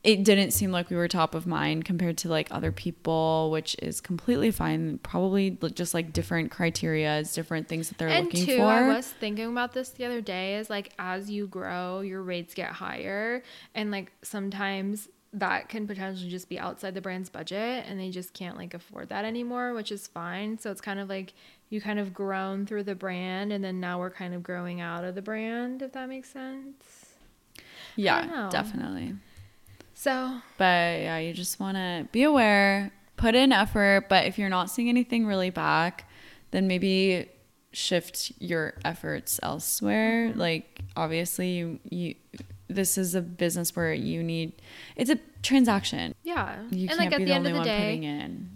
it 0.04 0.24
didn't 0.26 0.52
seem 0.52 0.72
like 0.72 0.90
we 0.90 0.98
were 0.98 1.08
top 1.08 1.34
of 1.34 1.48
mind 1.48 1.86
compared 1.86 2.18
to 2.20 2.30
like 2.30 2.50
other 2.52 2.72
people, 2.72 3.50
which 3.52 3.76
is 3.82 4.02
completely 4.02 4.52
fine. 4.52 4.98
Probably 4.98 5.52
just 5.74 5.94
like 5.94 6.12
different 6.12 6.52
criteria, 6.52 7.24
different 7.24 7.70
things 7.70 7.88
that 7.88 7.98
they're 7.98 8.10
and 8.10 8.26
looking 8.26 8.46
two 8.46 8.58
for. 8.58 8.66
i 8.66 8.88
was 8.88 9.08
thinking 9.08 9.46
about 9.46 9.74
this 9.74 9.90
the 9.90 10.04
other 10.06 10.20
day 10.20 10.56
is 10.58 10.70
like 10.70 10.92
as 11.00 11.30
you 11.30 11.48
grow 11.48 12.02
your 12.02 12.22
rates 12.22 12.54
get 12.54 12.70
higher 12.70 13.42
and 13.74 13.92
like 13.92 14.12
sometimes 14.22 15.08
that 15.32 15.70
can 15.70 15.88
potentially 15.88 16.30
just 16.30 16.50
be 16.50 16.60
outside 16.60 16.94
the 16.94 17.02
brand's 17.02 17.30
budget 17.30 17.86
and 17.88 18.00
they 18.00 18.10
just 18.10 18.34
can't 18.34 18.58
like 18.58 18.74
afford 18.74 19.10
that 19.10 19.26
anymore 19.26 19.74
which 19.74 19.92
is 19.92 20.08
fine 20.08 20.58
so 20.58 20.70
it's 20.70 20.82
kind 20.82 21.00
of 21.00 21.10
like 21.10 21.34
you 21.70 21.82
kind 21.82 21.98
of 21.98 22.14
grown 22.14 22.66
through 22.66 22.84
the 22.84 22.96
brand 22.96 23.52
and 23.52 23.64
then 23.64 23.80
now 23.80 23.98
we're 24.00 24.12
kind 24.12 24.34
of 24.34 24.44
growing 24.44 24.80
out 24.82 25.04
of 25.04 25.16
the 25.16 25.22
brand 25.22 25.82
if 25.82 25.92
that 25.94 26.08
makes 26.10 26.30
sense 26.30 27.14
yeah, 27.96 28.50
definitely. 28.52 29.16
So 30.04 30.42
But 30.58 31.00
yeah, 31.00 31.18
you 31.20 31.34
just 31.34 31.62
want 31.62 31.78
to 31.78 32.08
be 32.12 32.24
aware, 32.24 32.92
put 33.16 33.36
in 33.36 33.54
effort. 33.54 34.10
But 34.10 34.26
if 34.26 34.38
you're 34.38 34.50
not 34.50 34.70
seeing 34.70 34.90
anything 34.90 35.26
really 35.26 35.50
back, 35.50 36.10
then 36.52 36.68
maybe 36.68 37.30
shift 37.72 38.34
your 38.38 38.74
efforts 38.84 39.40
elsewhere. 39.42 40.30
Mm-hmm. 40.30 40.40
Like 40.40 40.82
obviously, 40.98 41.52
you, 41.52 41.80
you 41.90 42.16
this 42.68 42.98
is 42.98 43.16
a 43.16 43.22
business 43.22 43.76
where 43.78 43.94
you 43.94 44.22
need 44.22 44.62
it's 44.98 45.10
a 45.10 45.20
transaction. 45.42 46.14
yeah 46.24 46.62
You 46.70 46.90
and 46.90 46.90
can't 46.90 47.00
like 47.00 47.12
at 47.14 47.18
be 47.20 47.26
the, 47.26 47.34
end 47.34 47.48
only 47.48 47.52
of 47.52 47.64
the 47.64 47.70
one 47.70 47.80
day 47.80 47.80
putting 47.80 48.04
in. 48.04 48.53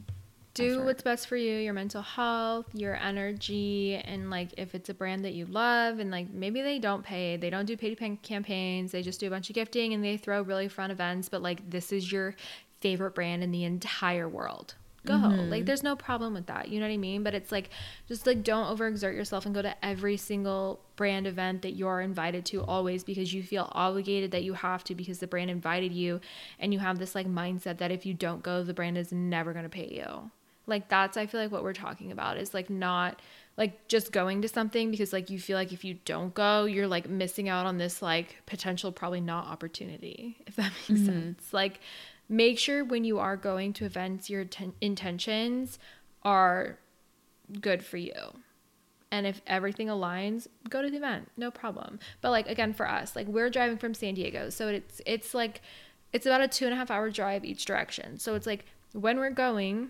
Do 0.57 0.75
effort. 0.75 0.85
what's 0.85 1.03
best 1.03 1.27
for 1.27 1.37
you 1.37 1.57
your 1.57 1.73
mental 1.73 2.01
health 2.01 2.65
your 2.73 2.95
energy 2.95 3.95
and 4.05 4.29
like 4.29 4.49
if 4.57 4.75
it's 4.75 4.89
a 4.89 4.93
brand 4.93 5.23
that 5.25 5.33
you 5.33 5.45
love 5.45 5.99
and 5.99 6.11
like 6.11 6.29
maybe 6.31 6.61
they 6.61 6.79
don't 6.79 7.03
pay. 7.03 7.37
They 7.37 7.49
don't 7.49 7.65
do 7.65 7.77
paid 7.77 7.97
campaigns. 8.21 8.91
They 8.91 9.01
just 9.01 9.19
do 9.19 9.27
a 9.27 9.29
bunch 9.29 9.49
of 9.49 9.55
gifting 9.55 9.93
and 9.93 10.03
they 10.03 10.17
throw 10.17 10.41
really 10.41 10.67
fun 10.67 10.91
events 10.91 11.29
but 11.29 11.41
like 11.41 11.69
this 11.69 11.91
is 11.91 12.11
your 12.11 12.35
favorite 12.81 13.15
brand 13.15 13.43
in 13.43 13.51
the 13.51 13.63
entire 13.63 14.27
world. 14.27 14.75
Go. 15.05 15.13
Mm-hmm. 15.13 15.49
like 15.49 15.65
there's 15.65 15.83
no 15.83 15.95
problem 15.95 16.33
with 16.33 16.47
that. 16.47 16.67
You 16.67 16.81
know 16.81 16.85
what 16.85 16.93
i 16.93 16.97
mean? 16.97 17.23
But 17.23 17.33
it's 17.33 17.51
like 17.51 17.69
just 18.07 18.27
like 18.27 18.43
don't 18.43 18.77
overexert 18.77 19.15
yourself 19.15 19.45
and 19.45 19.55
go 19.55 19.61
to 19.61 19.85
every 19.85 20.17
single 20.17 20.81
brand 20.97 21.27
event 21.27 21.61
that 21.61 21.77
you're 21.77 22.01
invited 22.01 22.45
to 22.47 22.63
always 22.63 23.05
because 23.05 23.33
you 23.33 23.41
feel 23.41 23.69
obligated 23.71 24.31
that 24.31 24.43
you 24.43 24.53
have 24.53 24.83
to 24.85 24.95
because 24.95 25.19
the 25.19 25.27
brand 25.27 25.49
invited 25.49 25.93
you 25.93 26.19
and 26.59 26.73
you 26.73 26.79
have 26.79 26.99
this 26.99 27.15
like 27.15 27.27
mindset 27.27 27.77
that 27.77 27.91
if 27.91 28.05
you 28.05 28.13
don't 28.13 28.43
go 28.43 28.63
the 28.63 28.73
brand 28.73 28.97
is 28.97 29.13
never 29.13 29.53
going 29.53 29.63
to 29.63 29.69
pay 29.69 29.87
you 29.87 30.29
like 30.67 30.87
that's 30.89 31.17
i 31.17 31.25
feel 31.25 31.41
like 31.41 31.51
what 31.51 31.63
we're 31.63 31.73
talking 31.73 32.11
about 32.11 32.37
is 32.37 32.53
like 32.53 32.69
not 32.69 33.19
like 33.57 33.87
just 33.87 34.11
going 34.11 34.43
to 34.43 34.47
something 34.47 34.91
because 34.91 35.11
like 35.11 35.29
you 35.29 35.39
feel 35.39 35.57
like 35.57 35.73
if 35.73 35.83
you 35.83 35.95
don't 36.05 36.33
go 36.33 36.65
you're 36.65 36.87
like 36.87 37.09
missing 37.09 37.49
out 37.49 37.65
on 37.65 37.77
this 37.77 38.01
like 38.01 38.37
potential 38.45 38.91
probably 38.91 39.19
not 39.19 39.47
opportunity 39.47 40.37
if 40.45 40.55
that 40.55 40.71
makes 40.89 41.01
mm-hmm. 41.01 41.05
sense. 41.05 41.53
Like 41.53 41.79
make 42.29 42.59
sure 42.59 42.85
when 42.85 43.03
you 43.03 43.19
are 43.19 43.35
going 43.35 43.73
to 43.73 43.85
events 43.85 44.29
your 44.29 44.45
ten- 44.45 44.73
intentions 44.79 45.79
are 46.23 46.77
good 47.61 47.83
for 47.83 47.97
you. 47.97 48.13
And 49.09 49.25
if 49.25 49.41
everything 49.47 49.87
aligns 49.87 50.47
go 50.69 50.81
to 50.81 50.89
the 50.89 50.97
event 50.97 51.31
no 51.35 51.49
problem. 51.49 51.99
But 52.21 52.29
like 52.29 52.47
again 52.47 52.73
for 52.73 52.87
us 52.87 53.15
like 53.15 53.27
we're 53.27 53.49
driving 53.49 53.77
from 53.77 53.93
san 53.95 54.13
diego 54.13 54.49
so 54.49 54.67
it's 54.67 55.01
it's 55.05 55.33
like 55.33 55.61
it's 56.13 56.25
about 56.25 56.41
a 56.41 56.47
two 56.47 56.65
and 56.65 56.73
a 56.73 56.77
half 56.77 56.91
hour 56.91 57.09
drive 57.09 57.43
each 57.43 57.65
direction. 57.65 58.19
So 58.19 58.35
it's 58.35 58.45
like 58.45 58.65
when 58.93 59.17
we're 59.17 59.31
going 59.31 59.89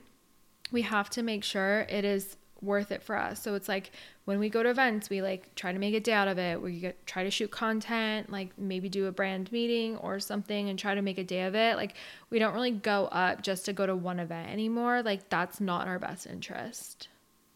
we 0.71 0.81
have 0.83 1.09
to 1.11 1.23
make 1.23 1.43
sure 1.43 1.85
it 1.89 2.05
is 2.05 2.37
worth 2.61 2.91
it 2.91 3.03
for 3.03 3.15
us. 3.15 3.41
So 3.41 3.53
it's 3.53 3.67
like 3.67 3.91
when 4.25 4.39
we 4.39 4.49
go 4.49 4.63
to 4.63 4.69
events, 4.69 5.09
we 5.09 5.21
like 5.21 5.53
try 5.55 5.71
to 5.71 5.79
make 5.79 5.93
a 5.93 5.99
day 5.99 6.13
out 6.13 6.27
of 6.27 6.37
it. 6.37 6.61
We 6.61 6.79
get, 6.79 7.05
try 7.05 7.23
to 7.23 7.31
shoot 7.31 7.51
content, 7.51 8.31
like 8.31 8.57
maybe 8.57 8.89
do 8.89 9.05
a 9.05 9.11
brand 9.11 9.51
meeting 9.51 9.97
or 9.97 10.19
something 10.19 10.69
and 10.69 10.77
try 10.77 10.95
to 10.95 11.01
make 11.01 11.17
a 11.17 11.23
day 11.23 11.43
of 11.43 11.55
it. 11.55 11.77
Like 11.77 11.95
we 12.29 12.39
don't 12.39 12.53
really 12.53 12.71
go 12.71 13.05
up 13.11 13.41
just 13.41 13.65
to 13.65 13.73
go 13.73 13.85
to 13.85 13.95
one 13.95 14.19
event 14.19 14.49
anymore. 14.49 15.01
Like 15.03 15.29
that's 15.29 15.61
not 15.61 15.83
in 15.83 15.87
our 15.87 15.99
best 15.99 16.27
interest. 16.27 17.09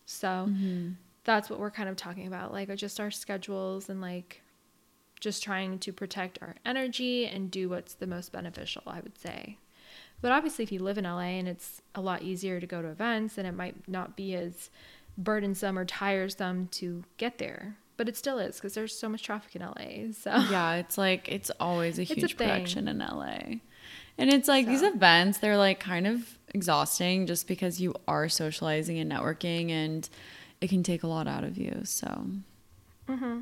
So 0.06 0.28
mm-hmm. 0.28 0.92
that's 1.24 1.50
what 1.50 1.60
we're 1.60 1.72
kind 1.72 1.90
of 1.90 1.96
talking 1.96 2.28
about, 2.28 2.52
like 2.52 2.74
just 2.76 3.00
our 3.00 3.12
schedules 3.12 3.90
and 3.90 4.02
like 4.02 4.42
just 5.20 5.44
trying 5.44 5.80
to 5.80 5.94
protect 5.94 6.40
our 6.42 6.56
energy 6.66 7.28
and 7.28 7.52
do 7.52 7.70
what's 7.70 7.94
the 7.94 8.08
most 8.08 8.32
beneficial, 8.32 8.84
I 8.88 9.00
would 9.02 9.18
say. 9.18 9.58
But 10.22 10.32
obviously, 10.32 10.64
if 10.64 10.72
you 10.72 10.80
live 10.80 10.98
in 10.98 11.04
LA 11.04 11.38
and 11.40 11.48
it's 11.48 11.82
a 11.96 12.02
lot 12.02 12.22
easier 12.22 12.60
to 12.60 12.68
go 12.68 12.82
to 12.82 12.88
events, 12.90 13.36
then 13.36 13.46
it 13.46 13.54
might 13.54 13.88
not 13.88 14.16
be 14.16 14.36
as 14.36 14.70
burdensome 15.18 15.78
or 15.78 15.86
tiresome 15.86 16.68
to 16.74 17.04
get 17.18 17.38
there. 17.38 17.78
But 17.98 18.08
it 18.08 18.18
still 18.18 18.40
is 18.40 18.56
because 18.56 18.74
there's 18.74 18.98
so 18.98 19.10
much 19.10 19.24
traffic 19.24 19.56
in 19.56 19.62
LA. 19.62 20.14
So 20.14 20.32
yeah, 20.50 20.76
it's 20.76 20.98
like 20.98 21.28
it's 21.30 21.52
always 21.60 22.00
a 22.00 22.02
a 22.02 22.06
huge 22.06 22.36
thing. 22.36 22.48
production 22.48 22.88
in 22.88 23.00
LA. 23.00 23.60
And 24.18 24.32
it's 24.32 24.48
like 24.48 24.68
these 24.68 24.84
events, 24.84 25.40
they're 25.40 25.58
like 25.58 25.80
kind 25.80 26.06
of 26.06 26.38
exhausting 26.54 27.26
just 27.26 27.48
because 27.48 27.80
you 27.80 27.96
are 28.08 28.30
socializing 28.30 29.00
and 29.00 29.12
networking 29.12 29.72
and 29.72 30.08
it 30.60 30.70
can 30.70 30.84
take 30.84 31.04
a 31.04 31.08
lot 31.08 31.28
out 31.28 31.44
of 31.44 31.58
you. 31.58 31.82
So, 31.86 32.26
mm-hmm. 33.10 33.40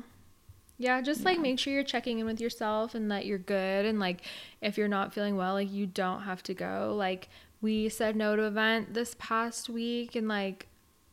Yeah, 0.80 1.02
just 1.02 1.26
like 1.26 1.38
make 1.38 1.58
sure 1.58 1.74
you're 1.74 1.84
checking 1.84 2.20
in 2.20 2.26
with 2.26 2.40
yourself 2.40 2.94
and 2.94 3.10
that 3.10 3.26
you're 3.26 3.36
good. 3.36 3.84
And 3.84 4.00
like 4.00 4.22
if 4.62 4.78
you're 4.78 4.88
not 4.88 5.12
feeling 5.12 5.36
well, 5.36 5.52
like 5.52 5.70
you 5.70 5.86
don't 5.86 6.22
have 6.22 6.42
to 6.44 6.54
go. 6.54 6.94
Like 6.96 7.28
we 7.60 7.90
said 7.90 8.16
no 8.16 8.34
to 8.34 8.44
event 8.44 8.94
this 8.94 9.14
past 9.18 9.68
week 9.68 10.16
and 10.16 10.26
like 10.26 10.68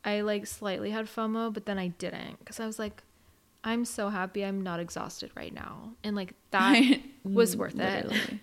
I 0.06 0.22
like 0.22 0.48
slightly 0.48 0.92
had 0.92 1.08
FOMO, 1.08 1.54
but 1.54 1.66
then 1.66 1.78
I 1.78 1.90
didn't 1.90 2.40
because 2.40 2.62
I 2.62 2.66
was 2.66 2.80
like, 2.80 3.04
I'm 3.62 3.84
so 3.84 4.08
happy 4.08 4.46
I'm 4.46 4.62
not 4.62 4.80
exhausted 4.80 5.32
right 5.36 5.54
now. 5.54 5.92
And 6.02 6.16
like 6.16 6.34
that 6.52 6.82
mm, 6.82 7.02
was 7.26 7.58
worth 7.58 7.78
it. 7.78 8.10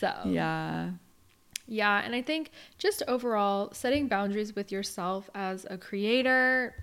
So, 0.00 0.12
Yeah. 0.26 0.90
yeah. 1.66 2.02
And 2.04 2.14
I 2.14 2.20
think 2.20 2.50
just 2.76 3.02
overall, 3.08 3.72
setting 3.72 4.06
boundaries 4.06 4.54
with 4.54 4.70
yourself 4.70 5.30
as 5.34 5.64
a 5.70 5.78
creator, 5.78 6.74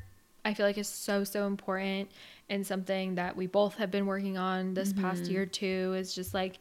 I 0.43 0.55
feel 0.55 0.65
like 0.65 0.79
is 0.79 0.87
so, 0.87 1.23
so 1.23 1.45
important 1.45 2.09
and 2.49 2.65
something 2.65 3.15
that 3.15 3.35
we 3.35 3.47
both 3.47 3.75
have 3.75 3.91
been 3.91 4.05
working 4.05 4.37
on 4.37 4.73
this 4.73 4.93
past 4.93 5.25
year 5.27 5.45
too 5.45 5.93
is 5.97 6.13
just 6.13 6.33
like 6.33 6.59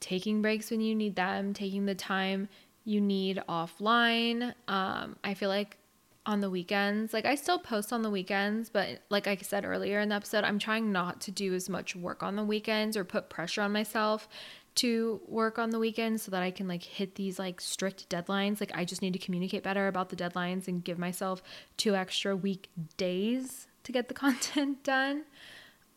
taking 0.00 0.42
breaks 0.42 0.70
when 0.70 0.80
you 0.80 0.94
need 0.94 1.16
them, 1.16 1.52
taking 1.52 1.86
the 1.86 1.94
time 1.94 2.48
you 2.84 3.00
need 3.00 3.40
offline. 3.48 4.54
Um, 4.66 5.16
I 5.22 5.34
feel 5.34 5.48
like 5.48 5.78
on 6.26 6.40
the 6.40 6.50
weekends, 6.50 7.12
like 7.12 7.24
I 7.24 7.36
still 7.36 7.58
post 7.58 7.92
on 7.92 8.02
the 8.02 8.10
weekends, 8.10 8.68
but 8.68 9.00
like 9.10 9.26
I 9.26 9.36
said 9.36 9.64
earlier 9.64 10.00
in 10.00 10.10
the 10.10 10.14
episode, 10.14 10.44
I'm 10.44 10.58
trying 10.58 10.92
not 10.92 11.20
to 11.22 11.30
do 11.30 11.54
as 11.54 11.68
much 11.68 11.96
work 11.96 12.22
on 12.22 12.36
the 12.36 12.44
weekends 12.44 12.96
or 12.96 13.04
put 13.04 13.30
pressure 13.30 13.62
on 13.62 13.72
myself 13.72 14.28
to 14.76 15.20
work 15.26 15.58
on 15.58 15.70
the 15.70 15.78
weekends 15.78 16.22
so 16.22 16.30
that 16.30 16.42
I 16.42 16.50
can 16.50 16.68
like 16.68 16.82
hit 16.82 17.14
these 17.14 17.38
like 17.38 17.60
strict 17.60 18.08
deadlines. 18.10 18.60
Like 18.60 18.72
I 18.74 18.84
just 18.84 19.02
need 19.02 19.12
to 19.14 19.18
communicate 19.18 19.62
better 19.62 19.88
about 19.88 20.10
the 20.10 20.16
deadlines 20.16 20.68
and 20.68 20.84
give 20.84 20.98
myself 20.98 21.42
two 21.76 21.94
extra 21.94 22.36
week 22.36 22.68
days 22.96 23.67
to 23.88 23.92
get 23.92 24.08
the 24.08 24.14
content 24.26 24.84
done. 24.84 25.24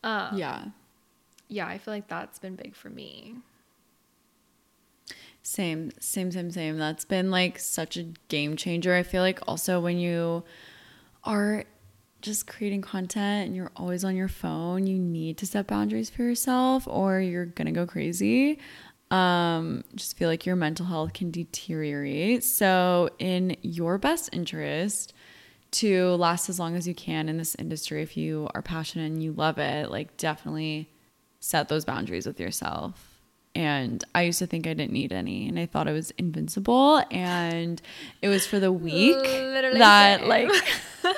yeah. 0.02 0.64
Yeah, 1.48 1.66
I 1.66 1.76
feel 1.76 1.92
like 1.92 2.08
that's 2.08 2.38
been 2.38 2.56
big 2.56 2.74
for 2.74 2.88
me. 2.88 3.36
Same, 5.42 5.90
same, 6.00 6.32
same, 6.32 6.50
same. 6.50 6.78
That's 6.78 7.04
been 7.04 7.30
like 7.30 7.58
such 7.58 7.98
a 7.98 8.04
game 8.28 8.56
changer. 8.56 8.94
I 8.94 9.02
feel 9.02 9.20
like 9.20 9.40
also 9.46 9.78
when 9.78 9.98
you 9.98 10.44
are 11.24 11.64
just 12.22 12.46
creating 12.46 12.80
content 12.80 13.48
and 13.48 13.56
you're 13.56 13.72
always 13.76 14.02
on 14.02 14.16
your 14.16 14.28
phone, 14.28 14.86
you 14.86 14.98
need 14.98 15.36
to 15.38 15.46
set 15.46 15.66
boundaries 15.66 16.08
for 16.08 16.22
yourself 16.22 16.88
or 16.88 17.20
you're 17.20 17.46
gonna 17.46 17.72
go 17.72 17.84
crazy. 17.86 18.58
Um, 19.10 19.84
just 19.94 20.16
feel 20.16 20.30
like 20.30 20.46
your 20.46 20.56
mental 20.56 20.86
health 20.86 21.12
can 21.12 21.30
deteriorate. 21.30 22.44
So, 22.44 23.10
in 23.18 23.58
your 23.60 23.98
best 23.98 24.30
interest, 24.32 25.12
to 25.72 26.10
last 26.16 26.48
as 26.48 26.58
long 26.58 26.76
as 26.76 26.86
you 26.86 26.94
can 26.94 27.28
in 27.28 27.36
this 27.38 27.54
industry, 27.56 28.02
if 28.02 28.16
you 28.16 28.48
are 28.54 28.62
passionate 28.62 29.06
and 29.06 29.22
you 29.22 29.32
love 29.32 29.58
it, 29.58 29.90
like 29.90 30.16
definitely 30.16 30.88
set 31.40 31.68
those 31.68 31.84
boundaries 31.84 32.26
with 32.26 32.38
yourself 32.38 33.08
and 33.54 34.02
I 34.14 34.22
used 34.22 34.38
to 34.38 34.46
think 34.46 34.66
I 34.66 34.72
didn't 34.74 34.92
need 34.92 35.12
any, 35.12 35.46
and 35.48 35.58
I 35.58 35.66
thought 35.66 35.86
I 35.86 35.92
was 35.92 36.10
invincible, 36.12 37.02
and 37.10 37.82
it 38.22 38.28
was 38.28 38.46
for 38.46 38.58
the 38.58 38.72
week 38.72 39.14
Literally 39.14 39.78
that 39.78 40.20
same. 40.20 40.28
like. 40.28 40.50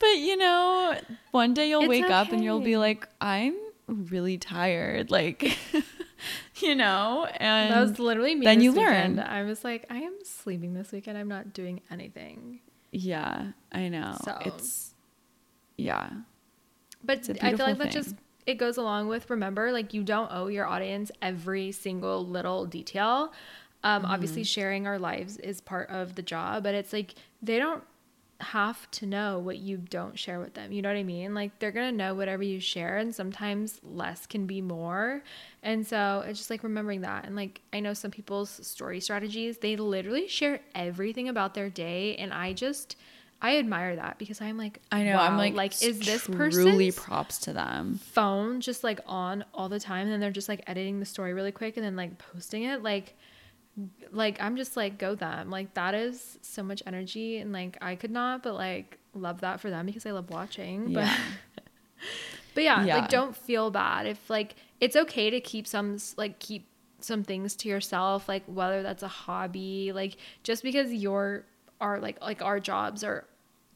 but 0.00 0.06
you 0.08 0.36
know, 0.36 0.98
one 1.30 1.54
day 1.54 1.68
you'll 1.68 1.82
It's 1.82 1.88
wake 1.88 2.10
up 2.10 2.32
and 2.32 2.42
you'll 2.42 2.60
be 2.60 2.76
like, 2.76 3.06
I'm 3.20 3.54
really 3.86 4.38
tired, 4.38 5.10
like, 5.12 5.56
you 6.60 6.74
know, 6.74 7.26
and 7.36 7.72
That 7.72 7.80
was 7.80 7.98
literally 8.00 8.34
me. 8.34 8.44
then 8.46 8.60
you 8.60 8.72
weekend. 8.72 9.16
learn. 9.18 9.26
I 9.26 9.42
was 9.44 9.62
like, 9.62 9.86
I 9.88 9.98
am 9.98 10.14
sleeping 10.24 10.74
this 10.74 10.90
weekend. 10.90 11.16
I'm 11.16 11.28
not 11.28 11.52
doing 11.52 11.80
anything. 11.92 12.58
Yeah, 12.92 13.52
I 13.72 13.88
know. 13.88 14.16
So- 14.24 14.38
It's 14.44 14.94
yeah, 15.76 16.10
But 17.02 17.28
I 17.42 17.54
feel 17.56 17.66
like 17.66 17.78
that 17.78 17.90
just 17.92 18.14
it 18.46 18.54
goes 18.54 18.76
along 18.76 19.08
with 19.08 19.30
remember 19.30 19.72
like 19.72 19.94
you 19.94 20.02
don't 20.02 20.30
owe 20.32 20.48
your 20.48 20.66
audience 20.66 21.10
every 21.22 21.72
single 21.72 22.26
little 22.26 22.66
detail. 22.66 23.32
Um, 23.82 24.02
Mm-hmm. 24.02 24.12
Obviously, 24.12 24.44
sharing 24.44 24.86
our 24.86 24.98
lives 24.98 25.38
is 25.38 25.60
part 25.62 25.88
of 25.88 26.14
the 26.16 26.22
job, 26.22 26.62
but 26.64 26.74
it's 26.74 26.92
like 26.92 27.14
they 27.40 27.58
don't 27.58 27.82
have 28.40 28.90
to 28.92 29.06
know 29.06 29.38
what 29.38 29.58
you 29.58 29.76
don't 29.76 30.18
share 30.18 30.40
with 30.40 30.54
them. 30.54 30.72
You 30.72 30.82
know 30.82 30.88
what 30.88 30.96
I 30.96 31.02
mean? 31.02 31.34
Like 31.34 31.58
they're 31.58 31.70
gonna 31.70 31.92
know 31.92 32.14
whatever 32.14 32.42
you 32.42 32.60
share, 32.60 32.98
and 32.98 33.14
sometimes 33.14 33.80
less 33.82 34.26
can 34.26 34.46
be 34.46 34.60
more. 34.60 35.22
And 35.62 35.86
so 35.86 36.24
it's 36.26 36.38
just 36.38 36.50
like 36.50 36.62
remembering 36.62 37.02
that. 37.02 37.26
And 37.26 37.36
like 37.36 37.60
I 37.72 37.80
know 37.80 37.94
some 37.94 38.10
people's 38.10 38.50
story 38.66 39.00
strategies, 39.00 39.58
they 39.58 39.76
literally 39.76 40.28
share 40.28 40.60
everything 40.74 41.28
about 41.28 41.54
their 41.54 41.70
day, 41.70 42.16
and 42.16 42.32
I 42.32 42.52
just 42.52 42.96
I 43.42 43.56
admire 43.58 43.96
that 43.96 44.18
because 44.18 44.40
I'm 44.40 44.58
like 44.58 44.80
I 44.92 45.02
know. 45.04 45.16
I'm 45.16 45.36
like, 45.36 45.54
like 45.54 45.82
is 45.82 46.00
this 46.00 46.26
person 46.26 46.64
truly 46.64 46.92
props 46.92 47.38
to 47.40 47.52
them. 47.52 47.98
phone 48.02 48.60
just 48.60 48.84
like 48.84 49.00
on 49.06 49.44
all 49.54 49.68
the 49.68 49.80
time 49.80 50.02
and 50.02 50.12
then 50.12 50.20
they're 50.20 50.30
just 50.30 50.48
like 50.48 50.62
editing 50.66 51.00
the 51.00 51.06
story 51.06 51.32
really 51.32 51.52
quick 51.52 51.76
and 51.76 51.84
then 51.84 51.96
like 51.96 52.18
posting 52.18 52.64
it 52.64 52.82
like 52.82 53.16
like 54.10 54.40
I'm 54.42 54.56
just 54.56 54.76
like 54.76 54.98
go 54.98 55.14
them 55.14 55.50
like 55.50 55.74
that 55.74 55.94
is 55.94 56.38
so 56.42 56.62
much 56.62 56.82
energy 56.86 57.38
and 57.38 57.52
like 57.52 57.78
I 57.80 57.94
could 57.94 58.10
not 58.10 58.42
but 58.42 58.54
like 58.54 58.98
love 59.14 59.40
that 59.40 59.60
for 59.60 59.70
them 59.70 59.86
because 59.86 60.04
I 60.06 60.10
love 60.10 60.30
watching 60.30 60.92
but 60.92 61.04
Yeah. 61.04 61.16
but 62.54 62.64
yeah, 62.64 62.84
Yeah. 62.84 62.98
like 62.98 63.08
don't 63.08 63.36
feel 63.36 63.70
bad 63.70 64.06
if 64.06 64.28
like 64.28 64.56
it's 64.80 64.96
okay 64.96 65.30
to 65.30 65.40
keep 65.40 65.66
some 65.66 65.98
like 66.16 66.38
keep 66.40 66.66
some 67.00 67.22
things 67.22 67.56
to 67.56 67.68
yourself 67.68 68.28
like 68.28 68.42
whether 68.46 68.82
that's 68.82 69.02
a 69.02 69.08
hobby 69.08 69.92
like 69.94 70.16
just 70.42 70.62
because 70.62 70.92
your 70.92 71.44
our 71.80 71.98
like 72.00 72.20
like 72.20 72.42
our 72.42 72.60
jobs 72.60 73.02
are 73.02 73.24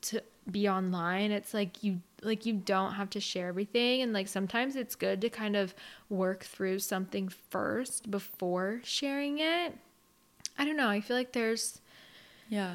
to 0.03 0.23
be 0.51 0.69
online 0.69 1.31
it's 1.31 1.55
like 1.55 1.83
you 1.83 2.01
like 2.23 2.45
you 2.47 2.53
don't 2.53 2.93
have 2.95 3.09
to 3.11 3.21
share 3.21 3.49
everything 3.49 4.03
and 4.03 4.13
like 4.13 4.29
sometimes 4.29 4.77
it's 4.77 4.95
good 4.95 5.21
to 5.21 5.29
kind 5.31 5.57
of 5.57 5.75
work 6.11 6.43
through 6.45 6.79
something 6.79 7.29
first 7.29 8.11
before 8.11 8.81
sharing 8.85 9.39
it 9.39 9.77
i 10.59 10.65
don't 10.65 10.77
know 10.77 10.89
i 10.89 11.01
feel 11.01 11.17
like 11.17 11.33
there's 11.33 11.81
Yeah. 12.49 12.75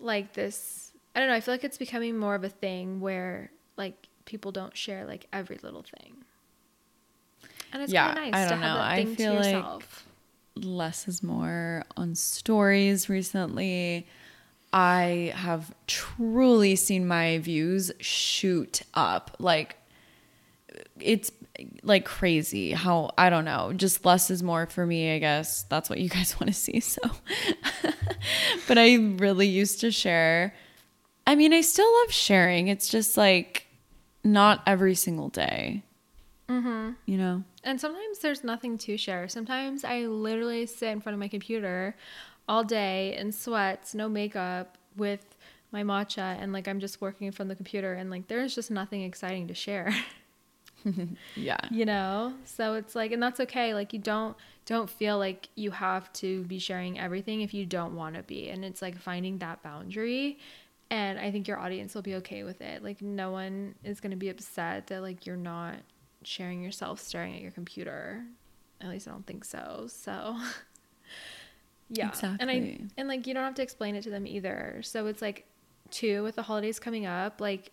like 0.00 0.32
this 0.34 0.92
I 1.14 1.20
don't 1.20 1.28
know, 1.28 1.34
I 1.34 1.40
feel 1.40 1.52
like 1.52 1.64
it's 1.64 1.76
becoming 1.76 2.16
more 2.16 2.34
of 2.34 2.42
a 2.42 2.48
thing 2.48 2.98
where 3.00 3.50
like 3.76 4.08
people 4.24 4.50
don't 4.50 4.74
share 4.74 5.04
like 5.04 5.26
every 5.30 5.58
little 5.62 5.82
thing. 5.82 6.24
And 7.70 7.82
it's 7.82 7.92
Yeah, 7.92 8.06
kind 8.14 8.18
of 8.18 8.24
I 8.24 8.30
nice 8.30 8.44
to 8.48 8.54
don't 8.54 8.62
have 8.62 8.76
know. 8.78 8.82
I 8.82 9.14
feel 9.14 9.34
like- 9.34 9.82
less 10.54 11.08
is 11.08 11.22
more 11.22 11.84
on 11.98 12.14
stories 12.14 13.10
recently. 13.10 14.06
I 14.72 15.32
have 15.36 15.74
truly 15.86 16.76
seen 16.76 17.06
my 17.06 17.38
views 17.38 17.92
shoot 18.00 18.82
up. 18.94 19.36
Like 19.38 19.76
it's 20.98 21.30
like 21.82 22.04
crazy 22.04 22.72
how 22.72 23.10
I 23.18 23.28
don't 23.28 23.44
know, 23.44 23.72
just 23.74 24.04
less 24.04 24.30
is 24.30 24.42
more 24.42 24.66
for 24.66 24.86
me, 24.86 25.14
I 25.14 25.18
guess. 25.18 25.64
That's 25.64 25.90
what 25.90 26.00
you 26.00 26.08
guys 26.08 26.34
want 26.40 26.48
to 26.48 26.58
see. 26.58 26.80
So 26.80 27.00
but 28.68 28.78
I 28.78 28.94
really 28.94 29.46
used 29.46 29.80
to 29.80 29.90
share. 29.90 30.54
I 31.26 31.34
mean, 31.34 31.52
I 31.52 31.60
still 31.60 31.92
love 32.00 32.12
sharing. 32.12 32.68
It's 32.68 32.88
just 32.88 33.16
like 33.16 33.66
not 34.24 34.62
every 34.66 34.94
single 34.94 35.28
day. 35.28 35.82
Mm-hmm. 36.48 36.90
You 37.06 37.18
know? 37.18 37.44
And 37.64 37.80
sometimes 37.80 38.18
there's 38.18 38.42
nothing 38.42 38.76
to 38.78 38.96
share. 38.96 39.28
Sometimes 39.28 39.84
I 39.84 40.00
literally 40.06 40.66
sit 40.66 40.88
in 40.88 41.00
front 41.00 41.14
of 41.14 41.20
my 41.20 41.28
computer 41.28 41.94
all 42.48 42.64
day 42.64 43.16
in 43.16 43.32
sweats, 43.32 43.94
no 43.94 44.08
makeup, 44.08 44.78
with 44.96 45.24
my 45.70 45.82
matcha, 45.82 46.36
and 46.40 46.52
like 46.52 46.68
I'm 46.68 46.80
just 46.80 47.00
working 47.00 47.32
from 47.32 47.48
the 47.48 47.54
computer, 47.56 47.94
and 47.94 48.10
like 48.10 48.28
there's 48.28 48.54
just 48.54 48.70
nothing 48.70 49.02
exciting 49.02 49.48
to 49.48 49.54
share. 49.54 49.94
Yeah. 51.36 51.58
you 51.70 51.84
know? 51.84 52.34
So 52.44 52.74
it's 52.74 52.94
like 52.96 53.12
and 53.12 53.22
that's 53.22 53.38
okay. 53.40 53.72
Like 53.72 53.92
you 53.92 53.98
don't 54.00 54.36
don't 54.66 54.90
feel 54.90 55.16
like 55.18 55.48
you 55.54 55.70
have 55.70 56.12
to 56.14 56.42
be 56.44 56.58
sharing 56.58 56.98
everything 56.98 57.40
if 57.42 57.54
you 57.54 57.64
don't 57.66 57.94
want 57.94 58.16
to 58.16 58.22
be 58.24 58.48
and 58.48 58.64
it's 58.64 58.82
like 58.82 58.98
finding 58.98 59.38
that 59.38 59.62
boundary 59.62 60.38
and 60.90 61.18
i 61.18 61.30
think 61.32 61.48
your 61.48 61.58
audience 61.58 61.94
will 61.94 62.02
be 62.02 62.16
okay 62.16 62.42
with 62.42 62.60
it. 62.60 62.82
Like 62.82 63.00
no 63.00 63.30
one 63.30 63.74
is 63.84 64.00
going 64.00 64.10
to 64.10 64.16
be 64.16 64.28
upset 64.28 64.88
that 64.88 65.02
like 65.02 65.24
you're 65.26 65.36
not 65.36 65.76
sharing 66.24 66.62
yourself 66.62 67.00
staring 67.00 67.34
at 67.34 67.42
your 67.42 67.52
computer. 67.52 68.24
At 68.80 68.88
least 68.88 69.06
i 69.06 69.12
don't 69.12 69.26
think 69.26 69.44
so. 69.44 69.86
So 69.88 70.36
yeah 71.90 72.10
and 72.40 72.50
i 72.50 72.54
Exactly. 72.54 72.88
and 72.96 73.08
like 73.08 73.26
you 73.26 73.34
don't 73.34 73.44
have 73.44 73.54
to 73.54 73.62
explain 73.62 73.94
it 73.94 74.02
to 74.02 74.10
them 74.10 74.26
either. 74.26 74.80
So 74.82 75.06
it's 75.06 75.22
like 75.22 75.46
too 75.90 76.22
with 76.22 76.36
the 76.36 76.42
holidays 76.42 76.78
coming 76.78 77.04
up 77.04 77.40
like 77.40 77.70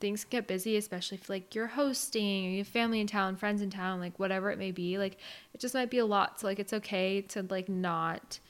things 0.00 0.24
get 0.24 0.48
busy 0.48 0.76
especially 0.76 1.18
if 1.18 1.28
like 1.28 1.54
you're 1.54 1.68
hosting 1.68 2.46
or 2.46 2.50
you 2.50 2.58
have 2.58 2.66
family 2.68 3.00
in 3.00 3.06
town 3.06 3.36
friends 3.36 3.62
in 3.62 3.70
town 3.70 4.00
like 4.00 4.18
whatever 4.18 4.50
it 4.50 4.58
may 4.58 4.72
be 4.72 4.98
like 4.98 5.18
it 5.54 5.60
just 5.60 5.74
might 5.74 5.90
be 5.90 5.98
a 5.98 6.06
lot. 6.06 6.40
So 6.40 6.46
like 6.46 6.58
it's 6.58 6.72
okay 6.72 7.20
to 7.22 7.46
like 7.48 7.68
not 7.68 8.40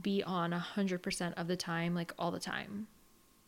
be 0.00 0.22
on 0.22 0.52
a 0.52 0.58
hundred 0.58 1.02
percent 1.02 1.34
of 1.36 1.46
the 1.46 1.56
time 1.56 1.94
like 1.94 2.12
all 2.18 2.30
the 2.30 2.40
time. 2.40 2.86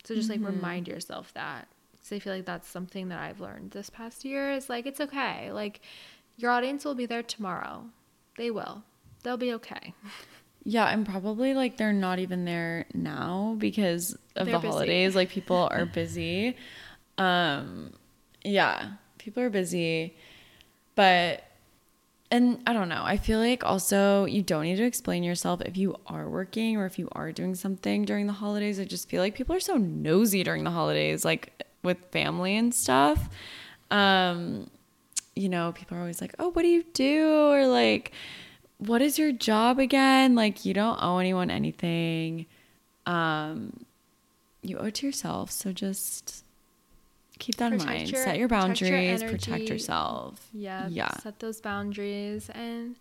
So 0.03 0.15
just 0.15 0.29
like 0.29 0.39
mm-hmm. 0.39 0.55
remind 0.55 0.87
yourself 0.87 1.33
that. 1.33 1.67
Because 1.91 2.11
i 2.13 2.19
feel 2.19 2.33
like 2.33 2.45
that's 2.45 2.69
something 2.69 3.09
that 3.09 3.19
i've 3.19 3.41
learned 3.41 3.71
this 3.71 3.89
past 3.89 4.23
year 4.23 4.51
is 4.51 4.69
like 4.69 4.85
it's 4.85 5.01
okay. 5.01 5.51
Like 5.51 5.81
your 6.37 6.51
audience 6.51 6.85
will 6.85 6.95
be 6.95 7.07
there 7.07 7.23
tomorrow. 7.23 7.85
They 8.37 8.51
will. 8.51 8.83
They'll 9.23 9.37
be 9.37 9.53
okay 9.53 9.93
Yeah, 10.69 10.85
and 10.87 11.05
probably 11.05 11.53
like 11.53 11.77
they're 11.77 11.93
not 11.93 12.19
even 12.19 12.43
there 12.43 12.85
now 12.93 13.55
because 13.57 14.17
of 14.35 14.47
They're 14.47 14.55
the 14.55 14.59
busy. 14.59 14.67
holidays. 14.71 15.15
Like 15.15 15.29
people 15.29 15.69
are 15.71 15.85
busy. 16.01 16.57
Um 17.17 17.93
yeah, 18.43 18.91
people 19.17 19.41
are 19.43 19.49
busy. 19.49 20.15
But 20.95 21.43
and 22.29 22.61
I 22.67 22.73
don't 22.73 22.89
know. 22.89 23.01
I 23.05 23.15
feel 23.15 23.39
like 23.39 23.63
also 23.63 24.25
you 24.25 24.41
don't 24.41 24.63
need 24.63 24.75
to 24.75 24.83
explain 24.83 25.23
yourself 25.23 25.61
if 25.61 25.77
you 25.77 25.95
are 26.07 26.27
working 26.29 26.75
or 26.75 26.85
if 26.85 26.99
you 26.99 27.07
are 27.13 27.31
doing 27.31 27.55
something 27.55 28.03
during 28.03 28.27
the 28.27 28.33
holidays. 28.33 28.77
I 28.77 28.83
just 28.83 29.07
feel 29.07 29.21
like 29.21 29.35
people 29.35 29.55
are 29.55 29.61
so 29.61 29.77
nosy 29.77 30.43
during 30.43 30.65
the 30.65 30.71
holidays 30.71 31.23
like 31.23 31.63
with 31.81 31.97
family 32.11 32.57
and 32.57 32.73
stuff. 32.75 33.29
Um, 33.89 34.69
you 35.33 35.47
know, 35.47 35.71
people 35.71 35.95
are 35.97 36.01
always 36.01 36.19
like, 36.19 36.35
"Oh, 36.39 36.49
what 36.49 36.63
do 36.63 36.67
you 36.67 36.83
do?" 36.93 37.25
or 37.53 37.67
like, 37.67 38.11
"What 38.79 39.01
is 39.01 39.17
your 39.19 39.31
job 39.31 39.79
again?" 39.79 40.35
Like, 40.35 40.65
you 40.65 40.73
don't 40.73 40.97
owe 41.01 41.17
anyone 41.19 41.49
anything. 41.49 42.45
Um, 43.05 43.85
you 44.61 44.77
owe 44.77 44.85
it 44.85 44.95
to 44.95 45.05
yourself. 45.05 45.51
So 45.51 45.71
just 45.71 46.43
keep 47.39 47.55
that 47.57 47.71
in 47.73 47.77
mind. 47.85 48.09
your- 48.11 48.23
Set 48.23 48.37
your 48.37 48.47
protect 48.47 48.81
your 48.81 48.89
boundaries. 48.91 49.31
protect 49.31 49.69
yourself. 49.69 50.49
Yeah. 50.53 50.87
Yeah. 50.89 51.11
Set 51.19 51.39
those 51.39 51.61
boundaries 51.61 52.49
and 52.49 52.95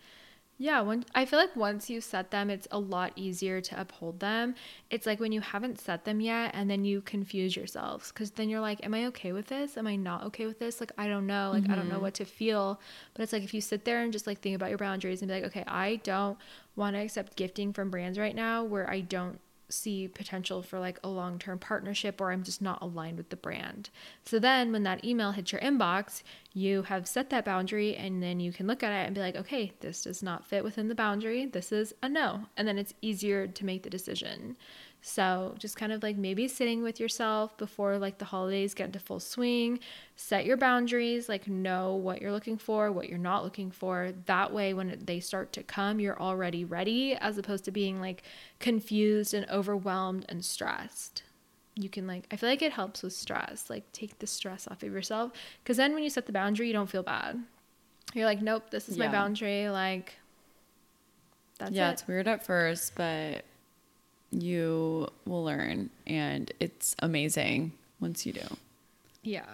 yeah, 0.58 0.80
when 0.80 1.04
I 1.14 1.26
feel 1.26 1.38
like 1.38 1.54
once 1.54 1.90
you 1.90 2.00
set 2.00 2.30
them, 2.30 2.48
it's 2.48 2.66
a 2.70 2.78
lot 2.78 3.12
easier 3.14 3.60
to 3.60 3.78
uphold 3.80 4.20
them. 4.20 4.54
It's 4.88 5.04
like 5.04 5.20
when 5.20 5.30
you 5.30 5.42
haven't 5.42 5.78
set 5.78 6.06
them 6.06 6.18
yet 6.18 6.52
and 6.54 6.70
then 6.70 6.82
you 6.82 7.02
confuse 7.02 7.54
yourselves 7.54 8.10
because 8.10 8.30
then 8.30 8.48
you're 8.48 8.60
like, 8.60 8.84
Am 8.84 8.94
I 8.94 9.06
okay 9.06 9.32
with 9.32 9.48
this? 9.48 9.76
Am 9.76 9.86
I 9.86 9.96
not 9.96 10.24
okay 10.24 10.46
with 10.46 10.58
this? 10.58 10.80
Like, 10.80 10.92
I 10.96 11.08
don't 11.08 11.26
know. 11.26 11.50
Like, 11.52 11.68
I 11.68 11.74
don't 11.74 11.88
know 11.88 11.96
mm-hmm. 11.96 12.02
what 12.04 12.14
to 12.14 12.24
feel. 12.24 12.80
But 13.12 13.22
it's 13.22 13.34
like 13.34 13.42
if 13.42 13.52
you 13.52 13.60
sit 13.60 13.84
there 13.84 14.02
and 14.02 14.12
just 14.12 14.26
like 14.26 14.40
think 14.40 14.56
about 14.56 14.70
your 14.70 14.78
boundaries 14.78 15.20
and 15.20 15.28
be 15.28 15.34
like, 15.34 15.44
Okay, 15.44 15.64
I 15.66 15.96
don't 15.96 16.38
want 16.74 16.96
to 16.96 17.00
accept 17.00 17.36
gifting 17.36 17.74
from 17.74 17.90
brands 17.90 18.18
right 18.18 18.34
now 18.34 18.64
where 18.64 18.88
I 18.88 19.00
don't 19.00 19.38
see 19.68 20.08
potential 20.08 20.62
for 20.62 20.78
like 20.78 20.98
a 21.02 21.08
long 21.08 21.38
term 21.38 21.58
partnership 21.58 22.20
or 22.20 22.30
I'm 22.30 22.42
just 22.42 22.62
not 22.62 22.82
aligned 22.82 23.16
with 23.16 23.30
the 23.30 23.36
brand. 23.36 23.90
So 24.24 24.38
then 24.38 24.72
when 24.72 24.84
that 24.84 25.04
email 25.04 25.32
hits 25.32 25.52
your 25.52 25.60
inbox, 25.60 26.22
you 26.52 26.82
have 26.82 27.08
set 27.08 27.30
that 27.30 27.44
boundary 27.44 27.96
and 27.96 28.22
then 28.22 28.40
you 28.40 28.52
can 28.52 28.66
look 28.66 28.82
at 28.82 28.92
it 28.92 29.06
and 29.06 29.14
be 29.14 29.20
like, 29.20 29.36
okay, 29.36 29.72
this 29.80 30.02
does 30.02 30.22
not 30.22 30.46
fit 30.46 30.64
within 30.64 30.88
the 30.88 30.94
boundary. 30.94 31.46
This 31.46 31.72
is 31.72 31.94
a 32.02 32.08
no. 32.08 32.46
And 32.56 32.66
then 32.66 32.78
it's 32.78 32.94
easier 33.02 33.46
to 33.46 33.64
make 33.64 33.82
the 33.82 33.90
decision. 33.90 34.56
So 35.08 35.54
just 35.56 35.76
kind 35.76 35.92
of 35.92 36.02
like 36.02 36.16
maybe 36.16 36.48
sitting 36.48 36.82
with 36.82 36.98
yourself 36.98 37.56
before 37.58 37.96
like 37.96 38.18
the 38.18 38.24
holidays 38.24 38.74
get 38.74 38.86
into 38.86 38.98
full 38.98 39.20
swing, 39.20 39.78
set 40.16 40.44
your 40.44 40.56
boundaries, 40.56 41.28
like 41.28 41.46
know 41.46 41.94
what 41.94 42.20
you're 42.20 42.32
looking 42.32 42.58
for, 42.58 42.90
what 42.90 43.08
you're 43.08 43.16
not 43.16 43.44
looking 43.44 43.70
for. 43.70 44.10
That 44.26 44.52
way, 44.52 44.74
when 44.74 45.00
they 45.06 45.20
start 45.20 45.52
to 45.52 45.62
come, 45.62 46.00
you're 46.00 46.20
already 46.20 46.64
ready 46.64 47.14
as 47.14 47.38
opposed 47.38 47.64
to 47.66 47.70
being 47.70 48.00
like 48.00 48.24
confused 48.58 49.32
and 49.32 49.48
overwhelmed 49.48 50.26
and 50.28 50.44
stressed. 50.44 51.22
You 51.76 51.88
can 51.88 52.08
like, 52.08 52.26
I 52.32 52.36
feel 52.36 52.48
like 52.48 52.62
it 52.62 52.72
helps 52.72 53.04
with 53.04 53.12
stress, 53.12 53.70
like 53.70 53.84
take 53.92 54.18
the 54.18 54.26
stress 54.26 54.66
off 54.66 54.82
of 54.82 54.92
yourself. 54.92 55.30
Cause 55.64 55.76
then 55.76 55.94
when 55.94 56.02
you 56.02 56.10
set 56.10 56.26
the 56.26 56.32
boundary, 56.32 56.66
you 56.66 56.72
don't 56.72 56.90
feel 56.90 57.04
bad. 57.04 57.38
You're 58.12 58.26
like, 58.26 58.42
nope, 58.42 58.70
this 58.70 58.88
is 58.88 58.98
my 58.98 59.06
boundary. 59.06 59.68
Like, 59.68 60.14
that's 61.60 61.70
yeah, 61.70 61.90
it. 61.90 61.92
it's 61.92 62.08
weird 62.08 62.26
at 62.26 62.44
first, 62.44 62.96
but 62.96 63.44
you 64.30 65.08
will 65.24 65.44
learn 65.44 65.90
and 66.06 66.52
it's 66.60 66.94
amazing 67.00 67.72
once 68.00 68.26
you 68.26 68.32
do. 68.32 68.46
Yeah. 69.22 69.46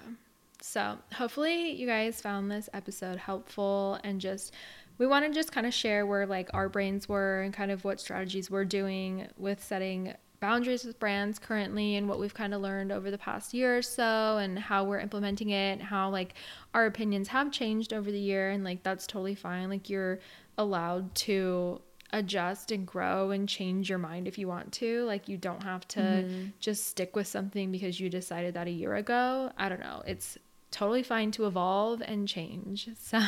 So 0.61 0.99
hopefully 1.13 1.73
you 1.73 1.87
guys 1.87 2.21
found 2.21 2.51
this 2.51 2.69
episode 2.73 3.19
helpful 3.19 3.99
and 4.05 4.21
just 4.21 4.55
we 4.99 5.07
want 5.07 5.27
to 5.27 5.33
just 5.33 5.53
kind 5.53 5.67
of 5.67 5.75
share 5.75 6.07
where 6.07 6.27
like 6.27 6.51
our 6.55 6.69
brains 6.69 7.09
were 7.09 7.43
and 7.43 7.53
kind 7.53 7.71
of 7.71 7.85
what 7.85 8.01
strategies 8.01 8.51
we're 8.51 8.65
doing 8.65 9.27
with 9.37 9.63
setting 9.63 10.15
boundaries 10.39 10.85
with 10.85 10.99
brands 10.99 11.39
currently 11.39 11.97
and 11.97 12.09
what 12.09 12.19
we've 12.19 12.35
kind 12.35 12.53
of 12.53 12.61
learned 12.61 12.91
over 12.91 13.11
the 13.11 13.19
past 13.19 13.55
year 13.55 13.79
or 13.79 13.83
so 13.83 14.39
and 14.39 14.59
how 14.59 14.83
we're 14.83 14.99
implementing 14.99 15.51
it 15.51 15.73
and 15.73 15.83
how 15.83 16.11
like 16.11 16.35
our 16.75 16.87
opinions 16.87 17.29
have 17.29 17.51
changed 17.53 17.93
over 17.93 18.11
the 18.11 18.19
year 18.19 18.51
and 18.51 18.65
like 18.65 18.83
that's 18.83 19.07
totally 19.07 19.37
fine 19.37 19.71
like 19.71 19.89
you're 19.89 20.19
allowed 20.59 21.15
to 21.15 21.81
adjust 22.13 22.71
and 22.71 22.87
grow 22.87 23.31
and 23.31 23.49
change 23.49 23.89
your 23.89 23.99
mind 23.99 24.29
if 24.29 24.39
you 24.39 24.49
want 24.49 24.73
to. 24.75 25.05
Like 25.05 25.29
you 25.29 25.37
don't 25.37 25.63
have 25.63 25.87
to 25.89 26.25
just 26.61 26.87
stick 26.87 27.17
with 27.17 27.27
something 27.27 27.73
because 27.73 27.99
you 27.99 28.09
decided 28.09 28.55
that 28.55 28.67
a 28.67 28.71
year 28.71 28.95
ago. 28.95 29.51
I 29.57 29.69
don't 29.69 29.81
know. 29.81 30.03
It's 30.07 30.39
totally 30.71 31.03
fine 31.03 31.31
to 31.33 31.47
evolve 31.47 32.03
and 32.03 32.27
change. 32.29 32.89
So 32.99 33.19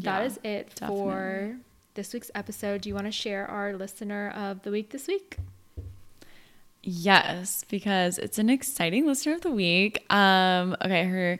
that 0.00 0.20
Yeah, 0.20 0.24
is 0.24 0.40
it 0.42 0.72
for 0.72 1.56
this 1.94 2.14
week's 2.14 2.30
episode. 2.34 2.80
Do 2.80 2.88
you 2.88 2.94
want 2.94 3.06
to 3.06 3.12
share 3.12 3.46
our 3.46 3.74
listener 3.74 4.30
of 4.30 4.62
the 4.62 4.70
week 4.70 4.90
this 4.90 5.06
week? 5.06 5.36
Yes, 6.82 7.64
because 7.68 8.18
it's 8.18 8.38
an 8.38 8.50
exciting 8.50 9.06
listener 9.06 9.34
of 9.34 9.42
the 9.42 9.50
week. 9.50 10.04
Um, 10.12 10.74
okay, 10.82 11.04
her 11.04 11.38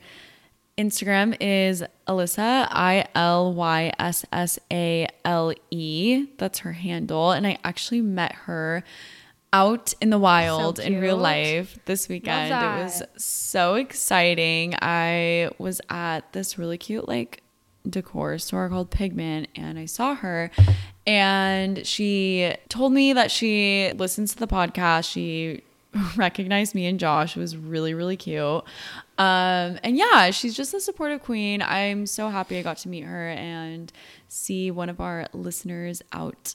Instagram 0.78 1.36
is 1.40 1.84
Alyssa 2.08 2.66
I 2.70 3.06
L 3.14 3.52
Y 3.52 3.92
S 3.98 4.24
S 4.32 4.58
A 4.72 5.06
L 5.24 5.52
E. 5.70 6.26
That's 6.38 6.60
her 6.60 6.72
handle, 6.72 7.32
and 7.32 7.46
I 7.46 7.58
actually 7.62 8.00
met 8.00 8.32
her 8.32 8.82
out 9.52 9.92
in 10.00 10.10
the 10.10 10.18
wild 10.18 10.78
in 10.78 10.98
real 10.98 11.18
life 11.18 11.78
this 11.84 12.08
weekend. 12.08 12.52
It 12.52 12.84
was 12.84 13.02
so 13.22 13.74
exciting. 13.74 14.74
I 14.80 15.50
was 15.58 15.80
at 15.90 16.32
this 16.32 16.58
really 16.58 16.78
cute 16.78 17.06
like 17.06 17.42
decor 17.88 18.38
store 18.38 18.68
called 18.68 18.90
Pigment 18.90 19.48
and 19.56 19.76
I 19.76 19.86
saw 19.86 20.14
her 20.14 20.52
and 21.04 21.84
she 21.84 22.54
told 22.68 22.92
me 22.92 23.12
that 23.12 23.30
she 23.30 23.92
listens 23.96 24.32
to 24.34 24.38
the 24.38 24.46
podcast. 24.46 25.10
She 25.10 25.62
recognized 26.16 26.74
me 26.74 26.86
and 26.86 26.98
Josh. 26.98 27.36
It 27.36 27.40
was 27.40 27.56
really, 27.56 27.92
really 27.92 28.16
cute. 28.16 28.64
Um, 29.22 29.78
and 29.84 29.96
yeah, 29.96 30.30
she's 30.30 30.56
just 30.56 30.74
a 30.74 30.80
supportive 30.80 31.22
queen. 31.22 31.62
I'm 31.62 32.06
so 32.06 32.28
happy 32.28 32.58
I 32.58 32.62
got 32.62 32.78
to 32.78 32.88
meet 32.88 33.04
her 33.04 33.28
and 33.30 33.92
see 34.28 34.70
one 34.70 34.88
of 34.88 35.00
our 35.00 35.26
listeners 35.32 36.02
out 36.12 36.54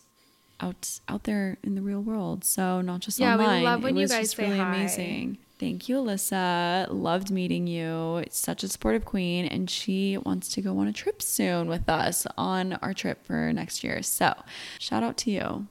out 0.59 0.99
out 1.07 1.23
there 1.23 1.57
in 1.63 1.75
the 1.75 1.81
real 1.81 2.01
world. 2.01 2.43
So 2.43 2.81
not 2.81 3.01
just 3.01 3.19
Yeah, 3.19 3.37
we 3.37 3.43
online. 3.43 3.63
love 3.63 3.83
when 3.83 3.95
it 3.97 4.01
you 4.01 4.07
guys 4.07 4.31
say 4.31 4.43
really 4.45 4.57
hi. 4.59 4.75
amazing. 4.75 5.37
Thank 5.59 5.89
you, 5.89 5.95
Alyssa. 5.97 6.87
Loved 6.91 7.31
meeting 7.31 7.65
you. 7.67 8.17
It's 8.17 8.37
such 8.37 8.63
a 8.63 8.67
supportive 8.67 9.05
queen, 9.05 9.45
and 9.45 9.69
she 9.69 10.17
wants 10.17 10.49
to 10.49 10.61
go 10.61 10.77
on 10.77 10.87
a 10.87 10.93
trip 10.93 11.19
soon 11.21 11.67
with 11.67 11.89
us 11.89 12.27
on 12.37 12.73
our 12.73 12.93
trip 12.93 13.25
for 13.25 13.51
next 13.53 13.83
year. 13.83 14.03
So, 14.03 14.35
shout 14.77 15.01
out 15.01 15.17
to 15.17 15.31
you. 15.31 15.67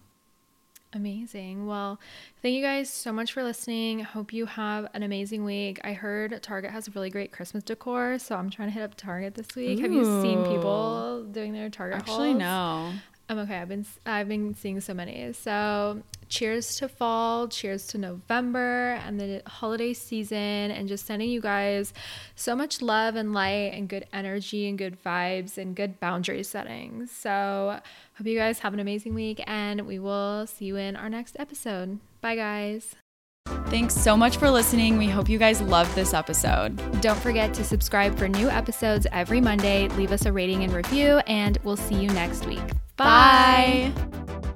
Amazing. 0.97 1.67
Well, 1.67 2.01
thank 2.41 2.55
you 2.55 2.63
guys 2.63 2.89
so 2.89 3.13
much 3.13 3.35
for 3.35 3.43
listening. 3.43 4.01
Hope 4.01 4.33
you 4.33 4.47
have 4.47 4.89
an 4.95 5.03
amazing 5.03 5.45
week. 5.45 5.79
I 5.85 5.93
heard 5.93 6.43
Target 6.43 6.71
has 6.71 6.95
really 6.95 7.11
great 7.11 7.33
Christmas 7.33 7.63
decor, 7.63 8.19
so 8.19 8.35
I'm 8.35 8.49
trying 8.49 8.69
to 8.69 8.75
hit 8.75 8.83
up 8.83 8.95
Target 8.95 9.35
this 9.35 9.55
week. 9.55 9.79
Have 9.81 9.93
you 9.93 10.05
seen 10.23 10.43
people 10.45 11.25
doing 11.31 11.53
their 11.53 11.69
Target 11.69 11.99
Actually, 11.99 12.31
hauls? 12.31 12.39
no. 12.41 12.93
I'm 13.29 13.39
okay. 13.41 13.57
I've 13.59 13.69
been 13.69 13.87
I've 14.05 14.29
been 14.29 14.55
seeing 14.55 14.81
so 14.81 14.95
many. 14.95 15.33
So 15.33 16.03
cheers 16.29 16.77
to 16.77 16.89
fall, 16.89 17.49
cheers 17.49 17.87
to 17.89 17.99
November 17.99 19.01
and 19.05 19.19
the 19.19 19.43
holiday 19.47 19.95
season, 19.95 20.37
and 20.71 20.87
just 20.89 21.07
sending 21.07 21.29
you 21.29 21.41
guys 21.41 21.93
so 22.37 22.55
much 22.55 22.81
love 22.81 23.17
and 23.17 23.33
light 23.33 23.73
and 23.75 23.89
good 23.89 24.07
energy 24.13 24.69
and 24.69 24.79
good 24.79 25.03
vibes 25.03 25.59
and 25.59 25.75
good 25.75 25.99
boundary 25.99 26.45
settings. 26.45 27.11
So 27.11 27.81
hope 28.17 28.27
you 28.27 28.39
guys 28.39 28.61
have 28.61 28.75
an 28.75 28.81
amazing 28.81 29.15
week, 29.15 29.43
and 29.47 29.87
we 29.87 29.99
will 29.99 30.47
see 30.47 30.67
you 30.67 30.77
in 30.77 30.95
our 30.95 31.09
next 31.09 31.37
episode. 31.39 31.99
Bye, 32.21 32.37
guys. 32.37 32.95
Thanks 33.69 33.95
so 33.95 34.17
much 34.17 34.37
for 34.37 34.51
listening. 34.51 34.97
We 34.97 35.09
hope 35.09 35.29
you 35.29 35.39
guys 35.39 35.61
loved 35.61 35.95
this 35.95 36.15
episode. 36.15 36.77
Don't 37.01 37.19
forget 37.19 37.53
to 37.55 37.65
subscribe 37.65 38.17
for 38.19 38.29
new 38.29 38.49
episodes 38.49 39.07
every 39.13 39.41
Monday. 39.41 39.89
Leave 39.91 40.13
us 40.13 40.27
a 40.27 40.33
rating 40.33 40.65
and 40.65 40.73
review, 40.73 41.19
and 41.27 41.59
we'll 41.65 41.77
see 41.77 41.97
you 41.97 42.09
next 42.09 42.47
week. 42.47 42.63
Bye. 42.97 43.93
Bye. 43.95 44.53